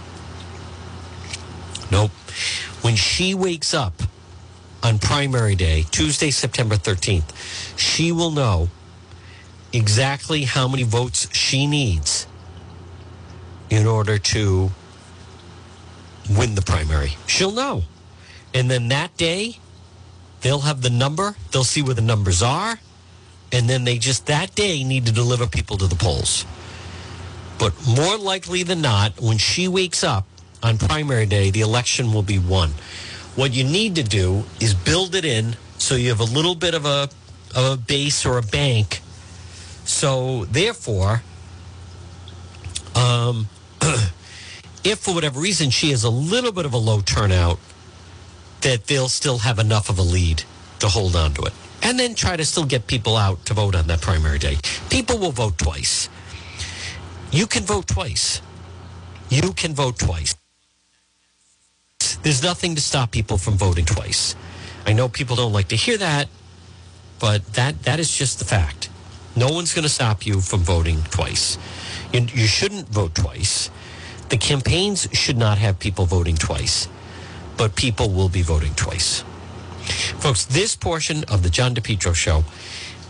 Nope. 1.90 2.12
When 2.82 2.96
she 2.96 3.34
wakes 3.34 3.74
up 3.74 4.02
on 4.82 4.98
primary 4.98 5.54
day, 5.54 5.84
Tuesday, 5.90 6.30
September 6.30 6.76
13th, 6.76 7.78
she 7.78 8.12
will 8.12 8.30
know 8.30 8.68
exactly 9.74 10.44
how 10.44 10.68
many 10.68 10.84
votes 10.84 11.28
she 11.34 11.66
needs 11.66 12.26
in 13.70 13.86
order 13.86 14.18
to 14.18 14.70
win 16.30 16.54
the 16.54 16.62
primary. 16.62 17.16
She'll 17.26 17.52
know. 17.52 17.82
And 18.54 18.70
then 18.70 18.88
that 18.88 19.16
day, 19.16 19.58
they'll 20.40 20.60
have 20.60 20.80
the 20.80 20.90
number, 20.90 21.36
they'll 21.50 21.64
see 21.64 21.82
where 21.82 21.94
the 21.94 22.02
numbers 22.02 22.42
are, 22.42 22.78
and 23.52 23.68
then 23.68 23.84
they 23.84 23.98
just 23.98 24.26
that 24.26 24.54
day 24.54 24.84
need 24.84 25.06
to 25.06 25.12
deliver 25.12 25.46
people 25.46 25.76
to 25.78 25.86
the 25.86 25.96
polls. 25.96 26.46
But 27.58 27.72
more 27.86 28.16
likely 28.16 28.62
than 28.62 28.80
not, 28.80 29.20
when 29.20 29.38
she 29.38 29.68
wakes 29.68 30.04
up 30.04 30.26
on 30.62 30.78
primary 30.78 31.26
day, 31.26 31.50
the 31.50 31.60
election 31.60 32.12
will 32.12 32.22
be 32.22 32.38
won. 32.38 32.70
What 33.36 33.52
you 33.52 33.64
need 33.64 33.96
to 33.96 34.02
do 34.02 34.44
is 34.60 34.74
build 34.74 35.14
it 35.14 35.24
in 35.24 35.56
so 35.78 35.96
you 35.96 36.08
have 36.10 36.20
a 36.20 36.24
little 36.24 36.54
bit 36.54 36.74
of 36.74 36.86
a, 36.86 37.08
of 37.54 37.72
a 37.72 37.76
base 37.76 38.24
or 38.24 38.38
a 38.38 38.42
bank. 38.42 39.00
So, 39.84 40.46
therefore, 40.46 41.22
um, 42.94 43.48
if 44.84 44.98
for 45.00 45.14
whatever 45.14 45.40
reason 45.40 45.70
she 45.70 45.90
has 45.90 46.04
a 46.04 46.10
little 46.10 46.52
bit 46.52 46.64
of 46.64 46.72
a 46.72 46.78
low 46.78 47.00
turnout, 47.00 47.58
that 48.62 48.86
they'll 48.86 49.08
still 49.08 49.38
have 49.38 49.58
enough 49.58 49.90
of 49.90 49.98
a 49.98 50.02
lead 50.02 50.42
to 50.78 50.88
hold 50.88 51.14
on 51.14 51.34
to 51.34 51.42
it. 51.42 51.52
And 51.82 51.98
then 51.98 52.14
try 52.14 52.36
to 52.36 52.44
still 52.44 52.64
get 52.64 52.86
people 52.86 53.16
out 53.16 53.44
to 53.46 53.54
vote 53.54 53.74
on 53.74 53.86
that 53.88 54.00
primary 54.00 54.38
day. 54.38 54.56
People 54.88 55.18
will 55.18 55.32
vote 55.32 55.58
twice. 55.58 56.08
You 57.30 57.46
can 57.46 57.64
vote 57.64 57.86
twice. 57.86 58.40
You 59.28 59.52
can 59.52 59.74
vote 59.74 59.98
twice. 59.98 60.34
There's 62.22 62.42
nothing 62.42 62.74
to 62.74 62.80
stop 62.80 63.10
people 63.10 63.36
from 63.36 63.54
voting 63.54 63.84
twice. 63.84 64.34
I 64.86 64.94
know 64.94 65.08
people 65.08 65.36
don't 65.36 65.52
like 65.52 65.68
to 65.68 65.76
hear 65.76 65.98
that, 65.98 66.28
but 67.20 67.44
that, 67.54 67.82
that 67.82 68.00
is 68.00 68.10
just 68.10 68.38
the 68.38 68.46
fact. 68.46 68.88
No 69.36 69.48
one's 69.50 69.74
going 69.74 69.82
to 69.82 69.88
stop 69.88 70.24
you 70.26 70.40
from 70.40 70.60
voting 70.60 71.02
twice. 71.10 71.58
You, 72.12 72.20
you 72.32 72.46
shouldn't 72.46 72.88
vote 72.88 73.14
twice. 73.14 73.70
The 74.28 74.36
campaigns 74.36 75.08
should 75.12 75.36
not 75.36 75.58
have 75.58 75.78
people 75.78 76.06
voting 76.06 76.36
twice, 76.36 76.88
but 77.56 77.74
people 77.74 78.10
will 78.10 78.28
be 78.28 78.42
voting 78.42 78.74
twice. 78.74 79.24
Folks, 80.18 80.44
this 80.44 80.76
portion 80.76 81.24
of 81.24 81.42
the 81.42 81.50
John 81.50 81.74
DePetro 81.74 82.14
Show 82.14 82.44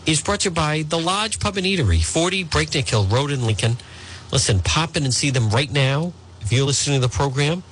is 0.06 0.20
brought 0.22 0.40
to 0.40 0.48
you 0.48 0.54
by 0.54 0.82
the 0.82 0.98
Lodge 0.98 1.38
Pub 1.38 1.56
and 1.56 1.66
Eatery, 1.66 2.02
40 2.04 2.44
Breakneck 2.44 2.88
Hill 2.88 3.04
Road 3.04 3.30
in 3.30 3.46
Lincoln. 3.46 3.76
Listen, 4.32 4.60
pop 4.60 4.96
in 4.96 5.04
and 5.04 5.14
see 5.14 5.30
them 5.30 5.50
right 5.50 5.70
now. 5.70 6.12
If 6.40 6.52
you're 6.52 6.66
listening 6.66 7.00
to 7.00 7.06
the 7.06 7.14
program 7.14 7.62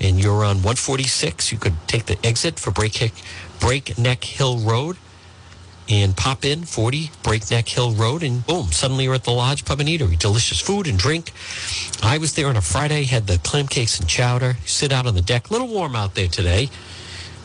and 0.00 0.20
you're 0.20 0.44
on 0.44 0.62
146, 0.62 1.52
you 1.52 1.58
could 1.58 1.74
take 1.86 2.06
the 2.06 2.18
exit 2.24 2.58
for 2.58 2.70
Breakneck 2.70 4.24
Hill 4.24 4.58
Road 4.58 4.96
and 5.90 6.16
pop 6.16 6.44
in 6.44 6.62
40 6.62 7.10
Breakneck 7.24 7.68
Hill 7.68 7.92
Road, 7.92 8.22
and 8.22 8.46
boom, 8.46 8.66
suddenly 8.66 9.04
you're 9.04 9.14
at 9.14 9.24
the 9.24 9.32
Lodge 9.32 9.64
Pub 9.64 9.80
and 9.80 9.88
Eatery. 9.88 10.16
Delicious 10.16 10.60
food 10.60 10.86
and 10.86 10.96
drink. 10.96 11.32
I 12.00 12.18
was 12.18 12.34
there 12.34 12.46
on 12.46 12.56
a 12.56 12.60
Friday, 12.60 13.04
had 13.04 13.26
the 13.26 13.38
clam 13.38 13.66
cakes 13.66 13.98
and 13.98 14.08
chowder. 14.08 14.56
Sit 14.64 14.92
out 14.92 15.06
on 15.06 15.14
the 15.14 15.22
deck. 15.22 15.50
A 15.50 15.52
little 15.52 15.66
warm 15.66 15.96
out 15.96 16.14
there 16.14 16.28
today, 16.28 16.70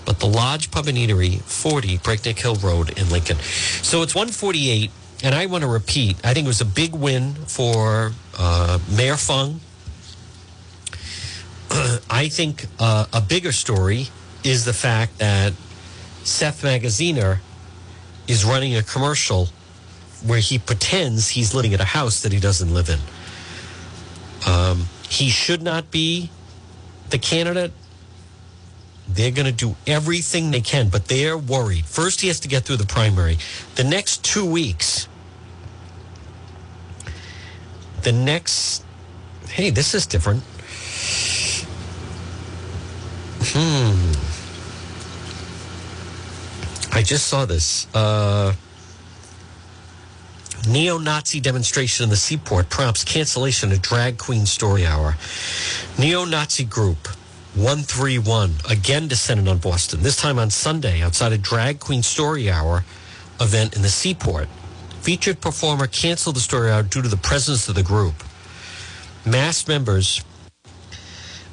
but 0.06 0.20
the 0.20 0.28
Lodge 0.28 0.70
Pub 0.70 0.88
and 0.88 0.98
Eatery, 0.98 1.41
40 1.41 1.98
Breakneck 1.98 2.38
Hill 2.38 2.56
Road 2.56 2.98
in 3.00 3.10
Lincoln. 3.10 3.38
So 3.38 4.04
it's 4.04 4.14
148, 4.14 4.91
and 5.24 5.34
I 5.34 5.48
want 5.48 5.64
to 5.64 5.70
repeat. 5.70 6.18
I 6.24 6.36
think 6.36 6.46
it 6.46 6.50
was 6.50 6.62
a 6.62 6.66
big 6.66 6.93
win 6.93 7.34
for 7.34 8.12
uh, 8.38 8.78
Mayor 8.96 9.18
Fung. 9.18 9.60
I 12.12 12.30
think 12.30 12.68
uh, 12.80 13.08
a 13.12 13.22
bigger 13.22 13.52
story 13.52 14.08
is 14.43 14.66
the 14.66 14.74
fact 14.74 15.18
that 15.18 15.54
Seth 16.24 16.62
Magaziner 16.62 17.39
is 18.28 18.43
running 18.43 18.76
a 18.76 18.84
commercial 18.84 19.49
where 20.26 20.39
he 20.39 20.57
pretends 20.57 21.30
he's 21.30 21.53
living 21.53 21.73
at 21.73 21.80
a 21.80 21.86
house 21.86 22.21
that 22.21 22.32
he 22.32 22.39
doesn't 22.39 22.73
live 22.73 22.89
in. 22.89 22.99
Um, 24.47 24.86
he 25.07 25.30
should 25.30 25.61
not 25.61 25.91
be 25.91 26.30
the 27.09 27.17
candidate. 27.17 27.71
They're 29.07 29.32
going 29.32 29.45
to 29.45 29.51
do 29.51 29.76
everything 29.86 30.51
they 30.51 30.61
can, 30.61 30.89
but 30.89 31.05
they're 31.05 31.38
worried. 31.38 31.86
First, 31.86 32.21
he 32.21 32.28
has 32.28 32.39
to 32.41 32.47
get 32.47 32.63
through 32.63 32.78
the 32.78 32.88
primary. 32.88 33.38
The 33.76 33.84
next 33.84 34.23
two 34.26 34.45
weeks, 34.45 35.07
the 38.01 38.11
next, 38.11 38.84
hey, 39.49 39.69
this 39.69 39.93
is 39.93 40.07
different. 40.07 40.43
Hmm. 43.47 44.24
I 46.96 47.04
just 47.04 47.28
saw 47.28 47.46
this. 47.46 47.93
Uh, 47.93 48.54
Neo 50.70 50.98
Nazi 50.98 51.41
demonstration 51.41 52.06
in 52.06 52.10
the 52.10 52.16
seaport 52.16 52.70
prompts 52.70 53.04
cancellation 53.04 53.74
of 53.74 53.82
drag 53.82 54.18
queen 54.18 54.46
story 54.46 54.86
hour. 54.86 55.18
Neo 56.00 56.24
Nazi 56.24 56.64
group 56.64 57.08
131 57.56 58.54
again 58.70 59.10
descended 59.10 59.50
on 59.50 59.58
Boston, 59.58 60.04
this 60.04 60.16
time 60.16 60.39
on 60.39 60.50
Sunday 60.50 61.02
outside 61.02 61.34
a 61.34 61.38
drag 61.38 61.82
queen 61.82 62.02
story 62.02 62.50
hour 62.50 62.86
event 63.41 63.76
in 63.76 63.82
the 63.82 63.89
seaport. 63.89 64.48
Featured 65.02 65.41
performer 65.41 65.88
canceled 65.88 66.38
the 66.38 66.39
story 66.39 66.72
hour 66.72 66.82
due 66.82 67.02
to 67.02 67.10
the 67.10 67.18
presence 67.18 67.68
of 67.68 67.76
the 67.76 67.84
group. 67.84 68.24
Mass 69.26 69.68
members 69.68 70.24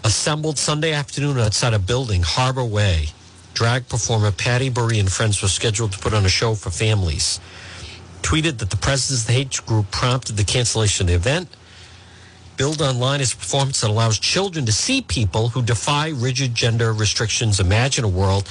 assembled 0.04 0.56
Sunday 0.56 0.92
afternoon 0.92 1.36
outside 1.40 1.74
a 1.74 1.80
building, 1.80 2.22
Harbor 2.22 2.64
Way. 2.64 3.08
Drag 3.54 3.88
performer 3.88 4.32
Patty 4.32 4.70
Burry 4.70 4.98
and 4.98 5.10
friends 5.10 5.42
were 5.42 5.48
scheduled 5.48 5.92
to 5.92 5.98
put 5.98 6.14
on 6.14 6.24
a 6.24 6.28
show 6.28 6.54
for 6.54 6.70
families. 6.70 7.40
Tweeted 8.22 8.58
that 8.58 8.70
the 8.70 8.76
presence 8.76 9.22
of 9.22 9.26
the 9.26 9.32
hate 9.32 9.60
group 9.66 9.90
prompted 9.90 10.36
the 10.36 10.44
cancellation 10.44 11.04
of 11.04 11.08
the 11.08 11.14
event. 11.14 11.48
Billed 12.56 12.80
online 12.80 13.20
is 13.20 13.32
a 13.32 13.36
performance 13.36 13.80
that 13.80 13.90
allows 13.90 14.18
children 14.18 14.66
to 14.66 14.72
see 14.72 15.02
people 15.02 15.48
who 15.48 15.62
defy 15.62 16.08
rigid 16.10 16.54
gender 16.54 16.92
restrictions. 16.92 17.60
Imagine 17.60 18.04
a 18.04 18.08
world 18.08 18.48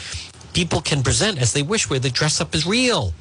people 0.53 0.81
can 0.81 1.03
present 1.03 1.41
as 1.41 1.53
they 1.53 1.61
wish, 1.61 1.89
where 1.89 1.99
the 1.99 2.09
dress 2.09 2.41
up 2.41 2.53
is 2.53 2.65
real. 2.65 3.13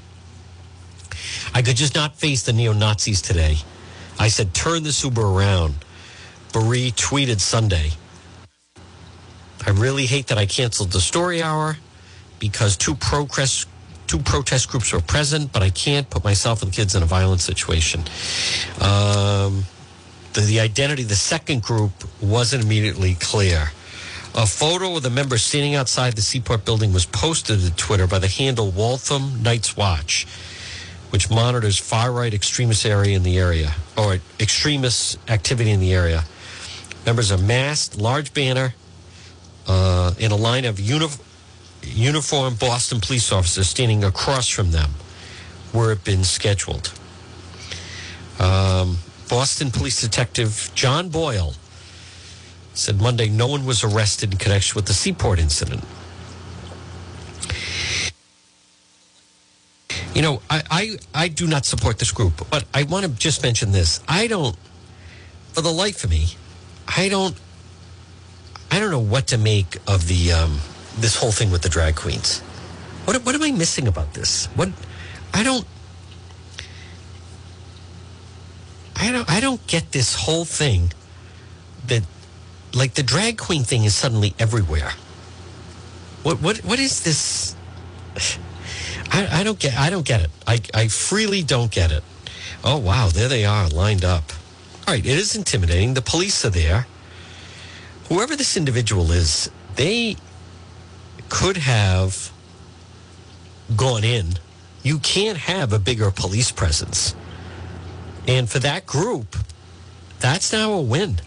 I 1.54 1.62
could 1.62 1.76
just 1.76 1.94
not 1.94 2.16
face 2.16 2.42
the 2.42 2.52
neo 2.52 2.72
Nazis 2.72 3.22
today. 3.22 3.58
I 4.18 4.28
said, 4.28 4.54
turn 4.54 4.82
this 4.82 5.02
Uber 5.02 5.22
around. 5.22 5.74
Burry 6.52 6.92
tweeted 6.92 7.40
Sunday. 7.40 7.90
I 9.66 9.70
really 9.70 10.06
hate 10.06 10.28
that 10.28 10.38
I 10.38 10.46
canceled 10.46 10.92
the 10.92 11.00
story 11.00 11.42
hour 11.42 11.76
because 12.38 12.76
two 12.76 12.94
protest 12.94 13.68
two 14.06 14.18
protest 14.18 14.68
groups 14.68 14.92
were 14.92 15.00
present, 15.00 15.52
but 15.52 15.62
I 15.62 15.70
can't 15.70 16.10
put 16.10 16.24
myself 16.24 16.62
and 16.62 16.72
the 16.72 16.74
kids 16.74 16.96
in 16.96 17.02
a 17.02 17.06
violent 17.06 17.40
situation. 17.40 18.00
Um, 18.80 19.64
the, 20.32 20.40
the 20.40 20.58
identity 20.58 21.04
of 21.04 21.08
the 21.08 21.14
second 21.14 21.62
group 21.62 21.92
wasn't 22.20 22.64
immediately 22.64 23.14
clear. 23.14 23.70
A 24.34 24.46
photo 24.46 24.96
of 24.96 25.04
the 25.04 25.10
members 25.10 25.42
standing 25.42 25.76
outside 25.76 26.14
the 26.14 26.22
Seaport 26.22 26.64
building 26.64 26.92
was 26.92 27.06
posted 27.06 27.60
to 27.60 27.70
Twitter 27.76 28.08
by 28.08 28.18
the 28.18 28.26
handle 28.26 28.72
Waltham 28.72 29.44
Night's 29.44 29.76
Watch, 29.76 30.26
which 31.10 31.30
monitors 31.30 31.78
far 31.78 32.10
right 32.10 32.34
extremist 32.34 32.84
area 32.84 33.16
in 33.16 33.22
the 33.22 33.38
area 33.38 33.74
or 33.96 34.18
extremist 34.40 35.18
activity 35.28 35.70
in 35.70 35.78
the 35.78 35.92
area. 35.92 36.24
Members 37.06 37.30
are 37.30 37.38
masked, 37.38 37.96
large 37.96 38.34
banner, 38.34 38.74
uh, 39.66 40.14
in 40.18 40.32
a 40.32 40.36
line 40.36 40.64
of 40.64 40.80
uni- 40.80 41.08
uniformed 41.82 42.58
Boston 42.58 43.00
police 43.00 43.32
officers 43.32 43.68
standing 43.68 44.04
across 44.04 44.48
from 44.48 44.72
them 44.72 44.90
where 45.72 45.92
it 45.92 46.04
been 46.04 46.24
scheduled. 46.24 46.92
Um, 48.38 48.98
Boston 49.28 49.70
Police 49.70 50.00
Detective 50.00 50.70
John 50.74 51.08
Boyle 51.08 51.54
said 52.74 53.00
Monday 53.00 53.28
no 53.28 53.46
one 53.46 53.64
was 53.64 53.84
arrested 53.84 54.32
in 54.32 54.38
connection 54.38 54.76
with 54.76 54.86
the 54.86 54.94
Seaport 54.94 55.38
incident. 55.38 55.84
You 60.14 60.22
know, 60.22 60.42
I, 60.50 60.62
I, 60.70 60.96
I 61.14 61.28
do 61.28 61.46
not 61.46 61.64
support 61.64 61.98
this 61.98 62.10
group, 62.10 62.48
but 62.50 62.64
I 62.74 62.82
want 62.82 63.06
to 63.06 63.12
just 63.12 63.42
mention 63.42 63.72
this. 63.72 64.00
I 64.08 64.26
don't, 64.26 64.56
for 65.52 65.60
the 65.60 65.70
life 65.70 66.02
of 66.02 66.10
me, 66.10 66.26
I 66.88 67.08
don't 67.08 67.36
I 68.70 68.78
don't 68.78 68.90
know 68.90 68.98
what 68.98 69.28
to 69.28 69.38
make 69.38 69.76
of 69.86 70.06
the 70.06 70.32
um, 70.32 70.58
this 70.98 71.16
whole 71.16 71.32
thing 71.32 71.50
with 71.50 71.62
the 71.62 71.68
drag 71.68 71.96
queens. 71.96 72.40
What 73.04 73.24
what 73.24 73.34
am 73.34 73.42
I 73.42 73.50
missing 73.50 73.88
about 73.88 74.14
this? 74.14 74.46
What 74.54 74.70
I 75.34 75.42
don't 75.42 75.66
I 78.96 79.12
don't 79.12 79.30
I 79.30 79.40
don't 79.40 79.64
get 79.66 79.92
this 79.92 80.14
whole 80.14 80.44
thing 80.44 80.92
that 81.86 82.04
like 82.74 82.94
the 82.94 83.02
drag 83.02 83.38
queen 83.38 83.64
thing 83.64 83.84
is 83.84 83.94
suddenly 83.94 84.34
everywhere. 84.38 84.92
What 86.22 86.40
what 86.42 86.58
what 86.58 86.78
is 86.78 87.02
this? 87.02 87.56
I, 89.12 89.40
I 89.40 89.42
don't 89.42 89.58
get 89.58 89.76
I 89.76 89.90
don't 89.90 90.06
get 90.06 90.20
it. 90.22 90.30
I 90.46 90.60
I 90.74 90.88
freely 90.88 91.42
don't 91.42 91.70
get 91.70 91.90
it. 91.90 92.04
Oh, 92.62 92.78
wow. 92.78 93.08
There 93.08 93.28
they 93.28 93.44
are 93.44 93.68
lined 93.68 94.04
up. 94.04 94.32
All 94.86 94.94
right. 94.94 95.04
It 95.04 95.18
is 95.18 95.34
intimidating. 95.34 95.94
The 95.94 96.02
police 96.02 96.44
are 96.44 96.50
there. 96.50 96.86
Whoever 98.10 98.34
this 98.34 98.56
individual 98.56 99.12
is, 99.12 99.48
they 99.76 100.16
could 101.28 101.56
have 101.56 102.32
gone 103.76 104.02
in. 104.02 104.30
You 104.82 104.98
can't 104.98 105.38
have 105.38 105.72
a 105.72 105.78
bigger 105.78 106.10
police 106.10 106.50
presence. 106.50 107.14
And 108.26 108.50
for 108.50 108.58
that 108.58 108.84
group, 108.84 109.36
that's 110.18 110.52
now 110.52 110.72
a 110.72 110.80
win. 110.80 111.20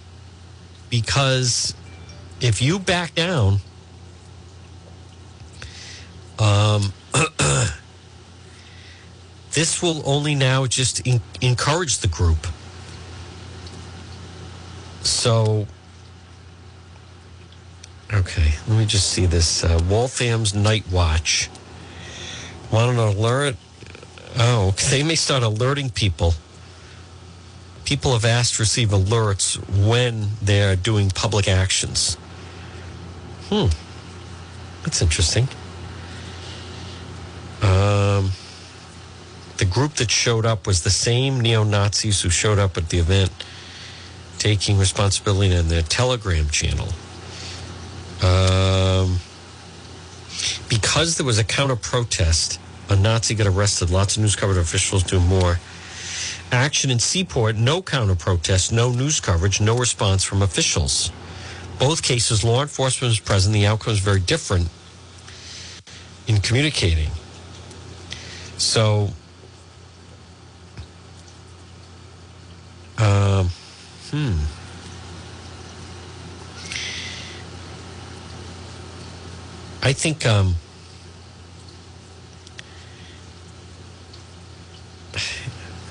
Because 0.89 1.73
if 2.41 2.61
you 2.61 2.79
back 2.79 3.15
down, 3.15 3.59
um, 6.37 6.91
this 9.53 9.81
will 9.81 10.01
only 10.05 10.35
now 10.35 10.65
just 10.65 11.07
en- 11.07 11.21
encourage 11.39 11.99
the 11.99 12.09
group. 12.09 12.45
So, 15.03 15.65
okay, 18.13 18.53
let 18.67 18.77
me 18.77 18.85
just 18.85 19.09
see 19.09 19.25
this. 19.25 19.63
Uh, 19.63 19.79
Waltham's 19.89 20.53
Night 20.53 20.85
Watch. 20.91 21.49
Want 22.71 22.91
an 22.91 22.99
alert? 22.99 23.55
Oh, 24.37 24.71
they 24.89 25.03
may 25.03 25.15
start 25.15 25.43
alerting 25.43 25.89
people. 25.89 26.33
People 27.85 28.13
have 28.13 28.25
asked 28.25 28.55
to 28.55 28.63
receive 28.63 28.89
alerts 28.89 29.57
when 29.87 30.29
they're 30.41 30.75
doing 30.75 31.09
public 31.09 31.47
actions. 31.47 32.15
Hmm. 33.49 33.67
That's 34.83 35.01
interesting. 35.01 35.47
Um, 37.61 38.31
the 39.57 39.65
group 39.65 39.93
that 39.95 40.09
showed 40.09 40.45
up 40.45 40.65
was 40.65 40.83
the 40.83 40.89
same 40.89 41.39
neo 41.39 41.63
Nazis 41.63 42.21
who 42.21 42.29
showed 42.29 42.59
up 42.59 42.77
at 42.77 42.89
the 42.89 42.97
event, 42.97 43.31
taking 44.39 44.77
responsibility 44.77 45.53
in 45.53 45.67
their 45.67 45.81
Telegram 45.83 46.49
channel. 46.49 46.89
Um, 48.23 49.19
because 50.69 51.17
there 51.17 51.25
was 51.25 51.39
a 51.39 51.43
counter 51.43 51.75
protest, 51.75 52.59
a 52.89 52.95
Nazi 52.95 53.35
got 53.35 53.47
arrested. 53.47 53.89
Lots 53.89 54.15
of 54.15 54.23
news 54.23 54.35
coverage 54.35 54.57
officials 54.57 55.03
do 55.03 55.19
more. 55.19 55.59
Action 56.51 56.89
in 56.89 56.99
Seaport, 56.99 57.55
no 57.55 57.81
counter 57.81 58.15
protest, 58.15 58.71
no 58.71 58.91
news 58.91 59.19
coverage, 59.19 59.59
no 59.59 59.77
response 59.77 60.23
from 60.23 60.41
officials. 60.41 61.11
Both 61.79 62.03
cases, 62.03 62.43
law 62.43 62.61
enforcement 62.61 63.09
was 63.09 63.19
present. 63.19 63.53
The 63.53 63.65
outcome 63.65 63.93
is 63.93 63.99
very 63.99 64.19
different 64.19 64.69
in 66.27 66.39
communicating. 66.39 67.09
So, 68.57 69.09
um, 72.97 73.49
hmm. 74.11 74.37
I 79.85 79.91
think 79.91 80.25
um, 80.25 80.55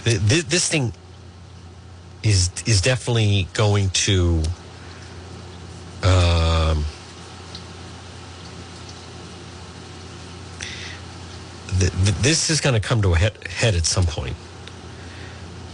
th- 0.05 0.18
th- 0.28 0.45
this 0.47 0.66
thing 0.66 0.95
is 2.22 2.51
is 2.64 2.80
definitely 2.80 3.49
going 3.53 3.90
to 3.90 4.43
um, 6.03 6.86
th- 11.78 11.93
th- 11.93 12.16
this 12.22 12.49
is 12.49 12.62
going 12.62 12.74
to 12.74 12.80
come 12.80 13.03
to 13.03 13.12
a 13.12 13.18
head, 13.18 13.47
head 13.47 13.74
at 13.74 13.84
some 13.84 14.07
point. 14.07 14.36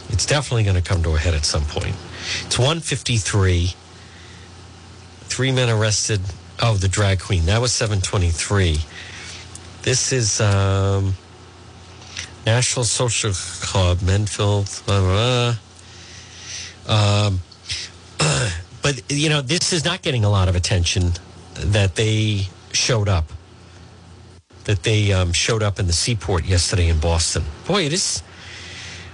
It's 0.08 0.26
definitely 0.26 0.64
going 0.64 0.74
to 0.74 0.82
come 0.82 1.04
to 1.04 1.14
a 1.14 1.18
head 1.18 1.34
at 1.34 1.44
some 1.44 1.64
point. 1.64 1.94
It's 2.46 2.58
153. 2.58 3.74
Three 5.20 5.52
men 5.52 5.68
arrested. 5.68 6.20
Oh, 6.60 6.74
the 6.74 6.88
drag 6.88 7.20
queen. 7.20 7.46
That 7.46 7.60
was 7.60 7.72
723. 7.72 8.78
This 9.82 10.12
is 10.12 10.40
um, 10.40 11.14
National 12.44 12.84
Social 12.84 13.32
Club, 13.32 13.98
Menfield. 13.98 14.84
Blah, 14.84 15.00
blah, 15.00 15.54
blah. 16.86 17.26
Um, 17.26 17.40
but, 18.82 19.02
you 19.08 19.28
know, 19.28 19.40
this 19.40 19.72
is 19.72 19.84
not 19.84 20.02
getting 20.02 20.24
a 20.24 20.30
lot 20.30 20.48
of 20.48 20.56
attention 20.56 21.12
that 21.54 21.94
they 21.94 22.48
showed 22.72 23.08
up. 23.08 23.26
That 24.64 24.82
they 24.82 25.12
um, 25.12 25.32
showed 25.32 25.62
up 25.62 25.78
in 25.78 25.86
the 25.86 25.92
seaport 25.92 26.44
yesterday 26.44 26.88
in 26.88 26.98
Boston. 26.98 27.44
Boy, 27.68 27.84
it 27.84 27.92
is. 27.92 28.22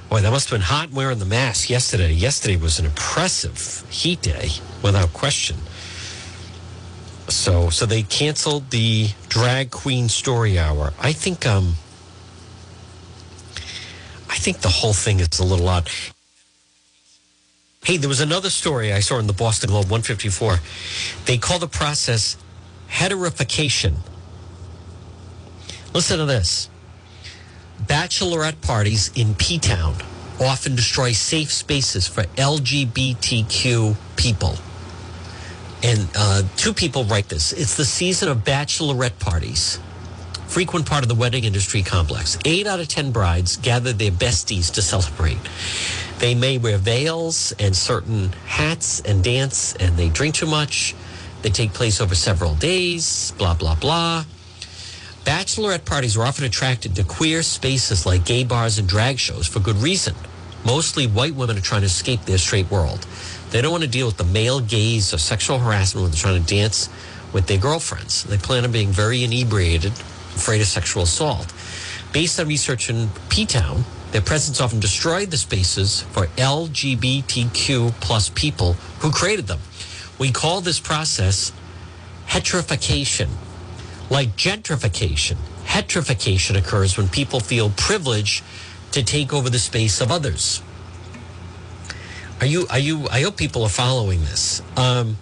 Boy, 0.09 0.21
that 0.21 0.31
must 0.31 0.49
have 0.49 0.59
been 0.59 0.65
hot 0.65 0.93
wearing 0.93 1.19
the 1.19 1.27
mask 1.27 1.69
yesterday. 1.69 2.11
Yesterday 2.11 2.57
was 2.57 2.79
an 2.79 2.87
impressive 2.87 3.85
heat 3.91 4.23
day, 4.23 4.49
without 4.83 5.13
question. 5.13 5.57
So, 7.29 7.71
so 7.71 7.87
they 7.87 8.03
canceled 8.03 8.71
the 8.71 9.09
drag 9.29 9.71
queen 9.71 10.09
story 10.09 10.59
hour. 10.59 10.93
I 11.01 11.13
think, 11.13 11.47
um, 11.47 11.75
I 14.29 14.37
think 14.37 14.59
the 14.61 14.69
whole 14.69 14.93
thing 14.93 15.21
is 15.21 15.39
a 15.39 15.45
little 15.45 15.69
odd. 15.69 15.89
Hey, 17.85 17.97
there 17.97 18.09
was 18.09 18.21
another 18.21 18.51
story 18.51 18.93
I 18.93 19.01
saw 19.01 19.19
in 19.19 19.27
the 19.27 19.33
Boston 19.33 19.71
Globe 19.71 19.91
154. 19.91 20.59
They 21.27 21.39
call 21.39 21.59
the 21.59 21.69
process 21.69 22.37
heterification. 22.89 23.97
Listen 25.93 26.19
to 26.19 26.25
this. 26.25 26.69
Bachelorette 27.83 28.61
parties 28.63 29.11
in 29.15 29.35
P 29.35 29.59
Town 29.59 29.95
often 30.41 30.75
destroy 30.75 31.13
safe 31.13 31.53
spaces 31.53 32.09
for 32.09 32.23
LGBTQ 32.23 33.97
people. 34.17 34.57
And 35.85 36.09
uh, 36.17 36.43
two 36.57 36.73
people 36.73 37.05
write 37.05 37.29
this. 37.29 37.53
It's 37.53 37.77
the 37.77 37.85
season 37.85 38.31
of 38.31 38.39
bachelorette 38.39 39.19
parties, 39.19 39.79
frequent 40.47 40.87
part 40.87 41.05
of 41.05 41.11
the 41.11 41.15
wedding 41.15 41.45
industry 41.45 41.83
complex. 41.83 42.39
Eight 42.47 42.67
out 42.67 42.81
of 42.81 42.89
10 42.89 43.13
brides 43.13 43.59
gather 43.59 43.93
their 43.93 44.11
besties 44.11 44.73
to 44.73 44.83
celebrate. 44.83 45.37
They 46.21 46.35
may 46.35 46.57
wear 46.57 46.79
veils 46.79 47.53
and 47.59 47.77
certain 47.77 48.33
hats 48.47 49.01
and 49.01 49.23
dance, 49.23 49.75
and 49.77 49.95
they 49.99 50.09
drink 50.09 50.37
too 50.37 50.47
much. 50.47 50.95
They 51.43 51.51
take 51.51 51.75
place 51.75 52.01
over 52.01 52.15
several 52.15 52.55
days, 52.55 53.33
blah, 53.33 53.53
blah, 53.53 53.75
blah. 53.75 54.25
Bachelorette 55.25 55.85
parties 55.85 56.17
are 56.17 56.25
often 56.25 56.47
attracted 56.47 56.97
to 56.97 57.05
queer 57.05 57.43
spaces 57.43 58.07
like 58.07 58.25
gay 58.25 58.45
bars 58.45 58.79
and 58.79 58.89
drag 58.89 59.19
shows 59.19 59.47
for 59.47 59.61
good 59.61 59.77
reason. 59.77 60.15
Mostly 60.65 61.07
white 61.07 61.35
women 61.35 61.59
are 61.59 61.61
trying 61.61 61.83
to 61.83 61.87
escape 61.87 62.23
their 62.23 62.39
straight 62.39 62.71
world. 62.71 63.07
They 63.55 63.63
don't 63.63 63.71
want 63.71 63.85
to 63.85 63.89
deal 63.89 64.07
with 64.07 64.17
the 64.17 64.25
male 64.25 64.59
gaze 64.59 65.13
of 65.13 65.21
sexual 65.21 65.61
harassment 65.61 66.03
when 66.03 66.11
they're 66.11 66.21
trying 66.21 66.43
to 66.43 66.55
dance 66.55 66.89
with 67.33 67.47
their 67.47 67.57
girlfriends. 67.57 68.25
They 68.25 68.37
plan 68.37 68.65
on 68.65 68.73
being 68.73 68.89
very 68.89 69.23
inebriated, 69.23 69.93
afraid 69.93 70.61
of 70.61 70.67
sexual 70.67 71.05
assault. 71.05 71.55
Based 72.13 72.41
on 72.41 72.49
research 72.49 72.91
in 72.91 73.11
P 73.29 73.47
Town, 73.47 73.85
their 74.11 74.23
presence 74.23 74.61
often 74.61 74.81
destroyed 74.81 75.31
the 75.31 75.37
spaces 75.37 76.03
for 76.03 76.27
LGBTQ 76.37 77.93
plus 78.01 78.29
people 78.31 78.73
who 78.99 79.13
created 79.13 79.47
them. 79.47 79.61
We 80.19 80.33
call 80.33 80.61
this 80.61 80.81
process 80.81 81.53
heterification. 82.27 83.29
Like 84.11 84.35
gentrification, 84.37 85.37
heterification 85.65 86.57
occurs 86.57 86.97
when 86.97 87.09
people 87.09 87.39
feel 87.39 87.71
privileged 87.71 88.43
to 88.91 89.05
take 89.05 89.33
over 89.33 89.49
the 89.49 89.61
space 89.61 90.01
of 90.01 90.11
others. 90.11 90.61
Are 92.45 92.47
you? 92.47 92.67
Are 92.69 92.79
you? 92.79 93.09
I 93.11 93.23
hope 93.23 93.39
people 93.39 93.63
are 93.63 93.71
following 93.71 94.21
this. 94.21 94.61
Um, 94.77 95.17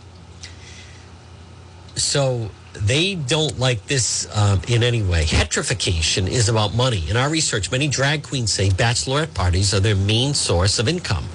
so 1.94 2.50
they 2.74 3.14
don't 3.14 3.60
like 3.60 3.86
this 3.86 4.26
um, 4.36 4.60
in 4.66 4.82
any 4.82 5.02
way. 5.02 5.22
Heterification 5.22 6.28
is 6.28 6.48
about 6.48 6.74
money. 6.74 7.08
In 7.08 7.16
our 7.16 7.30
research, 7.30 7.70
many 7.70 7.86
drag 7.86 8.24
queens 8.24 8.52
say 8.52 8.70
bachelorette 8.70 9.34
parties 9.34 9.72
are 9.72 9.78
their 9.78 9.94
main 9.94 10.34
source 10.34 10.80
of 10.80 10.88
income, 10.88 11.26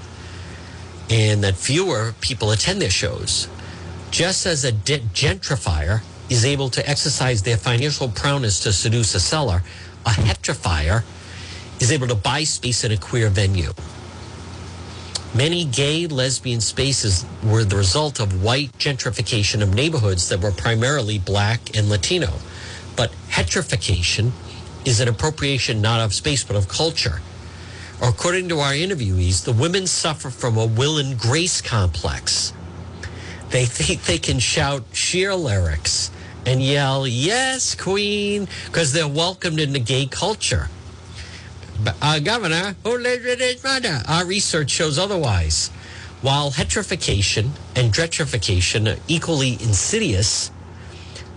and 1.10 1.42
that 1.46 1.56
fewer 1.56 2.14
people 2.20 2.52
attend 2.52 2.82
their 2.82 2.90
shows. 2.90 3.48
Just 4.12 4.46
as 4.46 4.66
a 4.66 4.74
de- 4.74 5.00
gentrifier 5.14 6.02
is 6.30 6.44
able 6.44 6.68
to 6.72 6.86
exercise 6.86 7.44
their 7.44 7.56
financial 7.56 8.10
prowess 8.10 8.60
to 8.60 8.74
seduce 8.74 9.16
a 9.16 9.22
seller, 9.22 9.64
a 10.06 10.10
heterifier 10.10 11.06
is 11.80 11.94
able 11.94 12.08
to 12.08 12.16
buy 12.16 12.44
space 12.44 12.84
in 12.84 12.92
a 12.92 12.98
queer 12.98 13.30
venue. 13.30 13.72
Many 15.38 15.66
gay, 15.66 16.08
lesbian 16.08 16.62
spaces 16.62 17.24
were 17.44 17.64
the 17.64 17.76
result 17.76 18.20
of 18.20 18.42
white 18.44 18.76
gentrification 18.80 19.62
of 19.62 19.72
neighborhoods 19.72 20.30
that 20.30 20.42
were 20.42 20.52
primarily 20.52 21.20
black 21.20 21.78
and 21.78 21.90
Latino. 21.90 22.34
But 22.96 23.12
heterification 23.30 24.32
is 24.84 25.00
an 25.00 25.08
appropriation 25.08 25.80
not 25.80 26.00
of 26.00 26.16
space 26.16 26.44
but 26.44 26.56
of 26.56 26.68
culture. 26.68 27.22
According 28.02 28.50
to 28.50 28.58
our 28.62 28.72
interviewees, 28.72 29.44
the 29.46 29.54
women 29.54 29.86
suffer 29.86 30.32
from 30.32 30.58
a 30.58 30.66
will 30.66 30.98
and 30.98 31.20
grace 31.20 31.62
complex. 31.62 32.52
They 33.52 33.66
think 33.66 34.06
they 34.06 34.18
can 34.18 34.40
shout 34.40 34.86
Cher 34.92 35.36
lyrics 35.36 36.10
and 36.48 36.64
yell, 36.64 37.08
Yes, 37.08 37.76
Queen, 37.76 38.48
because 38.66 38.92
they're 38.92 39.08
welcomed 39.08 39.60
into 39.60 39.78
gay 39.78 40.08
culture. 40.08 40.70
Uh, 42.02 42.20
governor 42.20 42.76
who 42.84 42.98
lives 42.98 43.24
with 43.26 43.40
his 43.40 43.64
mother. 43.64 44.02
Our 44.08 44.26
research 44.26 44.72
shows 44.72 44.98
otherwise. 44.98 45.70
While 46.22 46.52
heterification 46.52 47.52
and 47.76 47.94
gentrification 47.94 48.92
are 48.96 49.00
equally 49.08 49.54
insidious, 49.54 50.52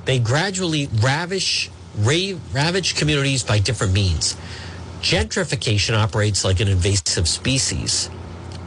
they 0.07 0.18
gradually 0.18 0.88
ravish, 1.03 1.70
ra- 1.99 2.38
ravage 2.53 2.97
communities 2.97 3.43
by 3.43 3.59
different 3.59 3.93
means. 3.93 4.36
Gentrification 5.01 5.97
operates 5.97 6.45
like 6.45 6.61
an 6.61 6.68
invasive 6.68 7.28
species. 7.28 8.11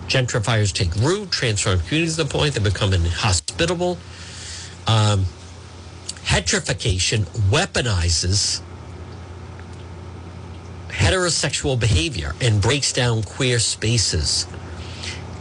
Gentrifiers 0.07 0.71
take 0.73 0.93
root, 0.95 1.31
transform 1.31 1.79
communities 1.79 2.17
to 2.17 2.23
the 2.23 2.29
point 2.29 2.53
they 2.53 2.61
become 2.61 2.93
inhospitable. 2.93 3.97
Um, 4.85 5.25
heterification 6.25 7.23
weaponizes 7.49 8.61
heterosexual 11.03 11.77
behavior 11.77 12.33
and 12.39 12.61
breaks 12.61 12.93
down 12.93 13.21
queer 13.23 13.59
spaces. 13.59 14.47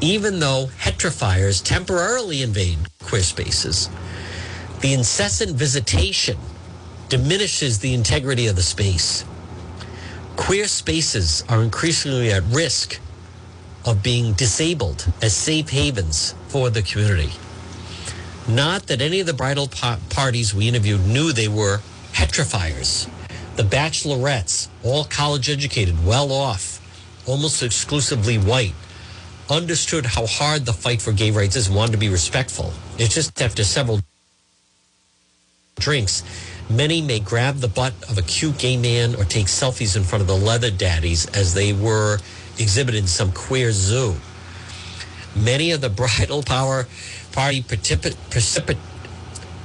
Even 0.01 0.41
though 0.41 0.67
heterifiers 0.81 1.63
temporarily 1.63 2.43
invade 2.43 2.79
queer 3.01 3.23
spaces, 3.23 3.89
the 4.81 4.93
incessant 4.93 5.53
visitation 5.53 6.37
diminishes 7.09 7.79
the 7.79 7.95
integrity 7.95 8.49
of 8.49 8.57
the 8.57 8.63
space. 8.63 9.25
Queer 10.35 10.67
spaces 10.67 11.45
are 11.49 11.63
increasingly 11.63 12.33
at 12.33 12.43
risk 12.45 12.99
of 13.85 14.03
being 14.03 14.33
disabled 14.33 15.07
as 15.23 15.33
safe 15.33 15.69
havens 15.69 16.35
for 16.49 16.71
the 16.71 16.83
community. 16.83 17.31
Not 18.49 18.89
that 18.89 19.01
any 19.01 19.21
of 19.21 19.27
the 19.27 19.33
bridal 19.33 19.69
parties 20.11 20.53
we 20.53 20.67
interviewed 20.67 21.07
knew 21.07 21.33
they 21.33 21.47
were 21.47 21.79
heterifiers. 22.13 23.09
The 23.57 23.65
bachelorettes, 23.65 24.69
all 24.83 25.05
college 25.05 25.51
educated, 25.51 26.07
well 26.07 26.33
off, 26.33 26.81
almost 27.27 27.63
exclusively 27.63 28.39
white, 28.39 28.75
understood 29.51 30.07
how 30.07 30.27
hard 30.27 30.65
the 30.65 30.73
fight 30.73 31.03
for 31.03 31.13
gay 31.13 31.31
rights 31.31 31.57
is 31.57 31.67
and 31.67 31.77
wanted 31.77 31.93
to 31.93 31.99
be 31.99 32.09
respectful. 32.09 32.73
It's 32.99 33.15
just 33.15 33.41
after 33.43 33.63
several 33.63 34.01
drinks, 35.79 36.23
many 36.71 37.03
may 37.03 37.21
grab 37.21 37.57
the 37.57 37.69
butt 37.69 37.93
of 38.09 38.17
a 38.17 38.23
cute 38.23 38.57
gay 38.59 38.77
man 38.79 39.15
or 39.17 39.25
take 39.25 39.47
selfies 39.47 39.97
in 39.97 40.05
front 40.05 40.23
of 40.23 40.29
the 40.29 40.37
leather 40.37 40.71
daddies 40.71 41.27
as 41.37 41.53
they 41.53 41.75
were 41.75 42.19
exhibited 42.59 42.99
in 42.99 43.07
some 43.07 43.33
queer 43.33 43.73
zoo. 43.73 44.17
Many 45.37 45.73
of 45.73 45.81
the 45.83 45.91
bridal 45.91 46.43
power 46.43 46.87
party 47.33 47.63
particip- 47.63 48.17
particip- 48.31 48.79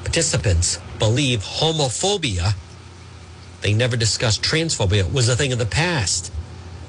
participants 0.03 0.79
believe 0.99 1.41
homophobia, 1.43 2.53
they 3.61 3.73
never 3.73 3.97
discussed 3.97 4.41
transphobia, 4.41 4.99
It 4.99 5.13
was 5.13 5.29
a 5.29 5.35
thing 5.35 5.51
of 5.51 5.59
the 5.59 5.65
past. 5.65 6.31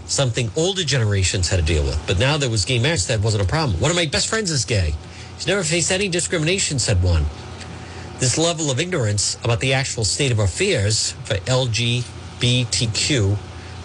Something 0.07 0.51
older 0.57 0.85
generations 0.85 1.49
had 1.49 1.57
to 1.57 1.63
deal 1.63 1.85
with. 1.85 2.03
But 2.07 2.19
now 2.19 2.37
there 2.37 2.51
was 2.51 2.65
gay 2.65 2.79
marriage, 2.79 3.07
that 3.07 3.21
wasn't 3.21 3.43
a 3.43 3.47
problem. 3.47 3.81
One 3.81 3.91
of 3.91 3.97
my 3.97 4.07
best 4.07 4.29
friends 4.29 4.51
is 4.51 4.65
gay. 4.65 4.95
He's 5.37 5.47
never 5.47 5.63
faced 5.63 5.93
any 5.93 6.09
discrimination, 6.09 6.79
said 6.79 7.03
one. 7.03 7.27
This 8.19 8.37
level 8.37 8.71
of 8.71 8.81
ignorance 8.81 9.39
about 9.45 9.61
the 9.61 9.75
actual 9.75 10.05
state 10.05 10.33
of 10.33 10.41
affairs 10.41 11.13
for 11.25 11.35
LGBTQ 11.35 13.37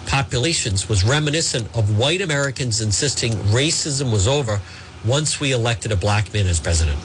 populations 0.06 0.88
was 0.88 1.04
reminiscent 1.04 1.66
of 1.76 1.98
white 1.98 2.20
Americans 2.20 2.80
insisting 2.80 3.32
racism 3.32 4.12
was 4.12 4.26
over 4.26 4.60
once 5.04 5.40
we 5.40 5.52
elected 5.52 5.92
a 5.92 5.96
black 5.96 6.32
man 6.34 6.46
as 6.46 6.58
president. 6.58 6.98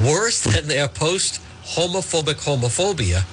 Worse 0.00 0.42
than 0.42 0.68
their 0.68 0.88
post 0.88 1.40
homophobic 1.64 2.44
homophobia, 2.44 3.24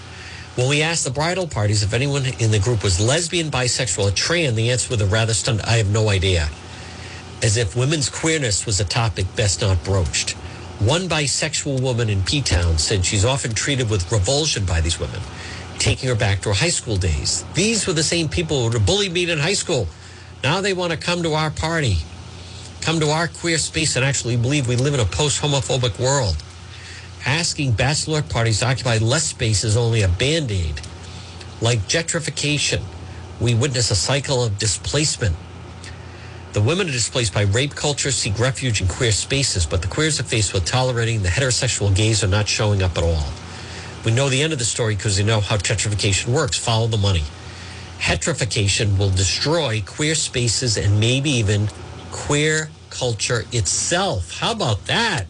when 0.56 0.70
we 0.70 0.82
asked 0.82 1.03
the 1.03 1.12
bridal 1.12 1.47
parties 1.47 1.84
if 1.84 1.93
anyone 1.93 2.26
in 2.39 2.51
the 2.51 2.60
group 2.60 2.82
was 2.82 2.99
lesbian, 2.99 3.51
bisexual, 3.51 4.10
or 4.10 4.12
trans, 4.12 4.56
the 4.56 4.72
answer 4.72 4.89
was 4.89 5.01
a 5.01 5.06
rather 5.06 5.34
stunned, 5.34 5.62
I 5.62 5.78
have 5.78 5.89
no 5.89 6.10
idea. 6.10 6.49
As 7.43 7.58
if 7.58 7.76
women's 7.76 8.10
queerness 8.10 8.66
was 8.66 8.80
a 8.80 8.86
topic 8.86 9.26
best 9.36 9.62
not 9.62 9.84
broached. 9.84 10.32
One 10.80 11.10
bisexual 11.10 11.82
woman 11.82 12.10
in 12.10 12.24
P 12.24 12.41
Town 12.41 12.78
said 12.78 13.06
she's 13.06 13.26
often 13.26 13.53
treated 13.53 13.89
with 13.89 14.10
revulsion 14.12 14.66
by 14.66 14.80
these 14.82 14.99
women, 14.99 15.20
taking 15.78 16.08
her 16.08 16.16
back 16.16 16.41
to 16.41 16.49
her 16.49 16.56
high 16.56 16.70
school 16.70 16.95
days. 16.95 17.43
These 17.53 17.86
were 17.86 17.93
the 17.93 18.03
same 18.03 18.30
people 18.30 18.70
who 18.70 18.80
bullied 18.80 19.12
me 19.12 19.30
in 19.30 19.39
high 19.39 19.53
school. 19.53 19.88
Now 20.43 20.62
they 20.62 20.74
want 20.74 20.91
to 20.91 20.97
come 20.97 21.24
to 21.24 21.34
our 21.34 21.49
party, 21.49 21.97
come 22.82 22.99
to 23.01 23.10
our 23.10 23.28
queer 23.28 23.58
space, 23.58 23.95
and 23.97 24.06
actually 24.06 24.38
believe 24.38 24.68
we 24.68 24.76
live 24.78 24.93
in 24.93 24.99
a 25.01 25.06
post 25.06 25.41
homophobic 25.41 25.99
world. 25.99 26.38
Asking 27.26 27.73
bachelorette 27.73 28.30
parties 28.30 28.59
to 28.59 28.67
occupy 28.67 28.99
less 28.99 29.23
space 29.23 29.63
is 29.63 29.76
only 29.76 30.03
a 30.03 30.07
band 30.07 30.51
aid. 30.51 30.80
Like 31.59 31.80
gentrification, 31.88 32.84
we 33.41 33.55
witness 33.55 33.89
a 33.89 33.95
cycle 33.95 34.43
of 34.43 34.59
displacement. 34.59 35.36
The 36.53 36.61
women 36.61 36.88
are 36.88 36.91
displaced 36.91 37.34
by 37.34 37.41
rape 37.41 37.73
culture, 37.76 38.11
seek 38.11 38.39
refuge 38.39 38.80
in 38.80 38.88
queer 38.88 39.11
spaces, 39.11 39.65
but 39.65 39.82
the 39.82 39.88
queers 39.88 40.19
are 40.19 40.23
faced 40.23 40.53
with 40.53 40.65
tolerating 40.65 41.23
the 41.23 41.30
heterosexual 41.30 41.93
gays 41.93 42.23
are 42.23 42.28
not 42.28 42.47
showing 42.47 42.84
up 42.84 42.97
at 42.97 43.03
all. 43.03 43.26
We 44.05 44.11
know 44.11 44.30
the 44.30 44.43
end 44.43 44.53
of 44.53 44.59
the 44.59 44.65
story 44.65 44.95
because 44.95 45.17
we 45.17 45.23
know 45.23 45.39
how 45.39 45.57
gentrification 45.57 46.28
works. 46.28 46.57
Follow 46.57 46.88
the 46.88 46.97
money. 46.97 47.23
Heterification 47.97 48.99
will 48.99 49.09
destroy 49.09 49.82
queer 49.86 50.13
spaces 50.13 50.78
and 50.78 50.99
maybe 50.99 51.32
even 51.32 51.69
queer 52.11 52.69
culture 52.91 53.45
itself. 53.51 54.39
How 54.39 54.51
about 54.51 54.86
that? 54.86 55.26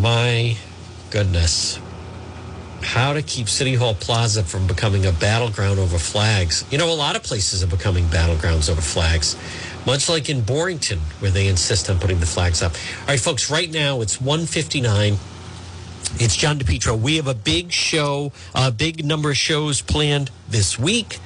My 0.00 0.56
goodness. 1.10 1.78
How 2.82 3.12
to 3.12 3.22
keep 3.22 3.48
City 3.48 3.74
Hall 3.74 3.94
Plaza 3.94 4.42
from 4.42 4.66
becoming 4.66 5.06
a 5.06 5.12
battleground 5.12 5.78
over 5.78 5.98
flags. 5.98 6.64
You 6.70 6.78
know, 6.78 6.92
a 6.92 6.94
lot 6.94 7.16
of 7.16 7.22
places 7.22 7.62
are 7.62 7.66
becoming 7.68 8.04
battlegrounds 8.06 8.68
over 8.68 8.80
flags, 8.80 9.36
much 9.86 10.08
like 10.08 10.28
in 10.28 10.42
Barrington, 10.42 10.98
where 11.20 11.30
they 11.30 11.48
insist 11.48 11.88
on 11.88 11.98
putting 11.98 12.20
the 12.20 12.26
flags 12.26 12.62
up. 12.62 12.72
All 12.72 13.08
right, 13.08 13.20
folks, 13.20 13.50
right 13.50 13.70
now 13.70 14.00
it's 14.00 14.20
159. 14.20 15.16
It's 16.16 16.36
John 16.36 16.58
DePetro. 16.58 16.98
We 16.98 17.16
have 17.16 17.26
a 17.26 17.34
big 17.34 17.72
show, 17.72 18.32
a 18.54 18.70
big 18.70 19.04
number 19.04 19.30
of 19.30 19.36
shows 19.36 19.80
planned 19.80 20.30
this 20.48 20.78
week. 20.78 21.18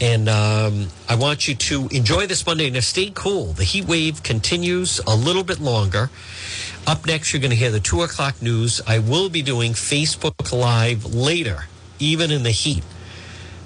And 0.00 0.28
um, 0.28 0.88
I 1.08 1.14
want 1.14 1.46
you 1.46 1.54
to 1.54 1.88
enjoy 1.88 2.26
this 2.26 2.44
Monday. 2.44 2.68
Now, 2.68 2.80
stay 2.80 3.12
cool. 3.14 3.52
The 3.52 3.64
heat 3.64 3.84
wave 3.84 4.22
continues 4.22 5.00
a 5.06 5.14
little 5.14 5.44
bit 5.44 5.60
longer. 5.60 6.10
Up 6.86 7.06
next, 7.06 7.32
you're 7.32 7.40
going 7.40 7.50
to 7.50 7.56
hear 7.56 7.70
the 7.70 7.80
two 7.80 8.02
o'clock 8.02 8.42
news. 8.42 8.82
I 8.86 8.98
will 8.98 9.30
be 9.30 9.40
doing 9.40 9.72
Facebook 9.72 10.52
Live 10.52 11.14
later, 11.14 11.64
even 11.98 12.30
in 12.30 12.42
the 12.42 12.50
heat. 12.50 12.84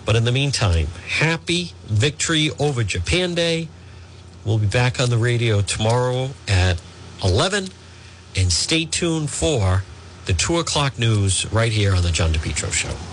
But 0.04 0.14
in 0.14 0.24
the 0.24 0.30
meantime, 0.30 0.86
happy 1.08 1.72
victory 1.86 2.50
over 2.60 2.84
Japan 2.84 3.34
Day. 3.34 3.68
We'll 4.44 4.58
be 4.58 4.68
back 4.68 5.00
on 5.00 5.10
the 5.10 5.18
radio 5.18 5.62
tomorrow 5.62 6.30
at 6.46 6.80
11. 7.24 7.68
And 8.36 8.52
stay 8.52 8.84
tuned 8.84 9.30
for 9.30 9.82
the 10.26 10.32
two 10.32 10.58
o'clock 10.58 10.96
news 10.96 11.50
right 11.52 11.72
here 11.72 11.94
on 11.94 12.04
the 12.04 12.12
John 12.12 12.32
DePetro 12.32 12.72
Show. 12.72 13.07